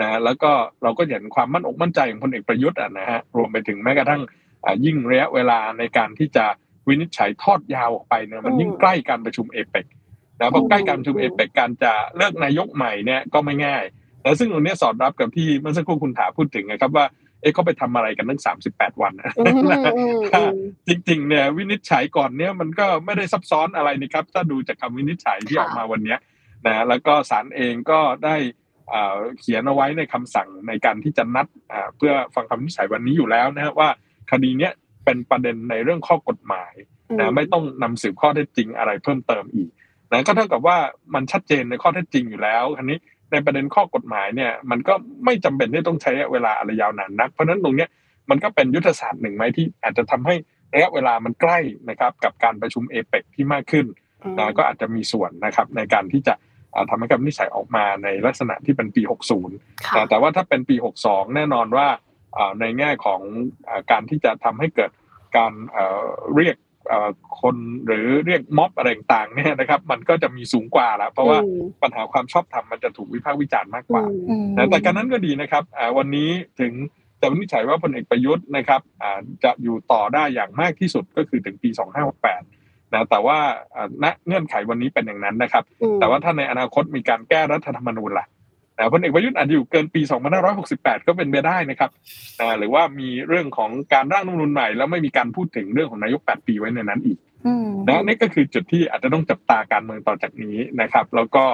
[0.00, 0.52] นะแล้วก็
[0.82, 4.20] เราก็เห็นความมั่นอกมั่นใจของพลเอกประยุทธ์อะนะฮะรวมไปถึงแม้กระทั่ง
[4.64, 6.46] อ่ายิ่งระยะเวลาในการที่จะ
[6.88, 9.86] วินิจฉัยทอดยาวออกไปเนี่ยมันยิ่งใกล้การประชุมเอเปก
[10.38, 13.84] นะพอใกล้การประชุมเอเปกการจะเลือกนายกใหม่เนี่ยก็ไม่ง่าย
[14.22, 17.04] แล้วซึ่งตรงเนี้ยสอดรับกับที่เมื่อสักครู่คุณถาพูดถึงนะครับว่า
[17.40, 18.40] เอ๊ะเขาไปทำอะไรกันตั้ง
[18.70, 20.52] 38วันนะอืมอืมอืม
[20.88, 26.18] จริงๆเนี่ยวินิจฉัยก่อนเนี่ยมันก็ไม่ได้ซับซ้อนอะไรนี่ครับ ถ้าดูจากคำวินิจฉัยที่ค่ะออกมาวันเนี้ย
[26.66, 28.36] นะแล้วก็ศาลเองก็ได้
[28.92, 33.88] อ่าเขียนเอาไว้ในคำสั่งในการที่จะนัดอ่าเพื่อฟังคำวินิจฉัยวันนี้อยู่แล้วนะฮะว่า
[34.30, 34.72] คดีเนี้ย
[35.04, 36.72] เป็นประเด็นในเรื่องข้อกฎหมาย
[37.20, 39.70] นะไม่ต้องนำสืบข้อเท็จจริงอะไรเพิ่มเติมอีก
[40.12, 40.76] นะก็เท่ากับว่า
[41.14, 42.98] มันชัดเจนในข้อเท็จจริงอยู่แล้วคันนี้
[43.32, 47.88] ในประเด็นข้อกฎหมายเนี่ยมันก็ไม่จำเป็นที่ต้องใช้ระยะเวลาอะไรยาวนานนัก เพราะฉะนั้นตรงเนี้ย
[48.30, 50.34] มันก็เป็นยุทธศาสตร์หนึ่งไหมที่อาจจะทำให้
[50.74, 51.58] ระยะเวลามันใกล้
[51.88, 53.86] นะครับกับการประชุมเอเปกที่มากขึ้น
[54.38, 56.34] นะก็อาจจะมีส่วนนะครับในการที่จะ
[56.74, 59.02] อ่าทำให้คำวินิจฉัยออกมาในลักษณะที่เป็นปี
[59.46, 62.09] 60ค่ะแต่แต่ว่าถ้าเป็นปี 62 แน่นอนว่าอ่า
[62.60, 63.20] ในแง่ของ
[63.68, 64.90] อ่าการที่จะทำให้เกิด
[65.36, 66.56] การเอ่อเรียก
[66.88, 76.72] เอ่อคนหรือเรียกม็อบอะไรต่างๆเนี่ยนะครับ มันก็จะมีสูงกว่าแล้วเพราะว่าอืมปัญหาความชอบธรรมมันจะถูกวิพากษ์วิจารณ์มากกว่าอืมนะแต่การนั้นก็ดีนะครับอ่าวันนี้ถึง
[77.20, 81.68] จะวินิจฉัยว่าพลเอกประยุทธ์นะครับอ่าจะอยู่ต่อได้อย่างมากที่สุดก็คือถึงปี
[82.30, 83.38] 2568นะแต่ว่า
[83.74, 88.38] อ่าณเงื่อนไขวันนี้เป็นอย่างนั้นนะครับอืมแต่ว่าถ้าในอนาคตมีการแก้รัฐธรรมนูญล่ะนะ
[88.92, 90.00] พลเอกประยุทธ์อาจจะอยู่เกินปี
[90.54, 91.90] 2568 ก็เป็นไปได้นะครับ
[92.40, 101.44] นะหรือว่ามีเรื่องของการร่างรัฐธรรมนูญใหม่แล้วไม่มีการพูดถึงเรื่องของนายก 8 ปีไว้ในนั้นอีกอืมนะนี่ก็คือจุดที่อาจจะต้องจับตาการเมืองต่อจากนี้นะครับ แล้วก็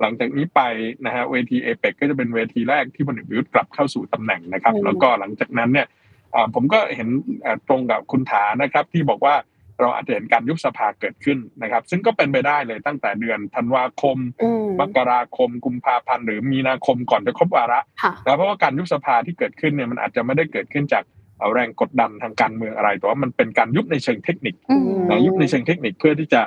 [0.00, 0.60] หลังจากนี้ไป
[1.06, 5.86] นะฮะเวทีเอเปกก็จะเป็นเวทีแรกที่พลเอกประยุทธ์กลับเข้าสู่ตำแหน่งนะครับอืมแล้วก็หลังจากนั้นเนี่ย
[6.34, 7.08] อ่าผมก็เห็น
[7.44, 9.34] อ่าตรงกับคุณถานะครับที่บอกว่า
[9.82, 21.04] เราอาจจะเห็นการยุบสภาเกิดขึ้นนะครับ ซึ่งก็เป็นไปได้เลยตั้งแต่เดือนธันวาคมอืมมกราคม กุมภาพันธ์หรือมีนาคมก่อนจะครบวาระค่ะนะเพราะว่าการยุบสภาที่เกิดขึ้นเนี่ยมันอาจจะไม่ได้เกิดขึ้นจาก
[21.38, 26.42] เอ่อแรงกดดันทางการเมืองอะไรแต่ว่ามันเป็นการยุบในเชิงเทคนิคอืมนะยุบในเชิงเทคนิคเพื่อที่จะ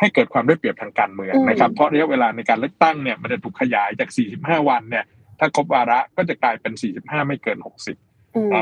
[0.00, 5.04] ให้เกิดความได้เปรียบทางการเมืองอืมนะครับเพราะระยะเวลาในการเลือกตั้งเนี่ยมันจะถูกขยายจาก 45 วันเนี่ย
[5.38, 8.07] ถ้าครบวาระก็จะกลายเป็น 45 ไม่เกิน 60อืมนะ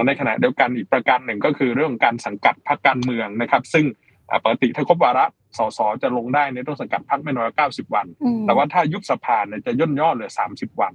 [0.06, 3.84] ในขณะเดียวกันอีกประการหนึ่งก็คือเรื่องของการสังกัดพรรคการเมืองนะครับ ซึ่ง
[4.30, 5.24] อ่าปกติถ้าครบวาระ
[5.58, 10.92] สสจะลงได้เนี่ยต้องสังกัดพรรคไม่น้อยกว่า90วันอืมแต่ว่าถ้ายุบสภาเนี่ยจะย่นย่อเหลือ30วัน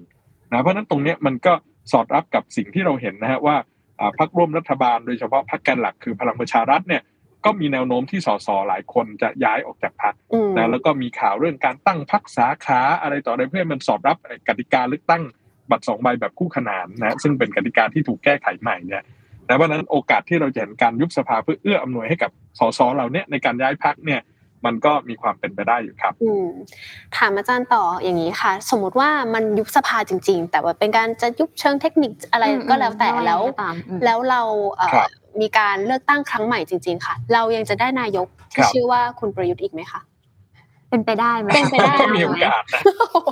[0.52, 1.54] นะเพราะฉะนั้นตรงเนี้ยมันก็
[1.92, 3.56] สอดรับกับสิ่งที่เราเห็นนะฮะว่า
[4.00, 7.02] อ่าพรรคร่วมรัฐบาลโดยเฉพาะพรรคแกนหลักคือพลังประชารัฐเนี่ย
[7.46, 14.18] ก็มีแนวโน้มที่สสหลายคนจะย้ายออกจากพรรคอืมนะแล้วก็มีข่าวเรื่องการตั้งพรรคสาขาอะไรต่ออะไรเพื่อให้มันสอดรับ
[14.48, 15.24] กติกาเลือกตั้ง
[15.72, 19.04] บัตรสองใบแบบคู่ขนานนะซึ่งเป็นกติกาที่ถูกแก้ไขใหม่เนี่ย
[19.48, 24.22] นะเพราะฉะนั้นโอกาสที่เราจะเห็นการยุบสภาเพื่อเอื้ออำนวยให้กับสสเราเนี่ยในการย้ายพรรคเนี่ย
[24.66, 26.48] มันก็มีความเป็นไปได้อยู่ครับอืม
[27.18, 34.42] ถามอาจารย์ต่ออย่างนี้ค่ะ สมมุติว่ามันยุบสภาจริง ๆ แต่ว่าเป็นการจะยุบเชิงเทคนิคอะไรก็แล้วแต่แล้วตามอืมแล้วเรา
[34.76, 35.10] เอ่อครับ
[35.42, 40.02] มีการเลือกตั้งครั้งใหม่จริง ๆ ค่ะ เรายังจะได้นายกที่ครับชื่อว่าคุณประยุทธ์อีกไหมคะ
[40.92, 42.82] เป็นไปได้ไหมเป็นไปได้ก็มีโอกาสนะ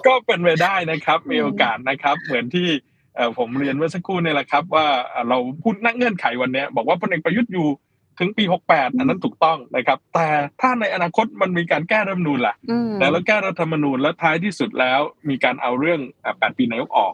[0.08, 2.68] ก็เป็นไปได้นะครับ มีโอกาสนะครับ เหมือนที่
[3.16, 7.68] เอ่อผมเรียนเมื่อสักครู่เนี่ยแหละครับ ว่าเอ่อเราพูดนักเงื่อนไขวันเนี้ยบอกว่าพลเอกประยุทธ์อยู่
[8.20, 10.28] ถึงปี 68 อันนั้นถูกต้องนะครับ แต่
[10.62, 17.14] ถ้าในอนาคตมันมีการแก้รัฐธรรมนูญล่ะอืมนะแล้วแก้รัฐธรรมนูญแล้วท้ายที่สุดแล้ว มีการเอาเรื่องอะ8ปีนายกออก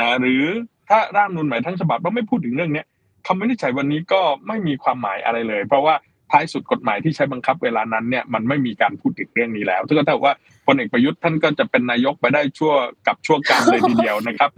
[0.00, 0.42] นะหรือ
[0.88, 2.86] ถ้าร่างรัฐธรรมนูญใหม่ทั้งฉบับเราไม่พูดถึงเรื่องเนี้ย
[3.26, 5.94] คำวินิจฉัยวันนี้ก็ไม่มีความหมายอะไรเลย เพราะว่า
[6.34, 10.34] ท้ายสุดกฎหมายที่ใช้บังคับเวลานั้นเนี่ยมันไม่มีการพูดถึงเรื่องนี้แล้วซึ่งก็เท่ากับว่า
[10.66, 12.72] พลเอกประยุทธ์ท่านก็จะเป็นนายกไปได้ชั่ว
[13.06, 14.50] กับชั่วการเลยทีเดียวนะครับ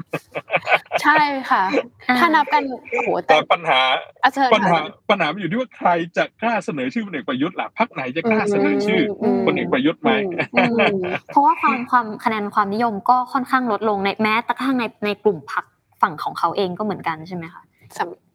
[1.02, 1.62] ใช่ค่ะ
[2.08, 2.62] อ่าถ้านับกัน
[2.92, 3.80] โอ้โหแต่แต่ปัญหา
[4.24, 10.10] อาเชิญปัญหาค่ะปัญหามันอยู่ที่ว่าใครจะกล้าเสนอชื่อพลเอกประยุทธ์ล่ะพรรคไหนจะกล้าเสนอชื่ออมพลเอกประยุทธ์ไหม
[10.54, 10.96] อืมอืม
[11.28, 15.64] เพราะว่าความความคะแนนความนิยมก็ค่อนข้างลดลงในแม้แต่กระทั่งในในกลุ่มพรรค
[16.02, 17.62] ฝั่งของเขาเองก็เหมือนกันใช่ไหมคะ
[17.98, 18.25] สำ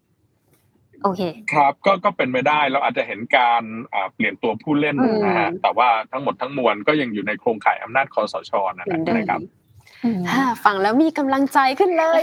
[1.03, 1.21] โอเค
[1.53, 9.41] ครับก็ก็เป็นไปได้เราอาจจะเห็นการอ่าเปลี่ยนตัวผู้เล่นอืมนะฮะแต่ว่าทั้งหมดทั้งมวลก็ยังอยู่ในโครงข่ายอำนาจคอสชนะเหมือนเดิมนะครับ
[10.29, 12.21] อ่าฟังแล้วมีกำลังใจขึ้นเลย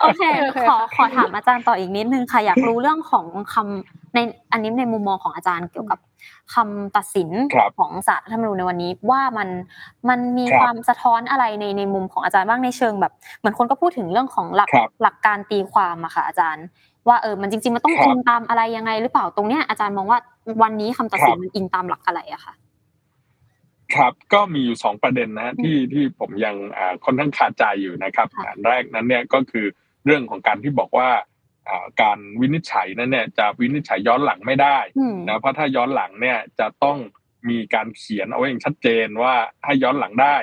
[0.00, 4.20] โอเคโอเคขอค่ะขอถามอาจารย์ต่ออีกนิดนึงค่ะ อยากรู้เรื่องของคำ ใน
[4.52, 5.98] อันนี้ในมุมมองของอาจารย์เกี่ยวกับ
[6.54, 9.48] คำตัดสินครับของศาลรัฐธรรมนูญในวันนี้ว่ามัน
[10.08, 16.64] มันมีครับความสะท้อนอะไรในในมุมของอาจารย์บ้างในเชิงแบบ เหมือนคนก็พูดถึงเรื่องของหลักครับหลักการตีความอะค่ะอาจารย์
[17.08, 20.18] ว่าเออมันจริงๆมันต้องครับอิงตามอะไรยังไง หรือเปล่าตรงเนี้ยอาจารย์มองว่า
[20.62, 22.54] วันนี้คำตัดสินครับมันอิงตามหลักอะไรอะค่ะ
[23.94, 29.66] ครับก็มีอยู่สองประเด็นนะฮะที่ที่ผมยังอ่าค่อนข้างคาใจอยู่นะครับค่ะอันแรกนั้นเนี่ยก็คือ
[30.06, 31.35] เรื่องของการที่บอกว่าอ่า
[32.02, 36.98] การวินิจฉัยนั้นเนี่ยจะวินิจฉัยย้อนหลังไม่ได้อืมนะเพราะถ้าย้อนหลังเนี่ยจะต้อง
[37.48, 40.36] มีการเขียนเอาไว้อย่างชัดเจนว่าให้ย้อนหลังได้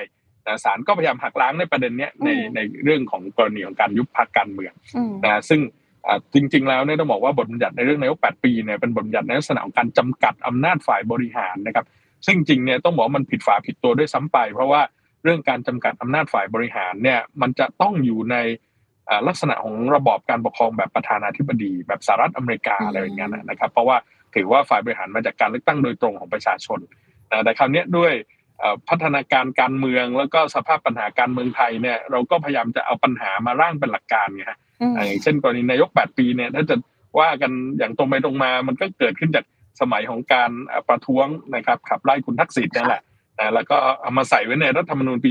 [0.46, 5.60] นะศาลก็พยายามหักล้างในประเด็นเนี้ยในอืมในเรื่องของกรณีของการยุบพรรคการเมืองอืมนะซึ่ง
[6.06, 11.86] อ่าจริง ๆ แล้วเนี่ยต้องบอกว่าบทบัญญัติในเรื่องนายก8ปีเนี่ยเป็นบทบัญญัติในลักษณะของการจำกัดอำนาจฝ่ายบริหารนะครับ
[12.26, 14.82] ซึ่งจริงเนี่ยต้องบอกว่ามันผิดฝาผิดตัวด้วยซ้ำไป เพราะว่า
[15.22, 18.73] เรื่องการจำกัดอำนาจฝ่ายบริหารเนี่ยมันจะต้องอยู่ในอ่า
[19.28, 23.96] ลักษณะของระบอบการปกครองแบบประธานาธิบดี แบบสหรัฐอเมริกาอืมอะไรอย่างเงี้ยนะครับ เพราะว่า
[24.34, 26.78] ถือว่าฝ่ายบริหารมาจากการเลือกตั้งโดยตรงของประชาชน
[27.30, 28.12] นะแต่คราวเนี้ยด้วย
[28.58, 36.76] เอ่อพัฒนาการการเมืองแล้วก็สภาพปัญหาการเมืองไทยเนี่ยเราก็พยายามจะเอาปัญหามาร่างเป็นหลักการไงฮะอืมอ่าอย่างเช่นกรณีนายก 8 ปีเนี่ยถ้าจะ
[37.20, 39.44] ว่ากันอย่างตรงไปตรงมา มันก็เกิดขึ้นจาก
[39.80, 43.02] สมัยของการเอ่อประท้วงนะครับขับไล่คุณทักษิณนั่นแหละ
[43.38, 45.30] นะแล้วก็เอามาใส่ไว้ในรัฐธรรมนูญปี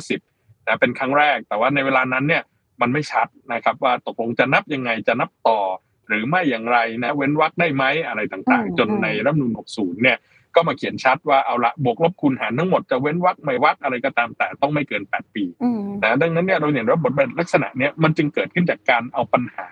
[0.00, 2.42] 2550นะเป็นครั้งแรก แต่ว่าในเวลานั้นเนี่ย
[2.80, 5.60] มันไม่ชัดนะครับ ว่าตกลงจะนับยังไงจะนับต่อ
[6.08, 10.18] หรือไม่อย่างไรนะ เว้นวรรคได้ไหมอะไรต่างอืมๆจนในรัฐธรรมนูญ60 เนี่ย
[10.54, 19.66] ก็มาเขียนชัดว่าเอาละบวกลบคูณหารทั้งหมดจะเว้นวรรคไม่วรรคอะไรก็ตามแต่ต้องไม่เกิน 8 ปีอืมนะดังนั้นเนี่ยเราเห็นว่าบทบาทลักษณะเนี้ยมันจึงเกิดขึ้นจากการเอาปัญหา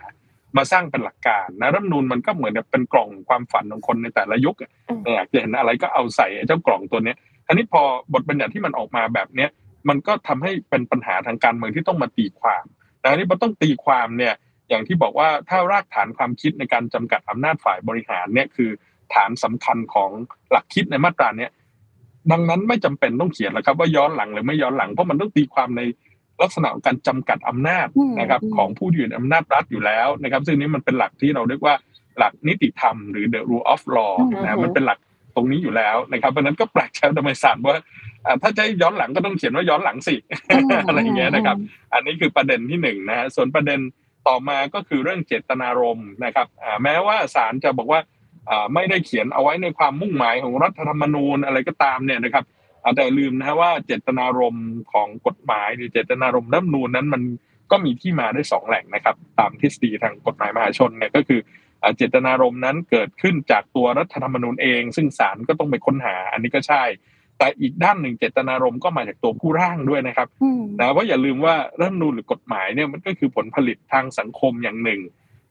[0.57, 9.51] มาสร้างเป็นหลักการนะรัฐธรรมนูนมันก็เหมือนกับเป็นกล่องความฝันของคนในแต่ละยุคอะอืมอยากจะเห็นอะไรก็เอาใส่ไอ้เจ้ากล่องตัวเนี้ยทีนี้พอบทบัญญัติที่มันออกมาแบบเนี้ย
[9.89, 12.65] มันก็ทำให้เป็นปัญหาทางการเมืองที่ต้องมาตีความ
[13.05, 14.35] นะอันนี้มันต้องตีความเนี่ย
[14.69, 18.71] อย่างที่บอกว่าถ้ารากฐานความคิดในการจำกัดอำนาจฝ่ายบริหารเนี่ยคือ
[19.15, 20.11] ฐานสำคัญของ
[20.51, 21.51] หลักคิดในมาตราเนี้ย
[22.33, 25.83] ดังนั้นไม่จำเป็นต้องเขียนแล้วครับ ว่าย้อนหลังหรือไม่ย้อนหลังเพราะมันต้องตีความใน
[26.43, 31.75] ลักษณะของการจำกัดอำนาจอืมนะครับอืมของผู้อยู่ในอำนาจรัฐอยู่แล้วนะครับ ซึ่งนี้มันเป็นหลักที่เราเรียกว่า
[32.19, 34.99] หลักนิติธรรมหรือ the rule of law อืมนะมันเป็นหลัก
[35.35, 38.04] ตรงนี้อยู่แล้วนะครับเพราะฉะนั้นก็แปลกใจทำไมศาลว่าอ่า
[38.43, 40.15] ถ้าจะให้ย้อนหลังก็ต้องเขียนว่าย้อนหลังสิ
[40.87, 41.57] อะไรอย่างเงี้ยนะครับ
[41.95, 43.81] อันนี้คือประเด็นที่หนึ่งนะฮะส่วนประเด็น
[44.29, 48.01] ต่อมาก็คือเรื่องเจตนารมณ์นะครับอ่าแม้ว่าศาลจะบอกว่า
[48.51, 52.45] อ่าไม่ได้เขียนเอาไว้ในความมุ่งหมายของรัฐธรรมนูญอะไรก็ตามเนี่ยนะครับ
[52.83, 57.23] อ่าแต่ลืมนะฮะว่าเจตนารมณ์ของกฎหมายหรือเจตนารมณ์รัฐธรรมนูญนั้นมัน
[57.71, 61.41] ก็มีที่มาได้สองแหล่งนะครับ ตามทฤษฎีทางกฎหมายมหาชนเนี่ยก็คือ
[61.83, 66.83] อ่าเจตนารมณ์นั้นเกิดขึ้นจากตัวรัฐธรรมนูญเอง ซึ่งศาลก็ต้องไปค้นหาอันนี้ก็ใช่
[67.39, 75.01] แต่อีกด้านหนึ่งเจตนารมณ์ก็มาจากตัวผู้ร่างด้วยนะครับอืมนะว่าอย่าลืมว่ารัฐธรรมนูญหรือกฎหมายเนี่ยมันก็คือผลผลิตทางสังคมอย่างหนึ่ง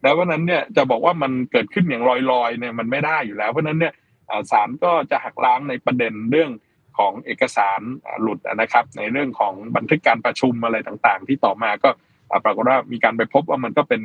[0.04, 3.93] นะเพราะฉะนั้นเนี่ยจะบอกว่ามันเกิดขึ้นอย่างลอยๆเนี่ยมันไม่ได้อยู่แล้ว เพราะฉะนั้นเนี่ย
[4.30, 6.52] อ่าศาลก็จะหักล้างในประเด็นเรื่อง
[6.98, 11.89] ของเอกสารอ่าหลุดนะครับ ในเรื่องของบันทึกการประชุมอะไรต่างๆ ที่ต่อมาก็
[12.32, 14.02] อ่าปรากฏว่ามีการไปพบว่ามันก็เป็น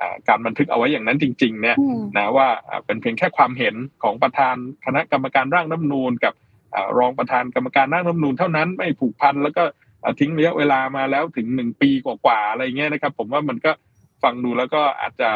[0.00, 6.47] อ่าการบันทึกเอาไว้อย่างนั้นจริง ๆ เนี่ยอืมนะว่าอ่าเป็นเพียงแค่ความเห็นของประธานคณะกรรมการร่างรัฐธรรมนูญกับอ่า
[6.98, 9.62] รองประธานกรรมการร่างรัฐธรรมนูญเท่านั้นไม่ผูกพันแล้วก็
[10.02, 13.72] อ่าทิ้งระยะเวลามาแล้วถึงหนึ่งปีกว่าๆอะไรเงี้ยนะครับ ผมว่ามันก็
[14.22, 15.30] ฟังดูแล้วก็อาจจะ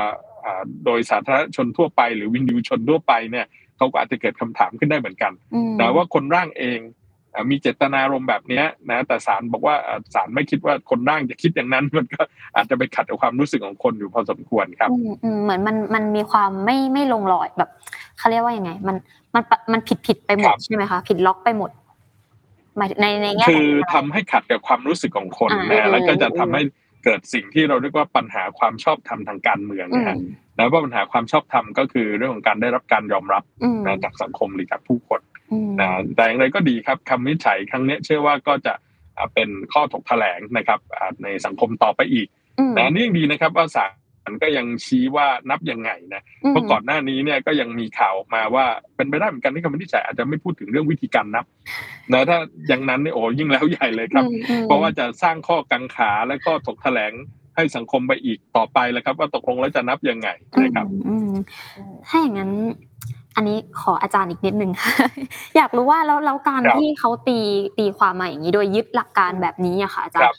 [0.45, 6.95] อ่าโดยสาธารณชนทั่วไป หรือวินดิวชนทั่วไปเนี่ยเขาก็อาจจะเกิดคำถามขึ้นได้เหมือนกันอืมนะว่าคนร่างเองอะ
[7.51, 12.23] มีเจตนารมณ์แบบเนี้ยนะแต่ศาลบอกว่าอะศาลไม่คิดว่าคนร่างจะคิดอย่างนั้น มันก็
[12.57, 17.71] อาจจะไปขัดกับความรู้สึกของคนอยู่พอสมควรครับอืมอืมเหมือนมันมันมีความไม่ไม่ลงรอยแบบ
[18.19, 18.97] เขาเรียกว่ายังไง มัน
[19.35, 21.71] มันปะมันผิดผิดไปหมครัดบใช่ไหมคะผิดล็อกไปหมด
[22.77, 26.63] หมายถึงในในแง่คือไหนทำให้ขัดกับความรู้สึกของคนอ่านะแล้วก็จะอืมทำให้
[27.05, 30.17] เกิดสิ่งที่เราเรียกว่าปัญหาความชอบธรรมทางการเมืองอืนะมฮะ
[30.57, 35.32] แล้วว่าปัญหาความชอบธรรมก็คือเรื่องของการได้รับการยอมรับอืมนะจากสังคมหรือจากผู้คนอืม
[35.81, 38.75] นะแต่อย่างไรก็ดีครับคำวินิจฉัยครั้งเนี้ยเชื่อว่าก็จะ
[39.17, 42.27] อ่าเป็นข้อถกแถลงนะครับอ่าในสังคมต่อไปอีก
[42.59, 43.87] อืมนะนี่ยังดีนะครับว่าศา
[44.31, 48.65] ลก็ยังชี้ว่านับยังไงนะเพราะก่อนหน้านี้เนี่ยก็ยังมีข่าวออกมาว่า
[48.97, 51.45] เป็นไปได้เหมือนกันที่คำวินิจฉัยอาจจะไม่พูดถึงเรื่องวิธีการนับ
[52.13, 52.39] นะถ้า
[52.69, 57.13] อย่างนั้นเนี่ยโอ้ยิ่งแล้วใหญ่เลยครับอืมอืมเพราะว่าจะสร้างข้อกังขาและก็ถกแถลง
[57.57, 60.29] ให้สังคมไปอีกต่อไปแล้วครับ ว่าตกลงแล้วจะนับยังไง
[60.63, 61.33] นะครับอืมอืม
[62.07, 62.53] ถ้าอย่างนั้น
[63.37, 64.93] อันนี้ขออาจารย์อีกนิดนึงค่ะ
[65.57, 67.39] อยากรู้ว่าแล้วแล้วการครับที่เขาตี
[67.79, 70.35] ตีความมาอย่างนี้โดยยึดหลักการแบบนี้อะค่ะอาจารครัย์บ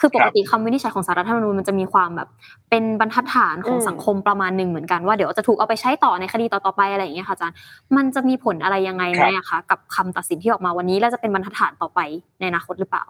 [0.00, 2.28] คือปคกรับติคำวินิจฉัยของสารรัฐธรรมนูญมันจะมีความแบบ
[2.70, 7.56] เป็นบรรทัดฐานของอืมสังคมประมาณหนึ่งเหมือนกันว่าเดี๋ยวจะถูกเอาไปใช้ต่อในคดีต่อๆไปอะไรอย่างเงี้ยค่ะอาจารย์
[7.96, 12.00] มันจะมีผลอะไรยังไงไหมอะคะกับคำตัดสินที่ออกมาวันนี้ แล้วจะเป็นบรรทัดฐานต่อไป
[12.38, 13.04] ในอนาคตหรือเปล่า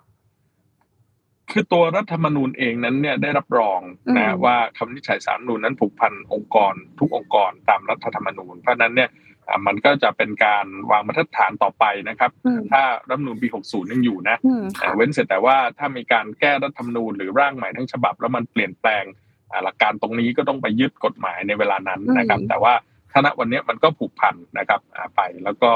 [1.51, 9.11] คือตัวรัฐธรรมนูญเองนั้นเนี่ยได้รับรองอืนะมว่าคำวินิจฉัยสารรัฐธรรมนูญนั้นผูกพันองค์กร ทุกองค์กรตามรัฐธรรมนูญ เพราะฉะนั้นเนี่ย
[9.49, 19.05] อ่ามันก็จะเป็นการวางบรรทัดฐานต่อไปนะครับอืมถ้ารัฐธรรมนูญปี 60 ยังอยู่นะอืมอ่าค่ะเว้นเสร็จแต่ว่าถ้ามีการแก้รัฐธรรมนูญหรือร่างใหม่ทั้งฉบับ แล้วมันเปลี่ยนแปลง
[19.53, 22.75] อ่าหลักการตรงนี้ก็ต้องไปยึดกฎหมายในเวลานั้นนะครับอืมแต่ว่า
[23.13, 25.71] ถ้าณวันนี้มันก็ผูกพันนะครับอ่าไปแล้วก็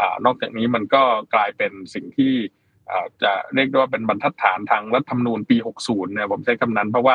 [0.00, 1.02] อ่านอกจากนี้มันก็
[1.34, 2.61] กลายเป็นสิ่งที่อ่า
[3.22, 7.14] จะเรียกได้ว่าเป็นบรรทัดฐานทางรัฐธรรมนูญปี 60เนี่ยผมใช้คำนั้นเพราะว่า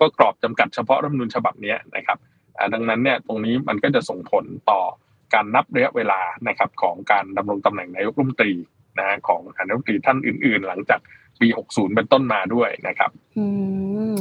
[0.00, 2.18] ก็กรอบจำกัดเฉพาะรัฐธรรมนูญฉบับนี้นะครับ
[2.74, 4.80] ดังนั้นเนี่ยตรงนี้มันก็จะส่งผลต่อ
[5.34, 8.52] การนับระยะเวลานะครับของการดำรงตำแหน่งนายกรัฐมนตรี
[8.98, 11.00] นะของนายกรัฐมนตรีท่านอื่น ๆ หลังจาก
[11.40, 13.44] ปี 60 เป็นต้นมาด้วยนะครับ อื
[14.12, 14.14] ม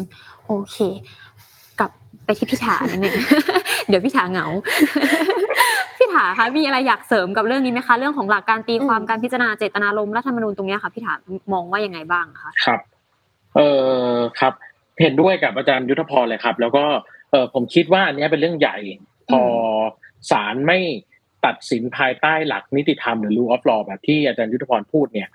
[0.45, 0.77] โอเค
[1.79, 1.91] กลับ
[2.25, 3.15] ไปที่พี่ถานิดนึง
[3.87, 4.47] เดี๋ยวพี่ถาเหงา
[6.13, 11.13] ถาคะมีอะไรอยากเสริมกับเรื่องนี้ไหมคะ เรื่องของหลักการตีความอืมการพิจารณาเจตนารมณ์รัฐธรรมนูญตรงเนี้ยค่ะพี่ถา
[11.53, 12.79] มองว่ายังไงบ้างคะครับ
[13.55, 13.61] เอ
[14.13, 14.53] อครับ
[15.01, 16.83] เห็นด้วยกับอาจารย์ยุทธพรเลยครับ แล้วก็
[17.31, 18.77] เออผมคิดว่าอันเนี้ยเป็นเรื่องใหญ่
[19.29, 19.41] พอ
[20.31, 20.79] ศาลไม่
[21.45, 25.29] ตัดสินภายใต้หลักนิติธรรมหรือ rule of law แบบที่อาจารย์ยุทธพรพูดเนี่ย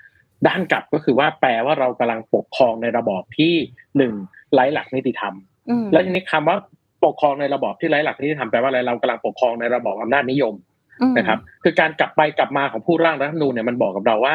[0.47, 3.55] ด้านกลับก็คือว่าแปลว่าเรากำลังปกครองในระบอบที่
[3.97, 4.12] หนึ่ง
[4.53, 5.35] ไร้หลักนิติธรรม
[5.70, 6.57] อืมแล้วทีนี้คำว่า
[7.05, 10.55] ปกครองในระบอบที่ไร้หลักนิติธรรมแปลว่าอะไรเรากำลังปกครองในระบอบอำนาจนิยม
[11.03, 14.34] อืมนะครับ คือการกลับไปกลับมาของผู้ร่างรัฐธรรมนูญเนี่ยมันบอกกับเราว่า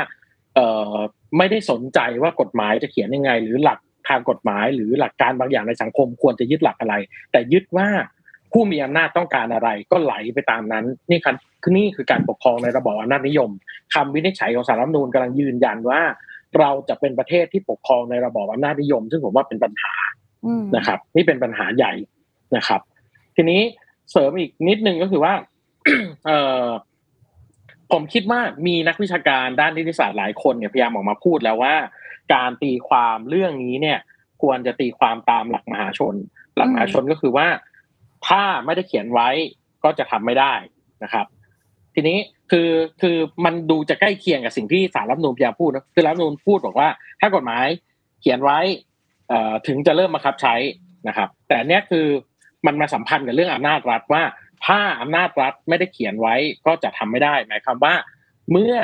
[0.55, 0.95] เอ่อ
[1.37, 6.95] ไม่ได้สนใจว่ากฎหมายจะเขียนยังไง หรือหลักทางกฎหมาย หรือหลักการบางอย่างในสังคมควรจะยึดหลักอะไร
[7.31, 7.87] แต่ยึดว่า
[8.51, 13.49] ผู้มีอำนาจต้องการอะไร ก็ไหลไปตามนั้นนี่ครับคือนี่คือการปกครองในระบอบอำนาจนิยม
[13.93, 16.01] คำวินิจฉัยของสารรัฐธรรมนูญกำลังยืนยันว่า
[16.59, 19.93] เราจะเป็นประเทศที่ปกครองในระบอบอำนาจนิยม ซึ่งผมว่าเป็นปัญหา
[20.45, 21.93] อืมนะครับ นี่เป็นปัญหาใหญ่
[22.55, 22.81] นะครับ
[23.35, 23.61] ทีนี้
[24.11, 25.33] เสริมอีกนิดนึงก็คือว่า
[26.25, 26.31] เอ
[26.63, 26.65] อ
[27.91, 31.75] ผมคิดว่ามีนักวิชาการด้านนิติศาสตร์หลายคนเนี่ยพยายามออกมาพูดแล้วว่า
[32.33, 33.99] การตีความเรื่องนี้เนี่ย
[34.41, 36.15] ควรจะตีความตามหลักมหาชน
[36.55, 37.47] หลักมหาชนก็คือว่า
[38.27, 39.29] ถ้าไม่ได้เขียนไว้
[39.83, 40.53] ก็จะทำไม่ได้
[41.03, 41.25] นะครับ
[41.95, 42.17] ทีนี้
[42.51, 42.69] คือ
[43.01, 46.89] คือมันดูจะใกล้เคียงกับสิ่งที่สารรัฐมนูญพยายามพูดนะคือรัฐมนูญพูดบอกว่า
[47.19, 47.65] ถ้ากฎหมาย
[48.21, 48.59] เขียนไว้
[49.67, 50.55] ถึงจะเริ่มบังคับใช้
[51.07, 52.07] นะครับ แต่เนี้ยคือ
[52.65, 54.23] มันมาสัมพันธ์กับเรื่องอำนาจรัฐว่า
[54.65, 56.35] ถ้าอำนาจรัฐไม่ได้เขียนไว้
[56.65, 57.95] ก็จะทำไม่ได้หมายความว่า
[58.51, 58.75] เมื่อ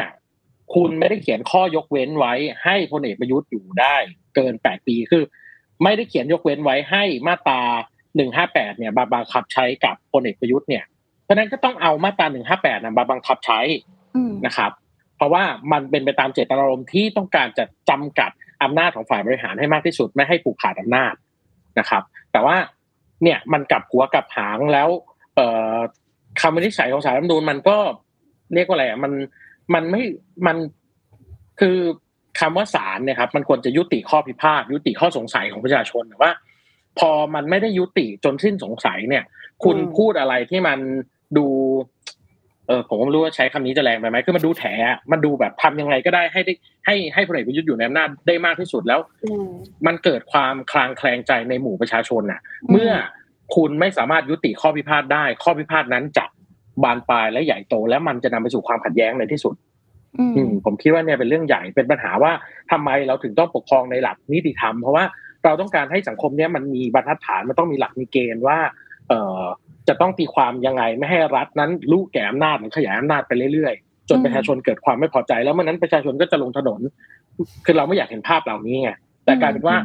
[0.76, 3.96] คุณไม่ได้เขียนข้อยกเว้นไว้ ให้พลเอกประยุทธ์อยู่ได้
[4.36, 5.24] เกินแปดปีคือ
[5.84, 7.62] ไม่ได้เขียนยกเว้นไว้ให้มาตรา
[8.16, 10.84] หนึ่งห้าแปดเนี่ยมาบังคับใช้กับพลเอกประยุทธ์เนี่ย
[11.24, 13.60] เพราะฉะนั้นก็ต้องเอามาตราหนึ่งห้าแปดมาบังคับใช้
[14.16, 14.72] อืมนะครับ
[15.18, 18.32] เพราะว่ามันเป็นไปตามเจตนารมณ์ที่ต้องการจะจำกัด
[18.64, 21.14] อำนาจของฝ่ายบริหารให้มากที่สุดไม่ให้ผูกขาดอำนาจ
[21.80, 22.58] นะครับ แต่ว่า
[23.24, 24.90] เนี่ยมันกลับหัวกลับหางแล้ว
[25.36, 25.78] เอ่อ
[26.42, 27.78] คำวินิจฉัยของสารรัฐธรรมนูญมันก็
[28.54, 29.14] เรียกว่าอะไรอะมัน
[29.74, 30.04] มันไม่
[30.48, 30.58] มัน
[31.60, 31.78] คือ
[32.40, 36.32] คำว่าศาลเนี่ยครับมันควรจะยุติข้อพิพาทยุติข้อสงสัยของประชาชนแต่ว่า
[37.00, 39.24] พอมันไม่ได้ยุติจนสิ้นสงสัยเนี่ย
[39.64, 40.80] คุณอืมพูดอะไรที่มัน
[41.38, 41.48] ดู
[42.68, 46.54] เออผมก็ไม่รู้ว่าใช้คำนี้จะแรงไปไหมคือมันดูแถอะมันดูแบบทำยังไงก็ได้ให้ได้
[46.86, 49.48] ให้ให้พลเอกประยุทธ์อยู่ในอำนาจได้มากที่สุดแล้วอืม
[49.88, 52.42] มันเกิดความคลางแคลงใจในหมู่ประชาชนน่ะ
[52.72, 52.90] เมื่อ
[53.56, 56.26] คุณไม่สามารถยุติข้อพิพาทได้ ข้อพิพาทนั้นจะ
[56.84, 59.56] บานปลายและใหญ่โต และมันจะนำไปสู่ความขัดแย้งในที่สุด
[60.20, 62.32] อืมอืมผมคิดว่าเนี่ยเป็นเรื่องใหญ่เป็นปัญหาว่า
[62.72, 65.06] ทำไมเราถึงต้องปกครองในหลักนิติธรรมเพราะว่า
[65.46, 68.58] เราต้องการให้สังคมเนี้ยมันมีบรรทัดฐานมันต้องมีหลักมีเกณฑ์ว่า
[69.10, 69.42] เอ่อ
[69.88, 76.82] จะต้องตีความยังไงไม่ให้รัฐนั้นรู้แก่อำนาจหรือขยายอำนาจไปเรื่อยๆ จนอืมประชาชนเกิดความไม่พอใจ แล้วเมื่อนั้นประชาชนก็จะลงถนน
[77.66, 78.92] คือเราไม่อยากเห็นภาพเหล่านี้ไง
[79.26, 79.78] แต่กลายเป็นว่า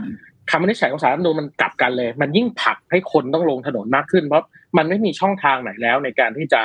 [0.51, 4.45] คำวินิจฉัยของศาลรัฐธรรมนูญมันกลับกันเลย มันยิ่งผลักให้คนต้องลงถนนมากขึ้น เพราะ
[4.77, 6.62] มันไม่มีช่องทางไหนแล้วในการที่จะ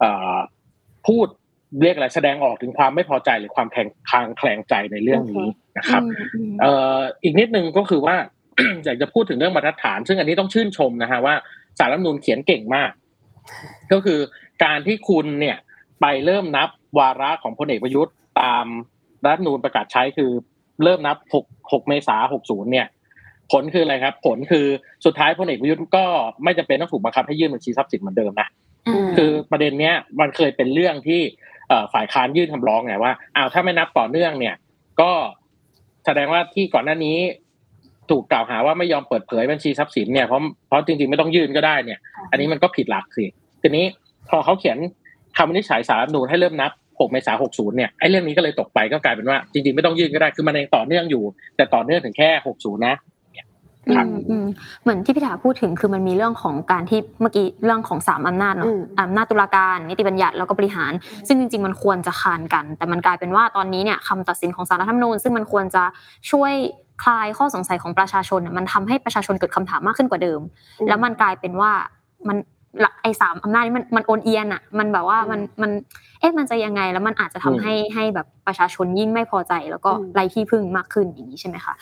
[0.00, 0.36] เอ่อ
[1.06, 1.26] พูด
[1.82, 5.46] เรียกอะไรแสดงออกถึงความไม่พอใจหรือความแข็งคลางแคลงใจในเรื่องนี้
[5.78, 8.16] นะครับอืมอืมเอ่ออีกนิดนึงก็คือว่า
[8.84, 11.34] อยากจะพูดถึงเรื่องบรรทัดฐาน ซึ่งอันนี้ต้องชื่นชมนะฮะว่า
[11.78, 12.90] สารรัฐธรรมนูญเขียนเก่งมาก
[13.92, 14.20] ก็คือ
[14.64, 15.56] การที่คุณเนี่ย
[16.00, 16.68] ไปเริ่มนับ
[16.98, 18.66] วาระของพลเอกประยุทธ์ตาม
[19.24, 20.30] รัฐธรรมนูญประกาศใช้คือ
[20.84, 22.86] เริ่มนับ 6 6 เมษายน60 เนี่ย
[23.52, 24.66] ผลคืออะไรครับ ผลคือ
[25.04, 26.04] สุดท้ายพลเอกประยุทธ์ก็
[26.44, 28.48] ไม่จำเป็นต้องถูกบังคับให้ยื่นบัญชีทรัพย์สินเหมือนเดิมนะ
[29.06, 31.20] มคือประเด็นเนี้ยมันเคยเป็นเรื่องที่
[31.68, 34.54] เอ่อฝ่ายค้านยื่นคำร้องไงว่าอ้าวถ้าไม่นับต่อเนื่องเนี่ย
[35.00, 35.12] ก็
[36.06, 37.18] แสดงว่าที่ก่อนหน้านี้
[38.10, 41.98] ถูกกล่าวหาว่าไม่ยอมเปิดเผยบัญชีทรัพย์สินเนี่ยเพราะเพราะจริงๆไม่ต้องยื่นก็ได้เนี่ย
[42.30, 43.24] อันนี้มันก็ผิดหลักสิ
[43.62, 43.84] ทีนี้
[44.28, 44.78] พอเขาเขียน
[45.36, 51.22] คำวินิจฉัยสารรัฐธรรมนูญให้เริ่มนับ 6 เมษายน 60 เนี่ยไอ้เรื่องนี้ก็เลยตกไปก็กลายเป็นว่า จริงๆไม่ต้องยื่นก็ได้คือมันยังต่อเนื่องอยู่
[51.56, 52.96] แต่ต่อเนื่องถึงแค่ 60 นะ
[53.96, 54.46] ครับอืมอืม
[54.82, 60.92] เหมือนที่พี่ถาพูดถึงคือมันมีเรื่องของการที่เมื่อกี้เรื่องของสามอำนาจเนาะอืมอำนาจตุลาการนิติบัญญัติแล้วก็บริหาร
[61.26, 65.84] ซึ่งจริง ๆ มันควรจะคานกัน แต่มันกลายเป็นว่าตอนนี้เนี่ยคำตัดสินของศาลรัฐธรรมนูญซึ่งมันควรจะ
[66.30, 66.52] ช่วย
[67.02, 70.40] คลายข้อสงสัยของประชาชนน่ะมันทำให้ประชาชนเกิดคำถามมากขึ้นกว่าเดิม
[70.88, 71.70] แล้วมันกลายเป็นว่า
[72.28, 72.36] มัน
[72.80, 75.70] หลักไอ้สามอำนาจนี้มันมันโอนเอียนอะ มันแบบว่ามันมัน
[76.20, 81.74] เอ๊ะมันจะยังไงแล้วมันอาจจะทำอืมให้ให้แบบประชาชนยิ่งไม่พอใจ แล้วก็อืมไร้ที่พึ่งมากขึ้นอย่างนี้ใช่ไหมคะ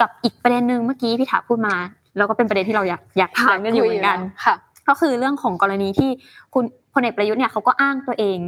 [0.00, 1.74] กับอีกประเด็นหนึ่งเมื่อกี้พี่ถาพูดมา
[2.16, 4.54] แล้วก็เป็นประเด็นที่เราอยากอยากถามกันอยู่เหมือนกันค่ะ
[4.88, 6.10] ก็คือเรื่องของกรณีที่
[6.54, 8.38] คุณพลเอกประยุทธ์เนี่ยเขาก็อ้างตัวเอง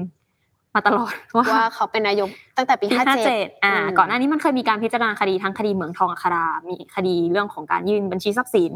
[0.77, 8.73] มาตลอดว่าว่าเขาเป็นนายกตั้งแต่ปีปีห้าห้าเจ็เจ็ดดอ่า ก่อนหน้านี้มันเคยมีการพิจารณาคดีทั้งคดีเหมืองทองอัครา มีคดีเรื่องของการยื่นบัญชีทรัพย์สิน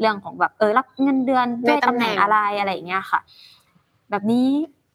[0.00, 3.20] เรื่องของแบบเออรับเงินเดือนด้วยในตำตำแหแหน่น่งงอะไรอะไรอย่างเงี้ยค่ะ
[4.10, 4.46] แบบนี้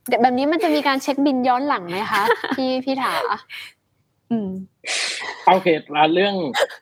[0.07, 2.21] เดี๋ยวแบบนี้มันจะมีการเช็คบินย้อนหลังไหมคะ
[2.57, 3.13] พี่พี่ถา
[4.31, 4.49] อืม
[5.47, 6.33] โอเคอะเรื่อง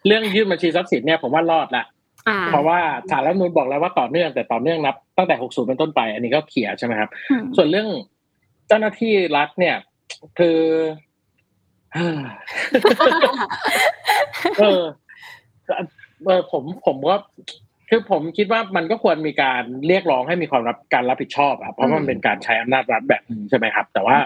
[0.08, 1.86] เรื่องยื่นบัญชีทรัพย์สินเนี่ยผมว่ารอดละ
[2.28, 2.80] อ่าเพราะว่า
[3.12, 7.88] สารรัฐธรรมนูญบอกแล้วว่าต่อเนื่องแต่ต่อเนื่องนับตั้งแต่ 60 เป็นต้นไป อันนี้ก็เคลียร์ใช่ไหมครับอืมส่วนเรื่อง
[8.68, 9.78] เจ้าหน้าที่รัฐเนี่ย
[10.40, 10.60] คือ
[11.94, 12.00] เอ
[14.80, 14.84] อ
[16.26, 17.16] เออผมผมก็
[17.90, 24.18] คือผมคิดว่ามันก็ควรมีการเรียกร้องให้มีความรับการรับผิดชอบอะเพราะว่ามันเป็นการใช้อำนาจรัฐแบบนึงใช่ไหมครับ แต่ว่า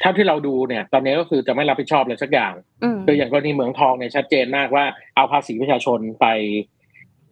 [0.00, 2.52] เท่าที่เราดูเนี่ย ตอนนี้ก็คือจะไม่รับผิดชอบเลยสักอย่าง
[2.82, 6.26] อืมคืออย่างกรณีเหมืองทองเนี่ยชัดเจนมากว่าเอาภาษีประชาชนไป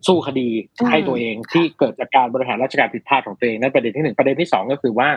[0.06, 0.48] สู้คดี
[0.80, 5.08] อืมให้ตัวเองที่เกิดจากการบริหารราชการผิดพลาดของตัวเองนั่นประเด็นที่หนึ่งประเด็นที่สองก็คือว่า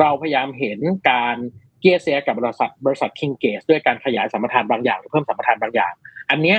[0.00, 0.78] เราพยายามเห็น
[1.10, 1.36] การ
[1.80, 5.92] เกี้ยเสียกับบริษัทบริษัทคิงเกสด้วยการขยายสัมปทานบางอย่างหรือเพิ่มสัมปทานบางอย่าง
[6.30, 6.58] อันเนี้ย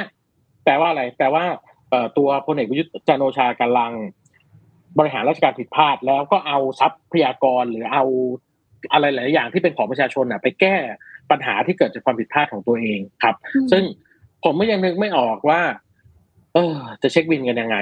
[0.63, 1.43] แปลว่าอะไรแปลว่า
[1.89, 3.91] เอ่อตัวพลเอกประยุทธ์จันทร์โอชากำลัง
[4.97, 8.03] บริหารราชการผิดพลาด แล้วก็เอาทรัพยากรหรือเอา
[8.93, 10.75] อะไรหลายอย่างที่เป็นของประชาชนน่ะไปแก้
[11.31, 13.36] ปัญหาที่เกิดจากความผิดพลาดของตัวเองครับ
[13.71, 13.84] ซึ่ง
[14.43, 15.61] ผมก็ยังนึกไม่ออกว่า
[16.53, 17.77] เออ จะเช็คบินกันยังไง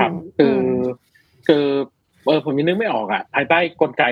[0.00, 0.58] ครับ คือ
[1.46, 1.64] คือ
[2.26, 4.04] เออผมยังนึกไม่ออกอะภายใต้กลไก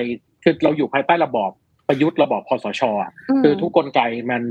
[0.43, 1.51] คือเราอยู่ภายใต้ระบอบ
[1.89, 4.43] ประยุทธ์ระบอบคอสชอะมคือทุกกลไกมัน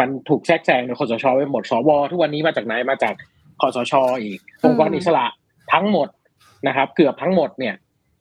[0.00, 3.14] มันถูกแทรกแซงโดยคอสชไปหมดสวทุกวันนี้มาจากไหนมาจาก
[3.60, 5.26] คอสชอีกองค์กรอิสระ
[5.72, 6.08] ทั้งหมด
[6.66, 7.74] นะครับ เกือบทั้งหมดเนี่ย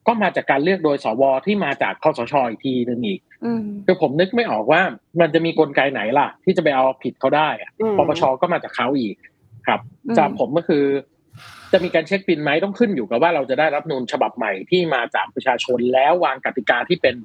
[0.07, 4.82] ก็มาจากการเลือกโดยสว.ที่มาจากคสช.อีกทีนึงอีกอืมคือผมนึกไม่ออกว่า
[5.19, 9.15] มันจะมีกลไกไหนล่ะ ที่จะไปเอาผิดเขาได้อะอืมปปชก็มาจากเขาอีก
[9.67, 10.86] ครับอืมจากผมก็คือ
[11.72, 17.15] จะมีการเช็กบิลไหมต้องขึ้นอยู่กับว่าเราจะได้รัฐธรรมนูญฉบับใหม่ที่มาจากประชาชนแล้ววางกติกาที่เป็น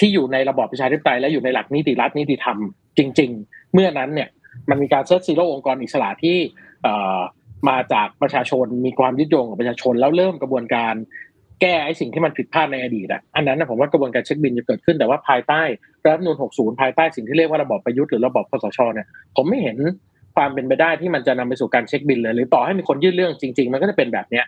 [0.00, 2.58] ที่อยู่ในระบอบประชาธิปไตยและอยู่ในหลักนิติรัฐนิติธรรม
[2.98, 4.28] จริง ๆ เมื่อนั้นเนี่ย
[4.70, 6.36] มันมีการ set zero องค์กรอิสระที่
[6.82, 6.88] เอ
[7.68, 10.94] มาจากประชาชนมีความยึดโยงกับประชาชนแล้วเริ่มกระบวนการ
[11.60, 15.62] แก้ไอ้สิ่งที่มันผิดพลาดในอดีตอะอันนั้นนะผมว่ากระบวนการเช็กบิลจะเกิดขึ้นแต่ว่าภายใต้
[16.04, 19.78] รัฐธรรมนูญ60 ภายใต้สิ่งที่เรียกว่าระบอบประยุทธ์หรือระบอบคสชเนี่ยผมไม่เห็น
[20.34, 24.46] ความเป็นไปได้ที่มันจะนำไปสู่การเช็กบิลเลยหรือต่อให้มีคนยื่นเรื่องจริง ๆ มันก็จะเป็นแบบเนี้ย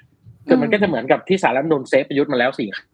[0.49, 2.87] คือมันก็จะเหมือนกับที่ศาลรัฐธรรมนูญ save ประยุทธ์มาแล้วสี่ครั้ง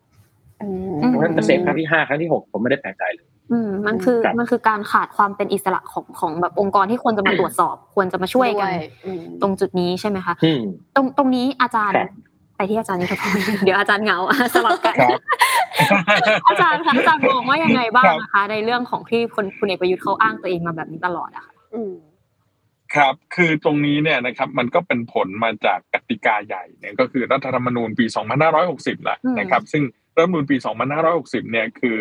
[0.63, 10.63] อืมอืมเพราะฉะนั้นจะ save ครั้งที่ห้าครั้งที่หกผมไม่ได้แปลกใจเลยอืมมันคือครับมันคือการขาดความเป็นอิสระของของแบบองค์กรที่ควรจะมาตรวจสอบ ควรจะมาช่วยกันด้วยอืมตรงจุดนี้ใช่ไหมคะอืม
[10.97, 12.11] ตรงตรงนี้อาจารย์ครับ
[12.57, 14.19] ไปที่อาจารย์ยุทธพงศ์เดี๋ยวอาจารย์เหงา
[14.55, 15.21] สลับกันครับ
[16.49, 21.93] อาจารย์คะอาจารย์มองว่ายังไงบ้างครับนะคะ ในเรื่องของที่คนคุณเอกประยุทธ์เขาอ้างตัวเองมาแบบนี้ตลอดอะค่ะอืม
[22.95, 28.05] ครับ คือตรงนี้เนี่ยนะครับมันก็เป็นผลมาจากกติกาใหญ่เนี่ยก็คือรัฐธรรมนูญปี
[28.51, 29.83] 2560แหละนะครับซึ่ง
[30.15, 30.57] รัฐธรรมนูญปี
[31.05, 31.97] 2560 เนี่ยคือ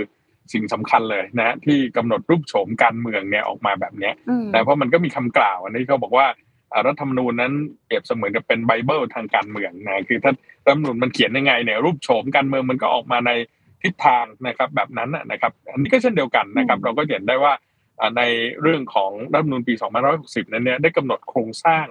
[0.53, 6.27] สิ่งสำคัญเลยนะฮะที่กำหนดรูปโฉมการเมืองเนี่ยออกมาแบบเนี้ยอืมนะเพราะมันก็มีคำกล่าวอันนี้เขาบอกว่า
[6.73, 7.53] อ่ารัฐธรรมนูญนั้น
[7.85, 10.31] เปรียบเสมือนกับเป็นไบเบิลทางการเมืองนะคือถ้า
[10.65, 13.31] รัฐธรรมนูญมันเขียนยังไงเนี่ยรูปโฉมการเมืองมันก็ออกมาใน
[13.83, 17.70] ทิศทางนะครับแบบนั้นนะนะครับ อันนี้ก็เช่นเดียวกันนะครับ เราก็เห็นได้ว่าอ่า
[18.17, 18.21] ใน
[18.61, 19.73] เรื่องของรัฐมนูญปี
[20.13, 21.85] 2560 นั้นเนี่ยได้กำหนดโครงสร้าง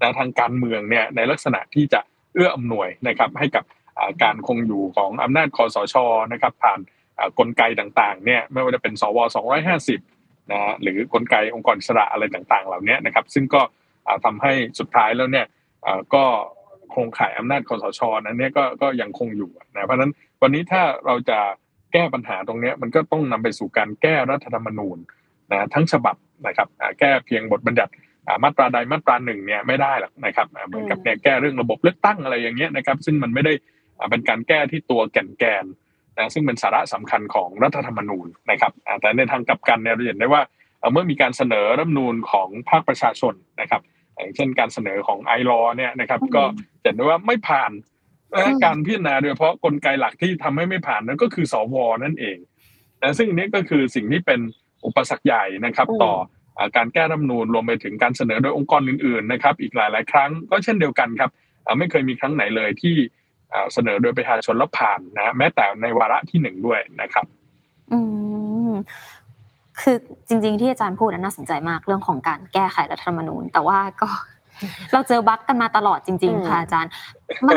[0.00, 2.00] นะทางการเมืองเนี่ยในลักษณะที่จะ
[2.34, 3.64] เอื้ออำนวยนะครับให้กับ
[4.22, 5.94] การคงอยู่ของอำนาจคอสช
[6.32, 6.80] นะครับผ่าน
[7.38, 9.18] กลไกต่างๆเนี่ยไม่ว่าจะเป็นสว
[9.84, 13.62] 250นะหรือกลไกองค์กรอิสระอะไรต่างๆ เหล่านี้นะครับซึ่งก็
[14.06, 15.46] อ่าทำให้สุดท้ายแล้วเนี่ย
[16.14, 16.24] ก็
[16.90, 21.38] โครงข่ายอำนาจคอสชนั้นเนี่ยก็ก็ยังคงอยู่นะเพราะฉะนั้นวันนี้ถ้าเราจะ
[21.92, 24.98] แก้ปัญหาตรงนี้มันก็ต้องนำไปสู่การแก้รัฐธรรมนูญ
[25.52, 27.92] นะทั้งฉบับนะครับอ่าแก้เพียงบทบัญญัติ
[28.26, 33.52] อ่ามาตราใดมาตราหนึ่งเนี่ยไม่ได้หรอกนะครับอ่าเหมือนกับเนี่ยแก้เรื่องระบบเลือกตั้งอะไรอย่างเงี้ยนะครับ ซึ่งมันไม่ได้
[33.98, 35.64] อ่าเป็นการแก้ที่ตัวแก่นแกน
[36.18, 40.42] นะซึ่งเป็นสาระสำคัญของรัฐธรรมนูญนะครับอ่าแต่ในทางกลับกันเนี่ยเราเห็นได้ว่า
[40.78, 43.82] เอ่อเมื่อมีการเสนอรัฐธรรมนูญของภาคประชาชนนะครับ
[44.16, 46.42] อย่างเช่นการเสนอของไอรอเนี่ยนะครับก็
[46.82, 47.72] เห็นได้ว่าไม่ผ่าน
[48.34, 52.36] นะการพิจารณาโดยเฉพาะกลไกหลักที่ทำให้ไม่ผ่านนั้นก็คือสวนั่นเอง
[53.02, 54.40] นะซึ่งอันนี้ก็คือสิ่งที่เป็น
[54.86, 56.12] อุปสรรคใหญ่นะครับ ต่อ
[56.58, 61.30] อ่าการแก้รัฐธรรมนูญรวมไปถึงการเสนอโดยองค์กรอื่นๆนะครับ อีกหลาย ๆ ครั้งก็เช่นเดียวกันครับ
[61.66, 62.94] อ่าไม่เคยมีครั้งไหนเลยที่
[63.52, 67.26] อ่าเสนอโดยประชาชนแล้วผ่านนะแม้แต่ในวาระที่หนึ่งด้วยนะครับ
[67.92, 67.98] อื
[68.70, 68.72] ม
[69.80, 69.96] คือ
[70.28, 74.08] จริง ๆ ที่อาจารย์พูดนั้นน่าสนใจมากเรื่องของการแก้ไขรัฐธรรมนูญ แต่ว่าก็
[74.92, 76.90] เราเจอบั๊กกันมาตลอดจริง ๆ ค่ะอาจารย์
[77.46, 77.56] มัน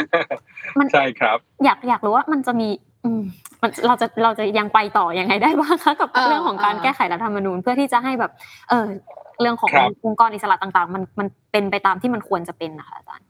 [0.80, 3.22] มันใช่ครับ อยากอยากรู้ว่ามันจะมีอื ม
[3.62, 8.32] มันเราจะเราจะยังไปต่อยังไงได้บ้างคะกับเออเรื่องของการเออแก้ไขรัฐธรรมนูญเพื่อที่จะให้แบบ
[8.70, 8.86] เออ
[9.42, 13.28] เรื่องของครับองค์กรอิสระต่าง ๆ มันมันเป็นไปตามที่มันควรจะเป็นนะคะอาจารย์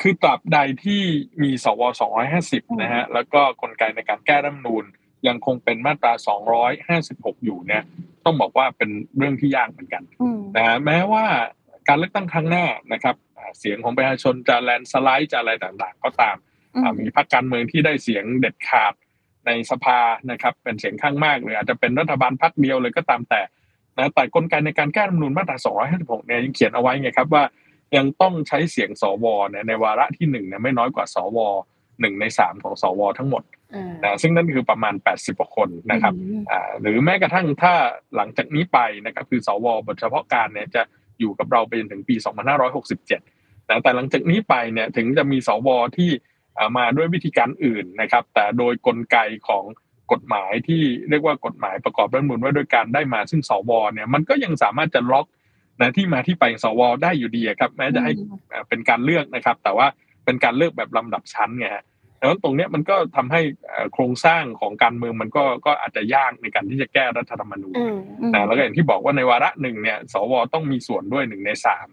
[0.00, 1.02] คือตราบใดที่
[1.42, 1.88] มีสวอื
[2.38, 4.84] ม250นะฮะแล้วก็กลไกในการแก้รัฐธรรมนูญ
[5.28, 6.12] ยังคงเป็นมาตรา
[6.78, 7.82] 256อยู่เนี่ย
[8.24, 11.24] ต้องบอกว่าเป็นเรื่องที่ยากเหมือนกันอืมนะฮะแม้ว่า
[11.88, 16.45] การเลือกตั้งครั้งหน้านะครับอ่าเสียงของประชาชนจะแลนด์สไลด์จะอะไรต่างๆ ก็ตามอื
[16.76, 18.94] มอ่ามีพรรคการเมืองที่ได้เสียงเด็ดขาด
[19.46, 20.00] ในสภา
[20.30, 23.42] นะครับ เป็นเสียงข้างมากหรืออาจจะเป็นรัฐบาลพรรคเดียวเลยก็ตามแต่
[23.98, 25.58] นะแต่กลไกในการแก้รัฐธรรมนูญมาตรา
[25.92, 27.44] 256 เนี่ยยังเขียนเอาไว้ไงครับว่า
[27.96, 31.38] ยังต้องใช้เสียงสวเนี่ยในวาระที่หนึ่งเนี่ยไม่น้อยกว่าสว
[32.00, 33.42] หนึ่งในสามของสวทั้งหมด
[33.74, 37.74] อืมนะซึ่งนั่นคือประมาณ 80กว่าคนนะครับอืมอ่าหรือแม้กระทั่งถ้า
[38.16, 40.82] หลังจากนี้ไปนะครับคือสวบทเฉพาะการเนี่ยจะ
[41.20, 42.14] อยู่กับเราไปจนถึงปี
[42.72, 46.22] 2567นะแต่หลังจากนี้ไปเนี่ยถึงจะมีสวที่อ่า
[46.76, 49.64] มาด้วยวิธีการอื่นนะครับ แต่โดยกลไกของ
[50.12, 55.26] กฎหมายที่เรียกว่ากฎหมายประกอบรัฐธรรมนูญว่าด้วยการได้มาซึ่งสวเนี่ยมันก็ยังสามารถจะล็อก
[55.80, 58.12] นะที่มาที่ไปของสวได้อยู่ดีอะครับแม้จะให้
[58.48, 59.86] เอ่อเป็นการเลือกนะครับ แต่ว่า
[60.24, 61.84] เป็นการเลือกแบบลำดับชั้นไงฮะ
[62.20, 67.96] ดังนั้นตรงเนี้ยมันก็ทำให้เอ่อโครงสร้างของการเมืองมันก็ก็อาจจะยากในการที่จะแก้รัฐธรรมนูญอืม
[68.34, 71.86] นะแล้วก็อย่างที่บอกว่าในวาระหนึ่งเนี่ยสวต้องมีส่วนด้วยหนึ่งในสาม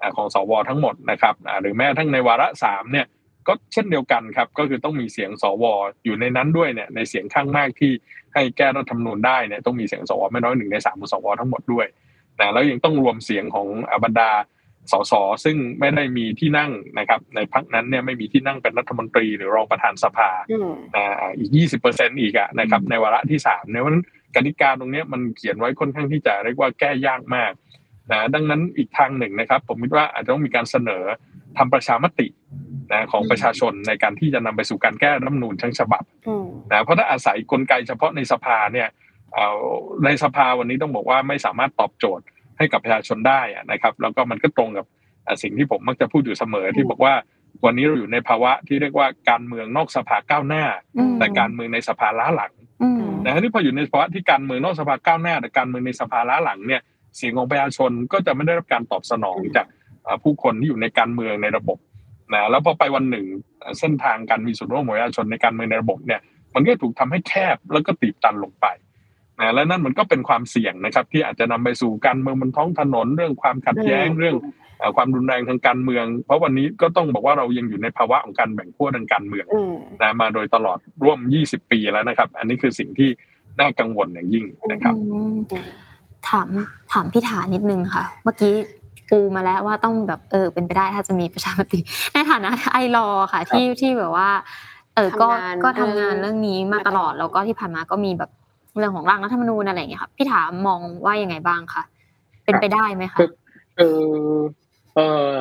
[0.00, 3.06] อ่าของสวทั้งหมดนะครับอ่าหรือแม้กระทั้งในวาระสามเนี่ย
[3.48, 5.64] ก็เช่นเดียวกันครับ ก็คือต้องมีเสียงสว
[6.04, 7.92] อยู่ในนั้นด้วยเนี่ยในเสียงข้างมากที่
[8.34, 11.86] ให้แก้รัฐธรรมนูญได้เนี่ยต้องมีเสียงสวไม่น้อยหนึ่งในสามของสวทั้งหมดด้วย
[12.40, 14.30] นะแล้วยังต้องรวมเสียงของอ่าบรรดา
[14.92, 15.12] สส
[15.44, 27.52] ซึ่งไม่ได้มีที่นั่งนะครับ ในพักนั้นเนี่ยไม่มีที่นั่งเป็นรัฐมนตรีหรือรองประธานสภาอืมอ่าอีก 20เปอร์เซ็นต์อีกอะนะครับ ในวาระที่สามเนี่ยเพราะฉะนั้นกติกาตรงเนี้ยมันเขียนไว้ค่อนข้างที่จะเรียกว่าแก้ยากมาก
[28.10, 31.02] นะดังนั้นอีกทางหนึ่งนะครับ ผมคิดว่าอาจจะต้องมีการเสนอ
[31.58, 32.26] ทำประชามติ
[32.92, 38.88] นะของประชาชนในการที่จะนำไปสู่การแก้รัฐธรรมนูญทั้งฉบับอืมนะเพราะถ้าอาศัยกลไกเฉพาะในสภาเนี่ย
[39.32, 39.64] เอ่อ
[40.04, 42.24] ในสภาวันนี้ต้องบอกว่าไม่สามารถตอบโจทย์
[42.58, 44.86] ให้กับประชาชนได้อะนะครับ แล้วก็มันก็ตรงกับ
[45.24, 47.14] เอ่อสิ่งที่ผมมักจะพูดอยู่เสมอที่บอกว่า
[47.64, 50.64] วันนี้เราอยู่ในภาวะที่เรียกว่าการเมืองนอกสภาก้าวหน้า
[50.98, 56.82] อืมแต่การเมืองในสภาล้าหลังอืมนะฮะที่พออยู่ในภาวะที่การเมืองนอกสภาก้าวหน้า แต่การเมืองในสภาล้าหลังเนี่ย
[57.16, 59.66] เสียงของประชาชนก็จะไม่ได้รับการตอบสนองจาก
[60.04, 61.78] เอ่อผู้คนที่อยู่ในการเมืองในระบบ
[62.32, 63.26] นะแล้วพอไปวันหนึ่ง
[63.60, 66.20] เอ่อเส้นทางการมีส่วนร่วมของประชาชนในการเมืองในระบบเนี่ย
[66.54, 68.66] มันก็ถูกทำให้แคบแล้วก็ตีบตันลงไป
[69.40, 74.36] นะและนั่นมันก็เป็นความเสี่ยงนะครับ ที่อาจจะนำไปสู่การเมืองบนท้องถนน เรื่องความขัดแย้งอืมเรื่อง
[74.78, 83.08] เอ่อความรุนแรงทางการเมือง เพราะวันนี้ก็ต้องบอกว่าเรายังอยู่ในภาวะของการแบ่งขั้วทางการเมืองอืมนะมาโดยตลอดร่วม 20 ปีแล้วนะครับ อันนี้คือสิ่งที่
[83.60, 85.36] น่ากังวลอย่างยิ่งนะครับอืม
[86.28, 86.48] ถาม
[86.92, 88.54] ถามพี่ฐานนิดนึงค่ะ เมื่อกี้
[89.10, 91.80] ปูมาแล้วว่าต้องแบบเออเป็นไปได้ถ้าจะมีประชามติ
[92.12, 94.28] ในฐานะไอรอค่ะที่ที่แบบว่า
[94.94, 98.30] เออก็ทำงานก็ทำงานเรื่องเรื่องนี้มาตลอดแล้วก็ที่ผ่านมาก็มีแบบ
[98.78, 101.82] เรื่องของร่างรัฐธรรมนูญอะไรอย่างเงี้ยค่ะพี่ถามมองว่ายังไงบ้างคะ
[102.44, 103.28] เป็นไปได้ไหมคะคือ
[103.78, 103.82] เอ
[104.36, 104.38] อ
[104.96, 105.38] เออ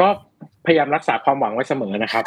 [0.00, 0.08] ก็
[0.66, 2.24] พยายามรักษาความหวังไว้เสมอนะครับ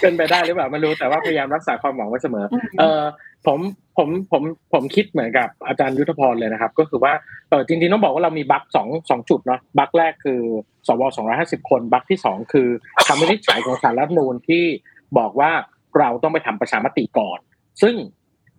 [0.00, 2.44] เป็นไปได้หรือเปล่าไม่รู้แต่ว่าพยายามรักษาความหวังไว้เสมอ
[2.78, 3.02] เออ
[3.46, 3.60] ผม
[3.96, 4.42] ผมผม
[4.72, 7.12] ผมคิดเหมือนกับอาจารย์ยุทธพรเลยนะครับ ก็คือว่า
[7.48, 10.40] เออจริงๆต้องบอกว่าเรามีบั๊กสองสองจุดเนาะบั๊กแรกคือ
[10.86, 12.68] สวสองร้อยห้าสิบคนบั๊กที่สองคือ
[13.06, 14.64] คำวินิจฉัยของสารรัฐมนูญที่
[15.18, 15.50] บอกว่า
[15.98, 17.38] เราต้องไปทำประชามติก่อน
[17.82, 17.94] ซึ่ง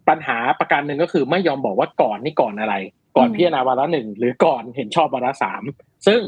[0.10, 2.76] ปัญหาประการหนึ่งก็คือไม่ยอมบอกว่าก่อนนี่ก่อนอะไร
[3.18, 5.64] ก่อนพิจารณาวาระหนึ่งหรือก่อนเห็นชอบวาระสาม
[6.08, 6.22] ซึ่ง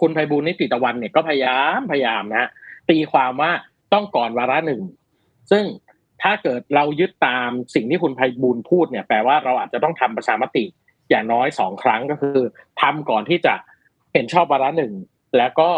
[0.00, 2.48] คุณไพบูลนิติตะวันเนี่ยก็พยายามพยายามนะฮะ
[2.90, 3.50] ตีความว่า
[3.92, 4.82] ต้องก่อนวาระหนึ่ง
[5.50, 5.64] ซึ่ง
[6.22, 10.64] ถ้าเกิดเรายึดตามสิ่งที่คุณไพบูลย์พูดเนี่ยแปลว่าเราอาจจะต้องทำประชามติ
[11.10, 12.38] อย่างน้อยสองครั้งก็คือ
[12.80, 13.54] ทำก่อนที่จะ
[14.12, 14.92] เห็นชอบวาระหนึ่ง
[15.38, 15.70] แล้วก็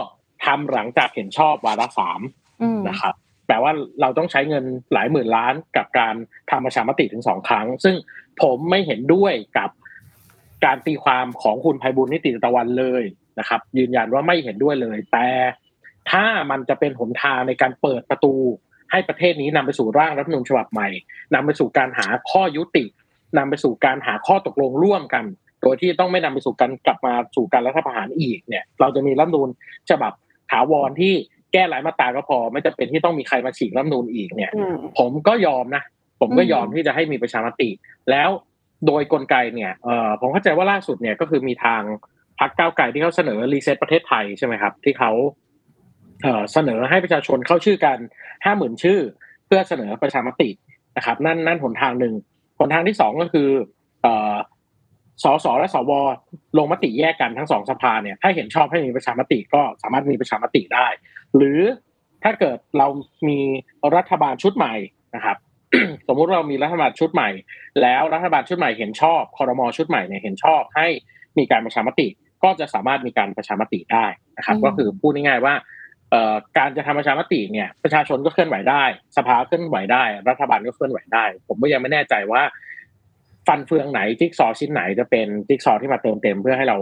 [0.44, 2.20] ทำหลังจากเห็นชอบวาระสาม
[2.62, 3.14] อืมนะครับ
[3.46, 6.14] แปลว่าเราต้องใช้เงินหลายหมื่นล้านกับการ
[6.50, 7.94] ทำประชามติถึงสองครั้ง ซึ่ง
[8.42, 9.70] ผมไม่เห็นด้วยกับ
[10.64, 13.02] การตีความของคุณไพบุญนิติตะวันเลย
[13.38, 15.28] นะครับ ยืนยันว่าไม่เห็นด้วยเลย แต่
[16.10, 18.34] ถ้ามันจะเป็นหนทางในการเปิดประตู
[18.92, 20.88] ให้ประเทศนี้นำไปสู่ร่างรัฐธรรมนูญฉบับใหม่
[21.34, 22.84] นำไปสู่การหาข้อยุติ
[23.38, 25.24] นำไปสู่การหาข้อตกลงร่วมกัน
[25.62, 29.48] โดยที่ต้องไม่นำไปสู่การกลับมาสู่การรัฐประหารอีกเนี่ย เราจะมีรัฐธรรมนูญ
[29.90, 30.12] ฉบับ
[30.50, 31.12] ถาวรที่
[31.52, 35.82] แก้หลายมาตราก็พอ ไม่จำเป็นที่ต้องมีใครมาฉีกรัฐธรรมนูญอีกเนี่ยอืมผมก็ยอมนะ
[36.20, 37.70] ผมก็อืมยอมที่จะให้มีประชามติ
[38.10, 38.30] แล้ว
[38.86, 41.82] โดยกลไกเนี่ยเอ่อผมเข้าใจว่าล่าสุดเนี่ยก็คือมีทาง
[42.40, 45.12] พรรคก้าวไกลที่เขาเสนอ reset ประเทศไทยใช่ไหมครับ ที่เขา
[46.52, 47.98] เสนอให้ประชาชนเข้าชื่อกัน
[48.44, 48.98] ห้าหมื่นชื่อ
[49.46, 50.48] เพื่อเสนอประชามติ
[50.96, 52.14] นะครับ นั่นนั่นหนทางหนึ่ง
[52.58, 53.48] หนทางที่สองก็คือ
[54.02, 54.36] เอ่อ
[55.22, 55.92] สสและสว
[56.58, 60.86] ลงมติแยกกันทั้งสองสภาเนี่ยถ้าเห็นชอบให้มีประชามติก็สามารถมีประชามติได้
[61.36, 61.60] หรือ
[62.24, 62.86] ถ้าเกิดเรา
[63.28, 63.38] มี
[63.96, 64.74] รัฐบาลชุดใหม่
[65.14, 65.36] นะครับ
[66.08, 67.30] สมมุติเรามีรัฐบาลชุดใหม่
[67.82, 70.86] แล้วรัฐบาลชุดใหม่เห็นชอบคอรมอชุดใหม่เนี่ยเห็นชอบให้
[71.38, 72.06] มีการประชามติ
[72.44, 74.06] ก็จะสามารถมีการประชามติได้
[74.38, 75.54] นะครับ ก็คือพูดง่ายๆว่า
[76.56, 78.84] การจะทำประชามติเนี่ยประชาชนก็เคลื่อนไหวได้
[79.16, 82.42] สภาเคลื่อนไหวได้ รัฐบาลก็เคลื่อนไหวได้ ผมก็ยังไม่แน่ใจว่า
[83.46, 86.76] ฟันเฟืองไหนจิ๊กซอว์ชิ้นไหนจะเป็นจิ๊กซอว์ที่มาเติมเต็มเพื่อให้เรา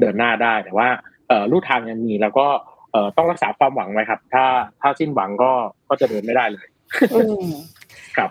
[0.00, 0.88] เดินหน้าได้ แต่ว่า
[1.28, 2.46] เอ่อลู่ทางยังมีแล้วก็
[2.92, 4.44] เอ่อต้องรักษาความหวังไว้ครับ ถ้า
[4.80, 5.52] ถ้าสิ้นหวังก็
[5.88, 6.66] ก็จะเดินไม่ได้เลย
[7.14, 7.48] อืม
[8.16, 8.30] ครับ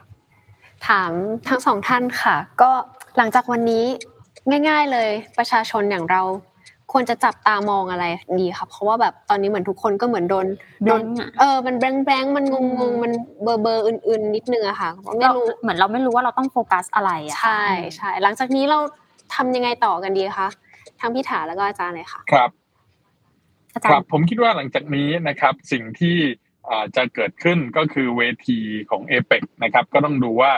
[0.88, 1.12] ถาม
[1.48, 2.72] ทั้งสองท่านค่ะ ก็
[3.18, 3.86] หลังจากวันนี้
[4.70, 6.22] ง่าย ๆ เลยประชาชนอย่างเรา
[6.94, 8.06] ควรจะจับตามองอะไร
[8.40, 10.46] ดีครับเพราะว่าแบบตอนนี้เหมือนทุกคนก็เหมือนโดน
[10.86, 13.12] โดน blank อะเออมันแบงแบงมันงงงๆมัน
[13.44, 17.64] เบอร์เบอร์อื่นๆนิดนึงอะค่ะไม่เรารู้เหมือนเราไม่รู้ว่าเราต้องโฟกัสอะไรอะใช่
[17.96, 18.80] ใช่หลังจากนี้เรา
[19.36, 20.48] ทำยังไงต่อกันดีคะ
[21.00, 22.50] ทั้งพี่ถาแล้วก็อาจารย์เลยค่ะ ครับ
[23.74, 26.18] อาคจารรับย์ผมคิดว่าหลังจากนี้นะครับ สิ่งที่
[26.70, 30.52] อ่าจะเกิดขึ้นก็คือเวทีของเอเปกนะครับ ก็ต้องดูว่า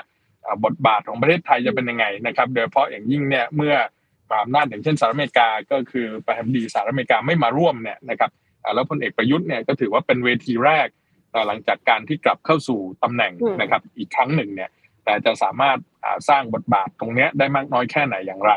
[0.45, 3.94] อ่าบทบาทของประเทศไทยจะเป็นยังไงนะครับ โดยเฉพาะอย่างยิ่งเนี่ยเมื่อมหา
[4.41, 8.31] อำนาจอย่างเช่นสหรัฐอเมริกาก็คือประธานาธิบดีสหรัฐอเมริกาไม่มาร่วมเนี่ยนะครับ
[8.63, 10.87] อ่าแล้วพลเอกประยุทธ์เนี่ยก็ถือว่าเป็นเวทีแรก
[11.33, 14.69] อ่าหลังจากการที่กลับเข้าสู่ตำแหน่งอืมนะครับ อีกครั้งหนึ่งเนี่ย
[15.05, 18.51] แต่จะสามารถอ่าสร้างบทบาทตรงเนี้ยได้มากน้อยแค่ไหนอย่างไร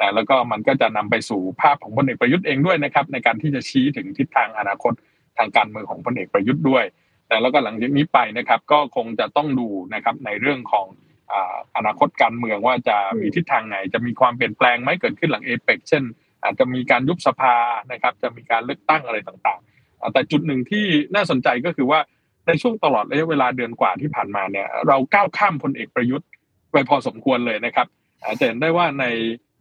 [0.00, 4.92] นะแล้วก็มันก็จะนำไปสู่ภาพของพลเอกประยุทธ์เองด้วยนะครับ ในการที่จะชี้ถึงทิศทางอนาคต
[5.38, 6.84] ทางการเมืองของพลเอกประยุทธ์ด้วย
[7.30, 10.86] นะแล้วก็หลังจากนี้ไปนะครับ ก็คงจะต้องดูนะครับในเรื่องของ
[11.32, 16.02] อ่าอนาคตการเมืองว่าจะมีทิศทางไหน จะมีความเปลี่ยนแปลงไหมเกิดขึ้นหลังเอเปกเช่น
[16.44, 17.54] อาจจะมีการยุบสภา
[17.92, 22.00] นะครับ จะมีการเลือกตั้งอะไรต่างๆอ่าแต่จุดหนึ่งที่น่าสนใจก็คือว่า
[22.46, 26.28] ในช่วงตลอดระยะเวลาเดือนกว่าที่ผ่านมาเนี่ย เราก้าวข้ามพลเอกประยุทธ์
[26.72, 27.86] ไปพอสมควรเลยนะครับ
[28.24, 29.04] อาจจะเห็นได้ว่าใน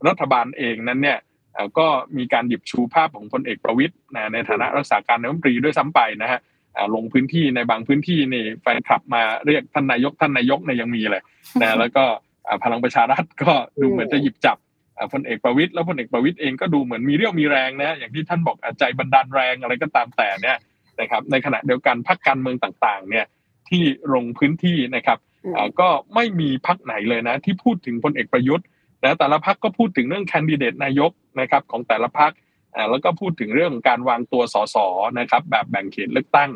[0.08, 1.18] รัฐบาลเองนั้นเนี่ย
[1.54, 1.88] เอ่อก็
[2.18, 6.57] มีการหยิบชูภาพของพลเอกประวิตยนะในฐานะรักษาการนายกรัฐมนตรีด้วยซ้ำไปนะฮะอ่า
[6.96, 11.22] ลงพื้นที่ในบางพื้นที่นี่แฟนคลับมาเรียกท่านนายกท่านนายกเนี่ยยังมีเลย
[11.62, 12.04] นะแล้วก็
[12.48, 13.52] อ่าพลังประชารัฐก็
[13.82, 14.58] ดูเหมือนจะหยิบจับ
[14.98, 20.58] อ่าพลเอกประวิตยแล้วพลเอกประวิตยเองก็ดูเหมือนมีเรี่ยวมีแรงนะอย่างที่ท่านบอกอาใจบันดาลแรงอะไรก็ตามแต่เนี่ย
[21.02, 23.26] นะครับในขณะเดียวกันพรรคการเมืองต่างๆเนี่ย
[23.70, 28.66] ที่ลงพื้นที่นะครับอืมอ่าก็ไม่มีพักไหนเลยนะที่พูดถึงพลเอกประยุทธ์
[29.04, 32.32] นะแต่ละพักก็พูดถึงเรื่องแคนดิเดตนายกนะครับของแต่ละพัก
[32.78, 34.78] อ่าแล้วก็พูดถึงเรื่องการวางตัวสส
[35.20, 36.52] นะครับ แบบแบ่งเขตเลือกตั้ง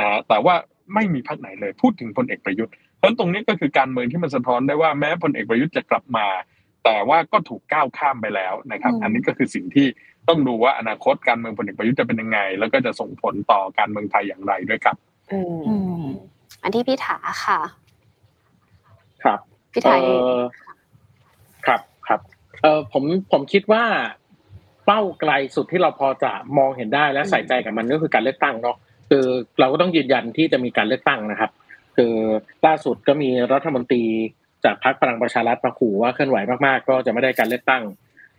[0.00, 0.54] นะแต่ว่า
[0.94, 6.26] ไม่มีพักไหนเลยพูดถึงพลเอกประยุทธ์เพราะฉะนั้นตรงนี้ก็คือการเมืองที่มันสะท้อนได้ว่าแม้พลเอกประยุทธ์จะกลับมา
[6.84, 9.86] แต่ว่าก็ถูกก้าวข้ามไปแล้วนะครับอืมอันนี้ก็คือสิ่งที่
[10.28, 14.96] ต้องดูว่าอนาคตการเมืองพลเอกประยุทธ์จะเป็นยังไง แล้วก็จะส่งผลต่อการเมืองไทยอย่างไรด้วยครับ
[15.32, 16.04] อืมอืม
[16.62, 17.60] อันที่พี่ถาค่ะ
[19.24, 19.38] ครับ
[19.72, 20.40] พี่ถาเอ่อ
[21.66, 22.20] ครับครับ
[22.62, 23.84] เออผมผมคิดว่า
[24.86, 28.76] เป้าไกลสุดที่เราพอจะมองเห็นได้และใส่ใจกับมันก็คือการเลือกตั้งเนาะ
[29.10, 29.24] คือ
[29.60, 31.50] เราก็ต้องยืนยันที่จะมีการเลือกตั้งนะครับ
[31.96, 32.14] คือ
[32.66, 34.04] ล่าสุดก็มีรัฐมนตรี
[34.64, 37.82] จากพรรคพลังประชารัฐมาขู่ว่าเคลื่อนไหวมากๆ ก็จะไม่ได้การเลือกตั้ง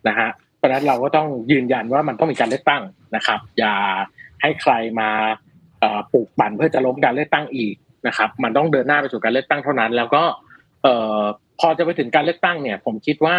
[0.08, 0.30] นะฮะ
[0.64, 2.82] ราะฉะนั้นเราก็ต้องยืนยันว่ามันต้องมีการเลือกตั้ง
[3.16, 3.76] นะครับ อย่า
[4.42, 5.10] ให้ใครมา
[5.80, 7.76] เอ่อปลูกปั่นเพื่อจะล้มการเลือกตั้งอีก
[8.08, 10.24] นะครับ มันต้องเดินหน้าไปสู่การเลือกตั้งเท่านั้น แล้วก็
[10.84, 11.22] เอ่อ
[11.60, 13.38] พอจะไปถึงการเลือกตั้งเนี่ย ผมคิดว่า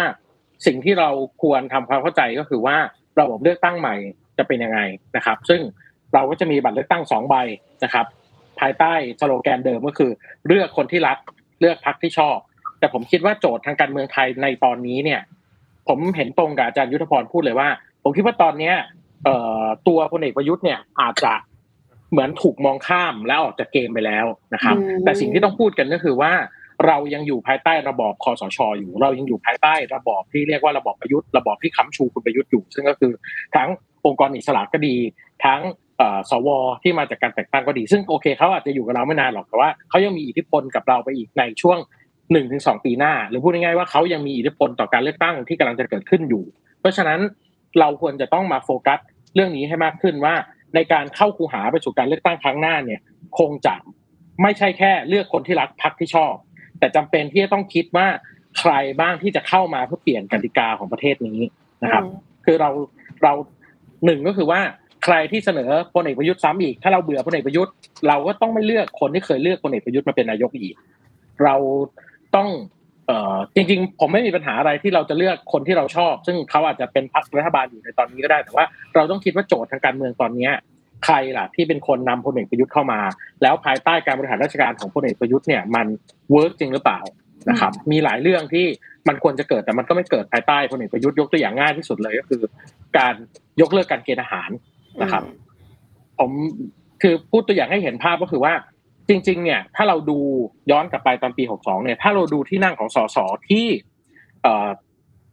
[0.65, 1.09] สิ่งที่เรา
[1.43, 2.77] ควรทำความเข้าใจก็คือว่า
[3.19, 3.95] ระบบเลือกตั้งใหม่
[4.37, 4.79] จะเป็นยังไง
[5.15, 5.61] นะครับ ซึ่ง
[6.13, 7.35] เราก็จะมีบัตรเลือกตั้งสองใบ
[7.83, 8.05] นะครับ
[8.59, 10.11] ภายใต้สโลแกนเดิมก็คือ
[10.47, 11.17] เลือกคนที่รัก
[11.59, 12.37] เลือกพรรคที่ชอบ
[12.79, 15.21] แต่ผมคิดว่าโจทย์ทางการเมืองไทยในตอนนี้เนี่ย
[15.87, 17.69] ผมเห็นตรงกับอาจารย์ยุทธพรพูดเลยว่า
[18.03, 18.75] ผมคิดว่าตอนเนี้ย
[19.23, 21.33] เอ่อตัวพลเอกประยุทธ์เนี่ยอาจจะ
[22.11, 26.31] เหมือนถูกมองข้ามแล้วออกจากเกมไปแล้วนะครับอืมแต่สิ่งที่ต้องพูดกันก็คือว่า
[26.87, 33.11] เรายังอยู่ภายใต้ระบอบคอสชอยู่ เรายังอยู่ภายใต้ระบอบที่เรียกว่าระบอบประยุทธ์ระบอบที่ค้ำชูคุณประยุทธ์อยู่ ซึ่งก็คือ
[33.55, 33.69] ทั้ง
[34.05, 34.95] องค์กรอิสระก็ดี
[35.45, 35.61] ทั้ง
[36.29, 36.49] สว
[36.83, 41.77] ที่มาจากการแต่งตั้งก็ดี ซึ่งโอเคเขาอาจจะอยู่กับเราไม่นานหรอกแต่ว่าเขายังมีอิทธิพลกับเราไปอีกในช่วง
[42.31, 46.43] หนึ่งถึงสองปีหน้า หรือพูดง่ายๆว่าเขายังมีอิทธิพลต่อการเลือกตั้งที่กำลังจะเกิดขึ้นอยู่
[46.79, 47.19] เพราะฉะนั้น
[47.79, 48.99] เราควรจะต้องมาโฟกัส
[49.35, 50.35] เรื่องนี้ให้มากขึ้นว่า
[50.75, 52.99] ในการเข้าคูหาไปสู่การเลือกตั้งครั้งหน้าเนี่ย
[53.39, 53.75] คงจะ
[54.41, 56.33] ไม่ใช่แค่เลือกคนที่รักพรรคที่ชอบ
[56.79, 58.07] แต่จำเป็นที่จะต้องคิดว่า
[58.59, 61.39] ใครบ้างที่จะเข้ามาเพื่อเปลี่ยนกติกาของประเทศนี้
[61.83, 62.03] นะครับ
[62.45, 62.69] คือเรา
[63.23, 63.33] เรา
[64.05, 64.59] หนึ่งก็คือว่า
[65.03, 67.73] ใครที่เสนอพลเอกประยุทธ์ซ้ำอีก ถ้าเราเบื่อพลเอกประยุทธ์
[68.07, 70.75] เราก็ต้องไม่เลือกคนที่เคยเลือกพลเอกประยุทธ์มาเป็นนายกอีก
[71.43, 71.55] เรา
[72.35, 72.47] ต้อง
[73.07, 78.65] เอ่อจริง ๆ ผมไม่มีปัญหาอะไรที่เราจะเลือกคนที่เราชอบ ซึ่งเขาอาจจะเป็นพรรครัฐบาลอยู่ในตอนนี้ก็ได้แต่ว่า
[78.95, 80.51] เราต้องคิดว่าโจทย์ทางการเมืองตอนเนี้ย
[81.03, 82.99] ใครล่ะที่เป็นคนนำพลเอกประยุทธ์เข้ามา
[83.41, 85.87] แล้วภายใต้การบริหารราชการของพลเอกประยุทธ์เนี่ยมัน
[86.31, 86.99] เวิร์กจริงหรือเปล่า
[87.49, 88.65] นะครับมีหลายเรื่องที่
[89.07, 92.41] มันควรจะเกิดแต่มันก็ไม่เกิดภายใต้พลเอกประยุทธ์ยกตัวอย่างง่ายที่สุดเลยก็คือ
[92.97, 93.13] การ
[93.61, 94.49] ยกเลิกการเกณฑ์ทหาร
[95.01, 95.23] นะครับ
[96.19, 96.31] ผม
[97.01, 98.53] คือพูดตัวอย่างให้เห็นภาพก็คือว่า
[99.09, 100.17] จริง ๆ เนี่ย ถ้าเราดู
[100.71, 103.17] ย้อนกลับไปตอนปี 62 เนี่ย ถ้าเราดูที่นั่งของสส
[103.49, 103.65] ที่
[104.43, 104.69] เอ่อ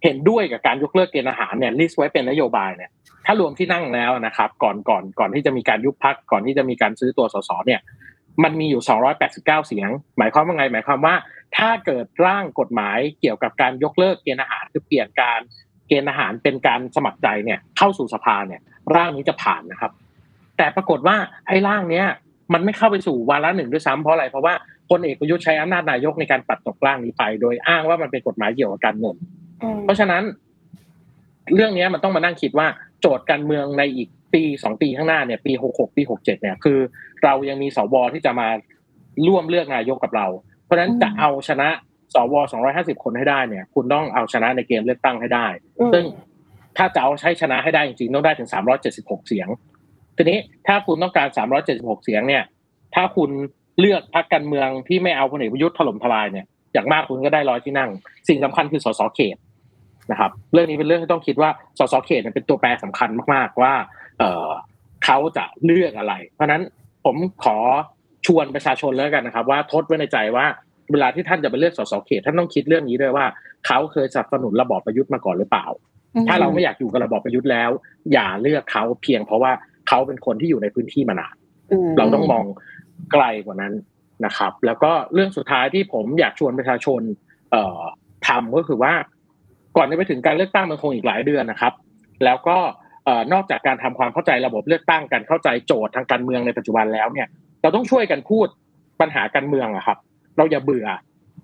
[0.04, 2.90] เห็นด้วยกับการยกเลิกเกณฑ์ทหารเนี่ย list ไว้เป็นนโยบายเนี่ย
[3.26, 7.80] ถ้ารวมที่นั่งแล้วนะครับ ก่อนก่อนก่อนที่จะมีการยุบพรรคก่อนที่จะมีการซื้อตัวสสเนี่ย
[8.44, 8.82] มันมีอยู่
[9.14, 11.14] 289 เสียง หมายความว่าไง หมายความว่า
[11.56, 15.40] ถ้าเกิดร่างกฎหมายเกี่ยวกับการยกเลิกเกณฑ์อาหารคือเปลี่ยนการ
[15.88, 18.60] เกณฑ์อาหารเป็นการสมัครใจเนี่ย เข้าสู่สภาเนี่ย
[18.94, 19.92] ร่างนี้จะผ่านนะครับ
[20.56, 21.16] แต่ปรากฏว่า
[21.46, 22.06] ไอ้ร่างเนี้ย
[22.52, 24.54] มันไม่เข้าไปสู่วาระหนึ่งด้วยซ้ำเพราะอะไรเพราะว่า
[24.90, 29.16] พลเอกประยุทธ์ใช้อำนาจนายกในการปัดตกร่างนี้ไป โดยอ้างว่ามันเป็นกฎหมายเกี่ยวกับการเงิน
[29.84, 30.22] เพราะฉะนั้น
[31.54, 32.66] เรื่องเนี้ยมันต้องมานั่งคิดว่า
[33.02, 36.78] โจทย์การเมืองในอีกปีสองปีข้างหน้าเนี่ยปีหกหกปีหกเจ็ดเนี่ยคือ
[37.24, 38.48] เรายังมีสวที่จะมา
[39.26, 40.26] ร่วมเลือกนายกกับเรา
[40.64, 41.68] เพราะฉะนั้นอืมจะเอาชนะ
[42.14, 45.46] สวสองร้อยห้าสิบคนให้ได้เนี่ย คุณต้องเอาชนะในเกมเลือกตั้งให้ได้
[45.92, 46.04] ซึ่ง
[46.76, 48.48] ถ้าจะเอาใช้ชนะให้ได้จริงๆต้องได้ถึง
[48.88, 49.48] 376เสียง
[50.16, 51.28] ทีนี้ถ้าคุณต้องการ
[51.66, 52.44] 376เสียงเนี่ย
[52.94, 53.30] ถ้าคุณ
[53.80, 57.90] เลือกพรรคการเมืองที่ไม่เอาพลเอกประยุทธ์ถล่มทลายเนี่ยอย่างมากคุณก็ได้ร้อยที่นั่ง
[58.28, 59.36] สิ่งสำคัญคือสสเขต
[60.10, 63.74] นะครับ เรื่องนี้เป็นเรื่องที่ต้องคิดว่าสสเขตเนี่ยเป็นตัวแปรสำคัญมาก ๆ ว่า
[64.18, 64.50] เออ
[65.04, 66.62] เขาจะเลือกอะไร เพราะฉะนั้น
[67.04, 67.56] ผมขอ
[68.26, 70.46] ชวนประชาชนแล้วกันนะครับ ว่าทดไว้ในใจว่า
[70.92, 73.26] เวลาที่ท่านจะไปเลือกสสเขตท่านต้องคิดเรื่องนี้ด้วยว่า
[73.66, 75.66] เขาเคยสนับสนุนระบอบประยุทธ์มาก่อนหรือเปล่า
[76.28, 77.70] ถ้าเราไม่อยากอยู่กับระบอบประยุทธ์แล้ว
[78.12, 79.52] อย่าเลือกเขาเพียงเพราะว่า
[79.88, 81.34] เขาเป็นคนที่อยู่ในพื้นที่มานาน
[81.98, 82.44] เราต้องมอง
[83.12, 83.72] ไกลกว่านั้น
[84.26, 87.00] นะครับ แล้วก็เรื่องสุดท้ายที่ผมอยากชวนประชาชน
[87.50, 87.82] เอ่อ
[88.28, 88.92] ทำก็คือว่า
[89.76, 91.72] ก่อนจะไปถึงการเลือกตั้งมันคงอีกหลายเดือนนะครับ
[92.24, 92.56] แล้วก็
[93.32, 97.28] นอกจากการทำความเข้าใจระบบเลือกตั้งการเข้าใจโจทย์ทางการเมืองในปัจจุบันแล้วเนี่ย
[97.62, 98.46] เราต้องช่วยกันพูด
[99.00, 99.98] ปัญหาการเมืองอะครับ
[100.36, 100.86] เราอย่าเบื่อ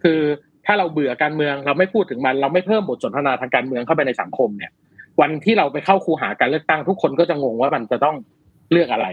[0.02, 0.20] คือ
[0.66, 4.70] ถ้าเราเบื่อการเมืองเราไม่พูดถึงมัน เราไม่เพิ่มบทสนทนาทางการเมืองเข้าไปในสังคมเนี่ย
[5.20, 8.16] วันที่เราไปเข้าคูหาการเลือกตั้งทุกคนก็จะงงว่ามันจะต้อง
[8.72, 9.06] เลือกอะไร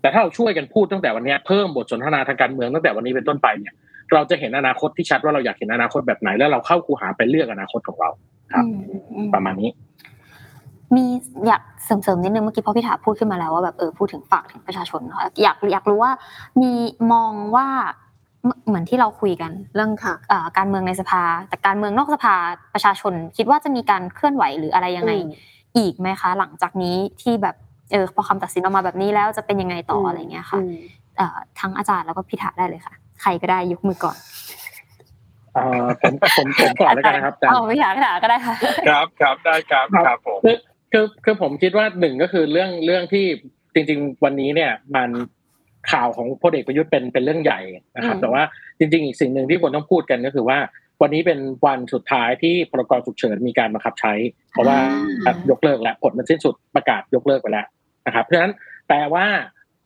[0.00, 3.72] แต่ถ้าเราช่วยกันพูดตั้งแต่วันนี้เพิ่มบทสนทนาทางการเมืองตั้งแต่วันนี้เป็นต้นไปเนี่ย
[4.12, 8.10] เราจะเห็นอนาคตที่ชัดว่าเราอยากเห็นอนาคตแบบไหนแล้วเราเข้าคูหาไปเลือกอนาคตของเรา
[8.52, 8.70] ครับอื
[9.00, 9.70] มอืมประมาณนี้
[10.94, 11.04] มี
[11.46, 16.12] อยากเสริมๆนิดนึงเมื่อกี้พอพี่ถาพูดขึ้นมาแล้วว่าแบบเออพูดถึงฝากถึงประชาชนเนอะอยากอยากรู้ว่า
[16.62, 16.72] มี
[17.12, 17.66] มองว่า
[18.44, 22.34] เหมือนเหมือนที่เราคุยกันเรื่องค่ะเอ่อการเมืองในสภา แต่การเมืองนอกสภา
[22.74, 25.30] ประชาชน คิดว่าจะมีการเคลื่อนไหวหรืออะไรยังไงอืม
[25.76, 27.56] อีกไหมคะ หลังจากนี้ที่แบบ
[27.92, 30.74] เออพอคำตัดสินออกมาแบบนี้แล้วจะเป็นยังไงต่ออะไรเงี้ยค่ะอืม
[31.16, 34.67] เอ่อทั้งอาจารย์แล้วก็พี่ถาได้เลยค่ะ ใครก็ได้ยกมือก่อนเอ่อ
[36.02, 38.54] ผมผมผมก่อนแล้วกันนะครับอาจารย์เอาพี่ถาพี่ถาก็ได้ค่ะ
[38.88, 40.56] ครับครับได้ครับครับผมคือ
[40.92, 43.26] คือคือผมคิดว่าหนึ่งก็คือเรื่องเรื่องที่
[43.74, 45.10] จริง ๆ วันนี้เนี่ยมัน
[45.90, 47.60] ข่าวของพลเอกประยุทธ์เป็นเป็นเรื่องใหญ่
[47.96, 48.42] นะครับอืมแต่ว่า
[48.78, 50.58] จริง ๆ อีกสิ่งหนึ่งที่ควรต้องพูดกันก็คือว่า
[51.02, 54.12] วันนี้เป็นวันสุดท้ายที่พรกฉุกเฉินมีการบังคับใช้
[54.52, 54.78] เพราะว่า
[55.26, 57.66] อ่ายกเลิกแล้วผลมันสิ้นสุดประกาศยกเลิกไปแล้ว
[58.06, 58.52] นะครับ เพราะฉะนั้น
[58.88, 59.26] แปลว่า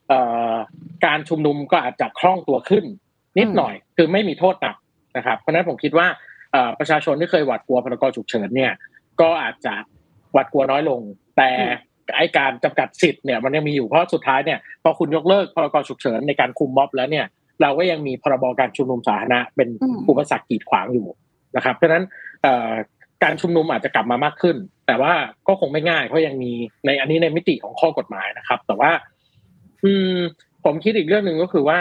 [0.08, 0.20] เอ่
[0.52, 0.54] อ
[1.06, 2.84] การชุมนุมก็อาจจะคล่องตัวขึ้น
[3.38, 4.76] นิดหน่อยคือไม่มีโทษหนัก
[5.16, 6.06] นะครับเพราะฉะนั้นผมคิดว่า
[6.52, 8.72] เอ่อประชาชนที่เคยหวาดกลัวพรกฉุกเฉินเนี่ย
[9.20, 9.74] ก็อาจจะ
[10.32, 11.00] หวาดกลัวน้อยลง
[11.36, 11.50] แต่
[12.16, 17.26] ไอการจำกัดสิทธิ์เนี่ยมันยังมีอยู่เพราะสุดท้ายเนี่ยพอคุณยกเลิกพรกฉุกเฉินในการคุมม็อบแล้วเนี่ย
[17.62, 21.06] เราก็ยังมีพรบการชุมนุมสาธารณะเป็นอืมอุปสรรคกีดขวางอยู่
[21.56, 22.04] นะครับ เพราะฉะนั้น
[22.42, 22.72] เอ่อ
[23.22, 24.56] การชุมนุมอาจจะกลับมามากขึ้น
[24.86, 25.12] แต่ว่า
[25.48, 26.52] ก็คงไม่ง่ายเพราะยังมี
[26.86, 28.90] ในอันนี้ในมิติของข้อกฎหมายนะครับ แต่ว่า
[29.84, 30.16] อืม
[30.64, 31.78] ผมคิดอีกเรื่องหนึ่งก็คือว่า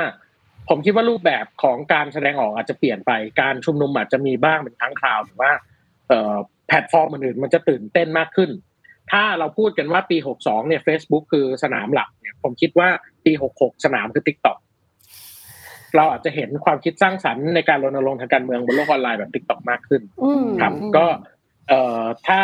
[0.74, 3.12] ผมคิดว่ารูปแบบของการแสดงออกอาจจะเปลี่ยนไป
[3.42, 5.52] การชุมนุมอาจจะมีบ้างเป็นครั้งคราวหรือว่า
[6.08, 6.36] เอ่อ
[6.68, 8.50] แพลตฟอร์มอื่นๆมันจะตื่นเต้นมากขึ้น
[9.12, 12.90] ถ้าเราพูดกันว่าปี 62 เนี่ย Facebook คือสนามหลักเนี่ยผมคิดว่า
[13.26, 14.58] ปี 66 สนามคือ TikTok
[15.96, 21.06] เราอาจจะเห็นความคิดสร้างสรรค์ในการรณรงค์ทางการเมืองบนโลกออนไลน์แบบ TikTok มากขึ้นอืมครับก็
[21.70, 22.42] เอ่อถ้า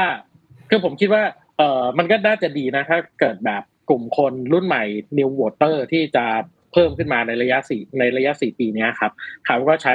[0.70, 1.24] คือผมคิดว่า
[1.58, 4.84] เอ่อมันก็น่าจะดีนะถ้าเกิดแบบกลุ่มคนรุ่นใหม่
[5.18, 6.26] new voter ที่จะ
[6.57, 9.12] เพิ่มขึ้นมาในระยะสี่ในระยะสี่ปีเนี้ยครับ
[9.46, 9.94] เขาก็ใช้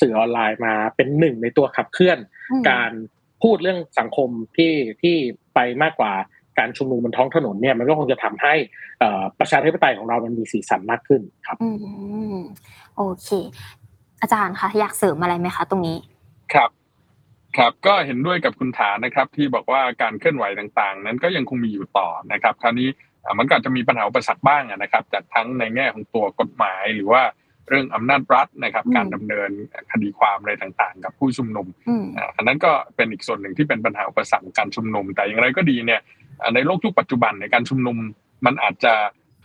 [0.00, 2.18] สื่อออนไลน์มาเป็นหนึ่งในตัวขับเคลื่อน
[2.52, 2.90] อืมการ
[3.42, 4.72] พูดเรื่องสังคมที่
[5.02, 5.16] ที่
[5.54, 6.12] ไปมากกว่า
[6.58, 8.54] การชุมนุมบนท้องถนนเนี่ยมันก็คงจะทำให้
[8.98, 11.70] เอ่อประชาธิปไตยของเรามันมีสีสันมากขึ้นครับอื
[12.34, 12.38] ม
[12.96, 13.28] โอเค
[14.20, 15.98] อาจารย์คะอยากเสริมอะไรไหมคะ ตรงนี้
[16.54, 16.70] ครับ
[17.58, 27.22] ครับก็เห็นด้วยกับคุณฐานนะครับ ที่บอกว่าการเคลื่อนไหวต่างๆ นั้นก็ยังคงมีอยู่ต่อนะครับ คราวนี้อ่า มันก็อาจจะมีปัญหาอุปสรรคบ้างอะนะครับจากทั้งในแง่ของตัวกฎหมายหรือว่า
[27.68, 29.50] เรื่องอำนาจรัฐนะครับอืมการดำเนิน
[29.92, 36.00] คดีความอะไรต่างๆ กับผู้ชุมนุมอืมอ่าอันนั้นก็เป็นอีกส่วนหนึ่งที่เป็นปัญหาอุปสรรคการชุมนุม แต่อย่างไรก็ดีเนี่ย
[36.40, 37.96] อ่าในโลกยุคปัจจุบันในการชุมนุม
[38.46, 38.94] มันอาจจะ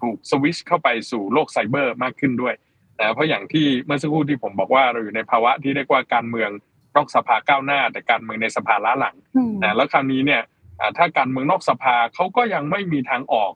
[0.01, 2.53] ถูกสวิชเข้าไปสู่โลกไซเบอร์มากขึ้นด้วย
[2.99, 6.49] นะเพราะอย่างที่เมื่อสักครู่ที่ผมบอกว่าเราอยู่ในภาวะที่เรียกว่าการเมือง
[6.95, 10.41] นอกสภาก้าวหน้า แต่การเมืองในสภาล้าหลังอืมนะแล้วคราวนี้เนี่ย
[10.79, 13.51] อ่าถ้าการเมืองนอกสภาเขาก็ยังไม่มีทางออก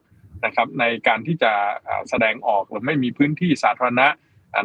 [0.45, 1.51] นะครับในการที่จะ
[2.09, 4.07] แสดงออกหรือไม่มีพื้นที่สาธารณะ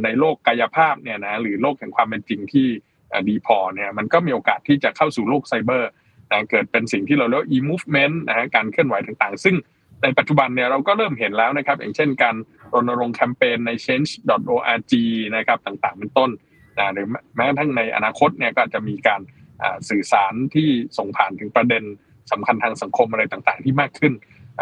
[0.04, 2.68] ในโลกกายภาพเนี่ยนะหรือโลกแห่งความเป็นจริงที่
[3.28, 5.90] ดีพอเนี่ยมันก็มีโอกาสที่จะเข้าสู่โลกไซเบอร์
[6.30, 9.56] นะเกิดเป็นสิ่งที่เราเรียกว่า e-movement นะฮะการเคลื่อนไหวต่างๆ ซึ่ง
[10.02, 12.36] ในปัจจุบันเนี่ยเราก็เริ่มเห็นแล้วนะครับ อย่างเช่นการ
[12.74, 14.92] รณรงค์แคมเปญใน change.org
[15.36, 16.30] นะครับต่างๆ เป็นต้น
[16.78, 17.06] นะหรือ
[17.36, 19.20] แม้กระทั่งในอนาคตเนี่ยก็จะมีการ
[19.90, 20.68] สื่อสารที่
[20.98, 21.84] ส่งผ่านถึงประเด็น
[22.32, 24.12] สำคัญทางสังคมอะไรต่างๆ ที่มากขึ้น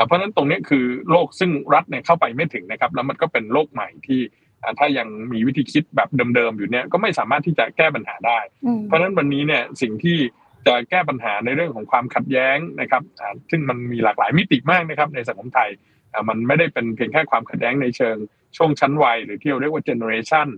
[0.05, 4.21] เพราะฉะนั้นตรงนี้คือโลกซึ่งรัฐเนี่ยเข้าไปไม่ถึงนะครับ แล้วมันก็เป็นโลกใหม่ที่
[4.63, 10.19] อ่าถ้ายังมีวิธีคิดแบบเดิมๆอยู่เนี่ยก็ไม่สามารถที่จะแก้ปัญหาได้อืมเพราะฉะนั้นวันนี้เนี่ยสิ่งที่
[10.67, 15.71] จะแก้ปัญหาในเรื่องของความขัดแย้งนะครับอ่าซึ่งมันมีหลากหลายมิติมากนะครับในสังคมไทย
[16.13, 18.17] อ่ามันไม่ได้เป็นเพียงแค่ความขัดแย้งในเชิง
[18.57, 20.49] ช่วงชั้นวัยหรือที่เราเรียกว่าเจเนอเรชัน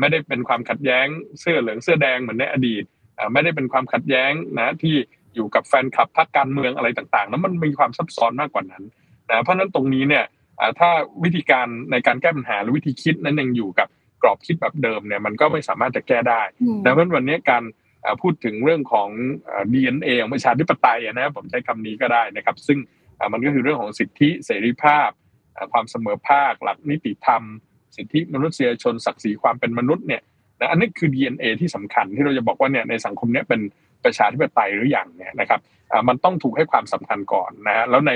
[0.00, 1.06] ไม่ได้เป็นความขัดแย้ง
[1.40, 2.84] เสื้อเหลืองเสื้อแดงเหมือนในอดีต
[3.18, 4.96] อ่าไม่ได้เป็นความขัดแย้งนะที่
[5.34, 8.82] อยู่กับแฟนคลับพรรคการเมืองอะไรต่างๆแล้วมันมีความซับซ้อนมากกว่านั้น
[9.28, 10.24] นะเพราะฉะนั้นตรงนี้เนี่ย
[10.60, 10.90] อ่าถ้า
[11.24, 13.88] วิธีการในการแก้ปัญหาหรือวิธีคิดนั้นยังอยู่กับ
[14.22, 17.64] กรอบคิดแบบเดิมเนี่ยมันก็ไม่สามารถจะแก้ได้อืมดังนั้นวันนี้การ
[18.04, 19.08] อ่าพูดถึงเรื่องของ
[19.48, 22.78] อ่า DNA ของประชาธิปไตยอะนะผมใช้คำนี้ก็ได้นะครับ ซึ่ง
[23.18, 25.10] อ่ามันก็คือเรื่องของสิทธิเสรีภาพ
[25.56, 27.42] อ่าความเสมอภาค หลักนิติธรรม
[27.96, 30.22] สิทธิมนุษยชนศักดิ์ศรีความเป็นมนุษย์เนี่ย
[30.60, 33.60] นะอันนี้คือ DNA ที่สำคัญที่เราจะบอกว่าเนี่ยในสังคมเนี้ยเป็น
[34.04, 35.60] ประชาธิปไตยหรืออย่างเนี่ยนะครับ
[35.92, 38.12] อ่ามันต้องถูกให้ความสำคัญก่อนนะฮะแล้วใน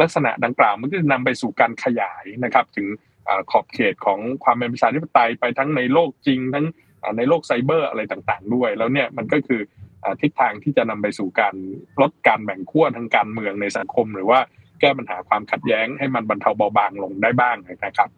[0.00, 2.86] ลักษณะดังกล่าวมันก็จะนำไปสู่การขยายนะครับ ถึง
[3.28, 6.66] อ่าขอบเขตของความเป็นประชาธิปไตยไปทั้งในโลกจริง ทั้ง
[7.02, 9.60] อ่าในโลกไซเบอร์อะไรต่างๆ ด้วย แล้วเนี่ยมันก็คือ
[10.04, 11.54] อ่าทิศทางที่จะนำไปสู่การ
[12.00, 14.40] ลดการแบ่งขั้วทางการเมืองในสังคม หรือว่า
[14.80, 18.08] แก้ปัญหาความขัดแย้งให้มันบรรเทาเบาบางลงได้บ้างนะครับ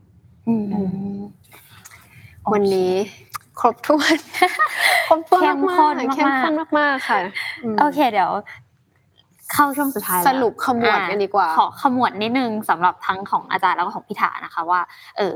[0.49, 1.21] อืม
[2.53, 2.93] วันนี้
[3.61, 4.17] ครบถ้วน
[5.09, 7.19] ครบถ้วนเข้มมาข้กนๆเข้มมากข้นมากๆค่ะ
[7.73, 8.31] มๆโอเคเดี๋ยว
[9.53, 14.81] เข้าช่วงสุดท้ายแล้วสรุปขมวดกันดีกว่า ขอขมวดนิดนึงสำหรับทั้งของอาจารย์แล้วก็ของพิธานะคะ ว่า
[15.17, 15.35] เออ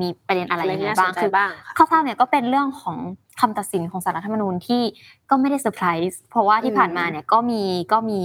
[0.00, 2.96] มีประเด็นอะไรอะไรยังไงน่าสบ้างนใจคือบ้างค่ะคร่าวๆเนี่ยก็เป็นเรื่องของ
[3.40, 4.82] คำตัดสินของสารรัฐธรรมนูญที่
[5.30, 7.62] ก็ไม่ได้เซอร์ไพรส์เพราะว่าที่ผ่านมาเนี่ยก็มี
[7.92, 8.20] ก็มี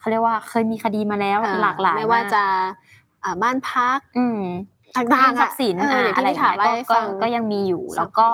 [0.00, 2.44] เขาเรียกว่าเคยมีคดีมาแล้วอ่หลากหลายไม่ว่าจะ
[3.24, 4.40] อ่าบ้านพักอืม
[4.96, 8.28] ต่าทางงๆทรัอะพย์สินเอออย่างที่อะไรพี่ถามเงี้ยเล่าให้ก็ฟังก็ยังมีอยู่ทรัพย์แล้วก็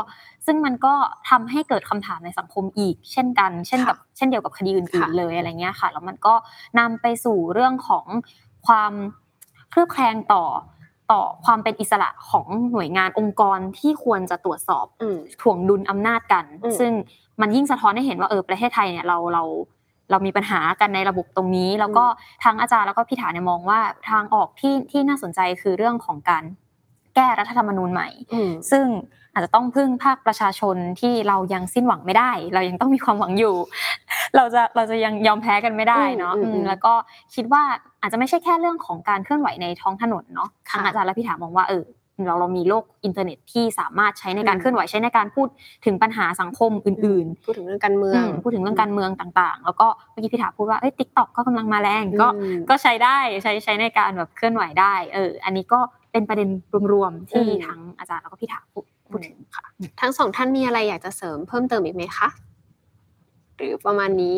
[0.46, 0.94] ซึ่งมันก็
[1.30, 6.34] ทำให้เกิดคำถามในสังคมอีก เช่นกัน เช่นกับเช่นเดียวกับคดีอื่นค่ะๆเลยอะไรเงี้ยค่ะแล้วมันก็
[6.78, 8.06] นำไปสู่เรื่องของ
[8.66, 8.92] ความ
[9.70, 10.44] เครือบแคลงต่อ
[11.12, 16.92] ต่อความเป็นอิสระของหน่วยงานองค์กรที่ควรจะตรวจสอบอืมถ่วงดุลอำนาจกันอืมซึ่ง
[17.40, 19.44] มันยิ่งสะท้อนให้เห็นว่าเออประเทศไทยเนี่ยเราเรา
[20.10, 22.04] เรามีปัญหากันในระบบตรงนี้ แล้วก็
[22.44, 23.80] ทางอาจารย์แล้วก็พี่ถาเนี่ยมองว่า
[24.10, 26.44] ทางออกที่ที่น่าสนใจคือเรื่องของการ
[27.14, 28.86] แก้รัฐธรรมนูญใหม่อืมซึ่ง
[29.32, 33.54] อาจจะต้องพึ่งภาคประชาชนที่เรายังสิ้นหวังไม่ได้ เรายังต้องมีความหวังอยู่
[34.36, 36.94] เราจะเราจะยังยอมแพ้กันไม่ได้เนาะอืมอืมอืมแล้วก็
[37.34, 37.62] คิดว่า
[38.00, 41.84] อาจจะไม่ใช่แค่เรื่องของการเคลื่อนไหวในท้องถนนเนาะทางค่ะอาจารย์และพี่ถามองว่าเออ
[42.24, 45.48] เราเรามีโลกอินเทอร์เน็ตที่สามารถใช้ในการอืมเคลื่อนไหวใช้ในการพูด
[45.84, 55.80] ถึงปัญหาสังคมอื่นพูดถึงเรื่องการเมืองอืมพูดถึงเรื่องการเมืองต่างๆ แล้วก็เมื่อกี้พี่ถาพูดว่าเอ้ย TikTok ก็กำลังมาแรงก็อืมก็ใช้ได้ใช้ใช้ในการแบบเคลื่อนไหวได้เอออันนี้ก็
[56.12, 56.48] เป็นประเด็น
[56.92, 59.64] รวมๆที่อืมทั้งอาจารย์แล้วก็พี่ถาพูดพูดถึงค่ะ
[60.00, 62.28] ทั้งสองท่านมีอะไรอยากจะเสริมเพิ่มเติมอีกไหมคะ
[63.56, 64.36] หรือประมาณนี้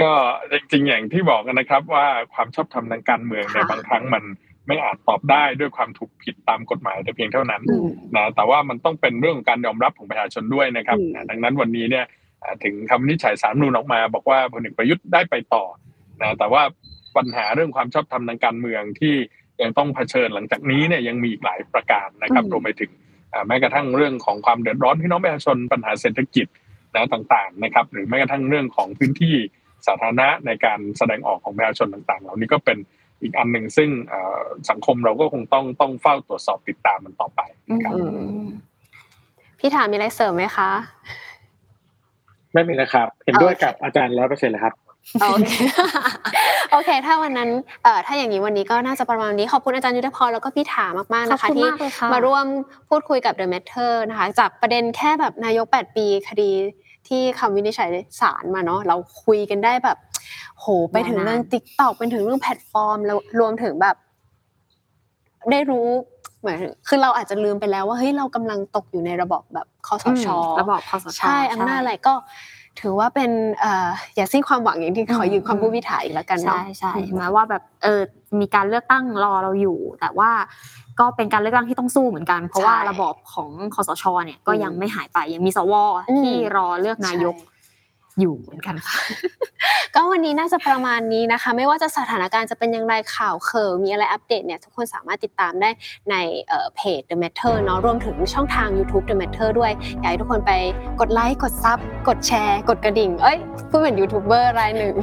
[0.00, 0.12] ก็
[0.50, 4.24] จริงๆอย่างที่บอกกันนะครับ ว่าความชอบธรรมทางการเมืองในยค่ะบางครั้งมัน
[4.66, 12.04] ไม่อาจตอบได้ด้วยความถูกผิดตามกฎหมายแต่เพียงเท่านั้นอืมนะแต่ว่ามันต้องเป็นเรื่องของการยอมรับของประชาชนด้วยนะครับอืมนะดังนั้นวันนี้เนี่ย
[12.42, 15.64] อ่าถึงคำวินิจฉัยสามนูนออกมา บอกว่าพลเอกประยุทธ์ได้ไปต่อ
[16.22, 16.62] นะแต่ว่า
[17.16, 19.14] ปัญหาเรื่องความชอบธรรมทางการเมืองที่
[19.62, 22.90] ยังต้องเผชิญหลังจากนี้เนี่ยยังมีอีกหลายประการนะครับอืมรวมไปถึง
[23.32, 26.46] อ่าแม้กระทั่งเรื่องของความเดือดร้อนพี่น้องประชาชนปัญหาเศรษฐกิจ
[26.94, 29.34] นะต่างๆนะครับ หรือแม้กระทั่งเรื่องของพื้นที่
[29.86, 32.78] สาธารณะในการแสดงออกของประชาชนต่าง ๆ เหล่านี้ก็เป็น
[33.24, 38.02] อีกอันหนึ่งซึ่งเอ่อสังคมเราก็คงต้องต้องเฝ้าตรวจสอบติดตามมันต่อไปนะครับอื
[38.42, 38.46] ม
[39.58, 40.70] พี่ถามมีอะไรเสริมไหมคะ
[42.52, 44.74] ไม่มีนะครับ เห็นด้วยโอเคกับอาจารย์ร้อยเปอร์เซ็นต์เลยครับ
[45.22, 45.50] โอเค
[46.70, 47.50] โอเค ถ้าวันนั้น
[47.82, 52.46] เอ่อถ้าอย่างนี้วันนี้ก็น่าจะประมาณนี้ ขอบคุณอาจารย์ยุทธพรแล้วก็พี่ถามากๆขอบนะคะที่มากเลยค่ะมาร่วม
[52.88, 56.50] พูดคุยกับ The Matter นะคะ จากประเด็นแค่แบบนายก 8 ปีคดี
[57.08, 57.88] ที่คำวินิจฉัย
[58.20, 59.98] ศาลมาเนาะเราคุยกันได้แบบ
[60.60, 63.96] โหไปถึงเรื่องยาวนาน TikTok เป็นถึงเรื่องแพลตฟอร์มแล้วรวมถึงแบบ
[65.50, 65.88] ได้รู้
[66.40, 70.26] เหมือนคือเราอาจจะลืมไปแล้วว่าเฮ้ยเรากำลังตกอยู่ในระบบแบบคสช
[70.60, 72.14] ระบอบคอสชใช่อำนาจอะไรก็
[72.80, 78.00] ถือว่าเป็นเอ่ออย่าสิ้นความหวังอย่างที่ขอยืมคำพูดพิถาอีกแล้วกันใช่เนาะใช่แม้ว่าแบบเออ
[78.40, 80.30] มีการเลือกตั้งรอเราอยู่ แต่ว่า
[81.00, 85.74] ก็เป็นการเลือกตั้งที่ต้องสู้เหมือนกัน เพราะว่าระบอบของคอสชเนี่ยก็ยังไม่หายไปยังมีสว
[86.20, 87.34] ที่รอเลือกนายก
[88.20, 88.98] อยู่เหมือนกันค่ะ
[89.94, 95.70] ก็วันนี้น่าจะประมาณนี้นะคะ ไม่ว่าจะสถานการณ์จะเป็นอย่างไรข่าวเข่าวมีอะไรอัปเดตเนี่ยทุกคนสามารถติดตามได้
[96.10, 96.14] ใน
[96.48, 100.52] เอ่อเพจ The Matter เนาะรวมถึงช่องทาง YouTube The Matter ด้วย อยากให้ทุกคนไป
[101.00, 103.38] กดไลค์กดซับกดแชร์ กดกระดิ่ง เอ้ย
[103.68, 104.94] พูดเหมือนยูทูบเบอร์รายหนึ่ง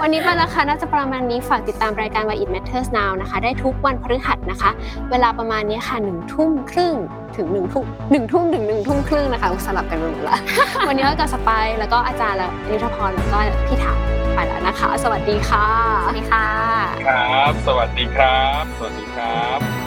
[0.00, 4.70] วันนี้ไปแล้วค่ะน่าจะประมาณนี้ฝากติดตามรายการ Why It Matters Now นะคะ ได้ทุกวันพฤหัสนะคะ
[5.10, 6.94] เวลาประมาณนี้ค่ะหนึ่งทุ่มครึ่ง
[7.36, 10.38] ถึงหนึ่งทุ่มหนึ่งทุ่มถึงหนึ่งทุ่มครึ่งนะคะสลับกันไปหมดละ
[10.88, 13.98] วันนี้กับสไปแล้วก็อาจารย์และยุทธพรแล้วก็พี่ถาม
[14.34, 15.66] ไปแล้วนะคะ สวัสดีค่ะ
[16.04, 16.46] สวัสดีค่ะ
[17.06, 19.81] ครับ สวัสดีครับ สวัสดีครับ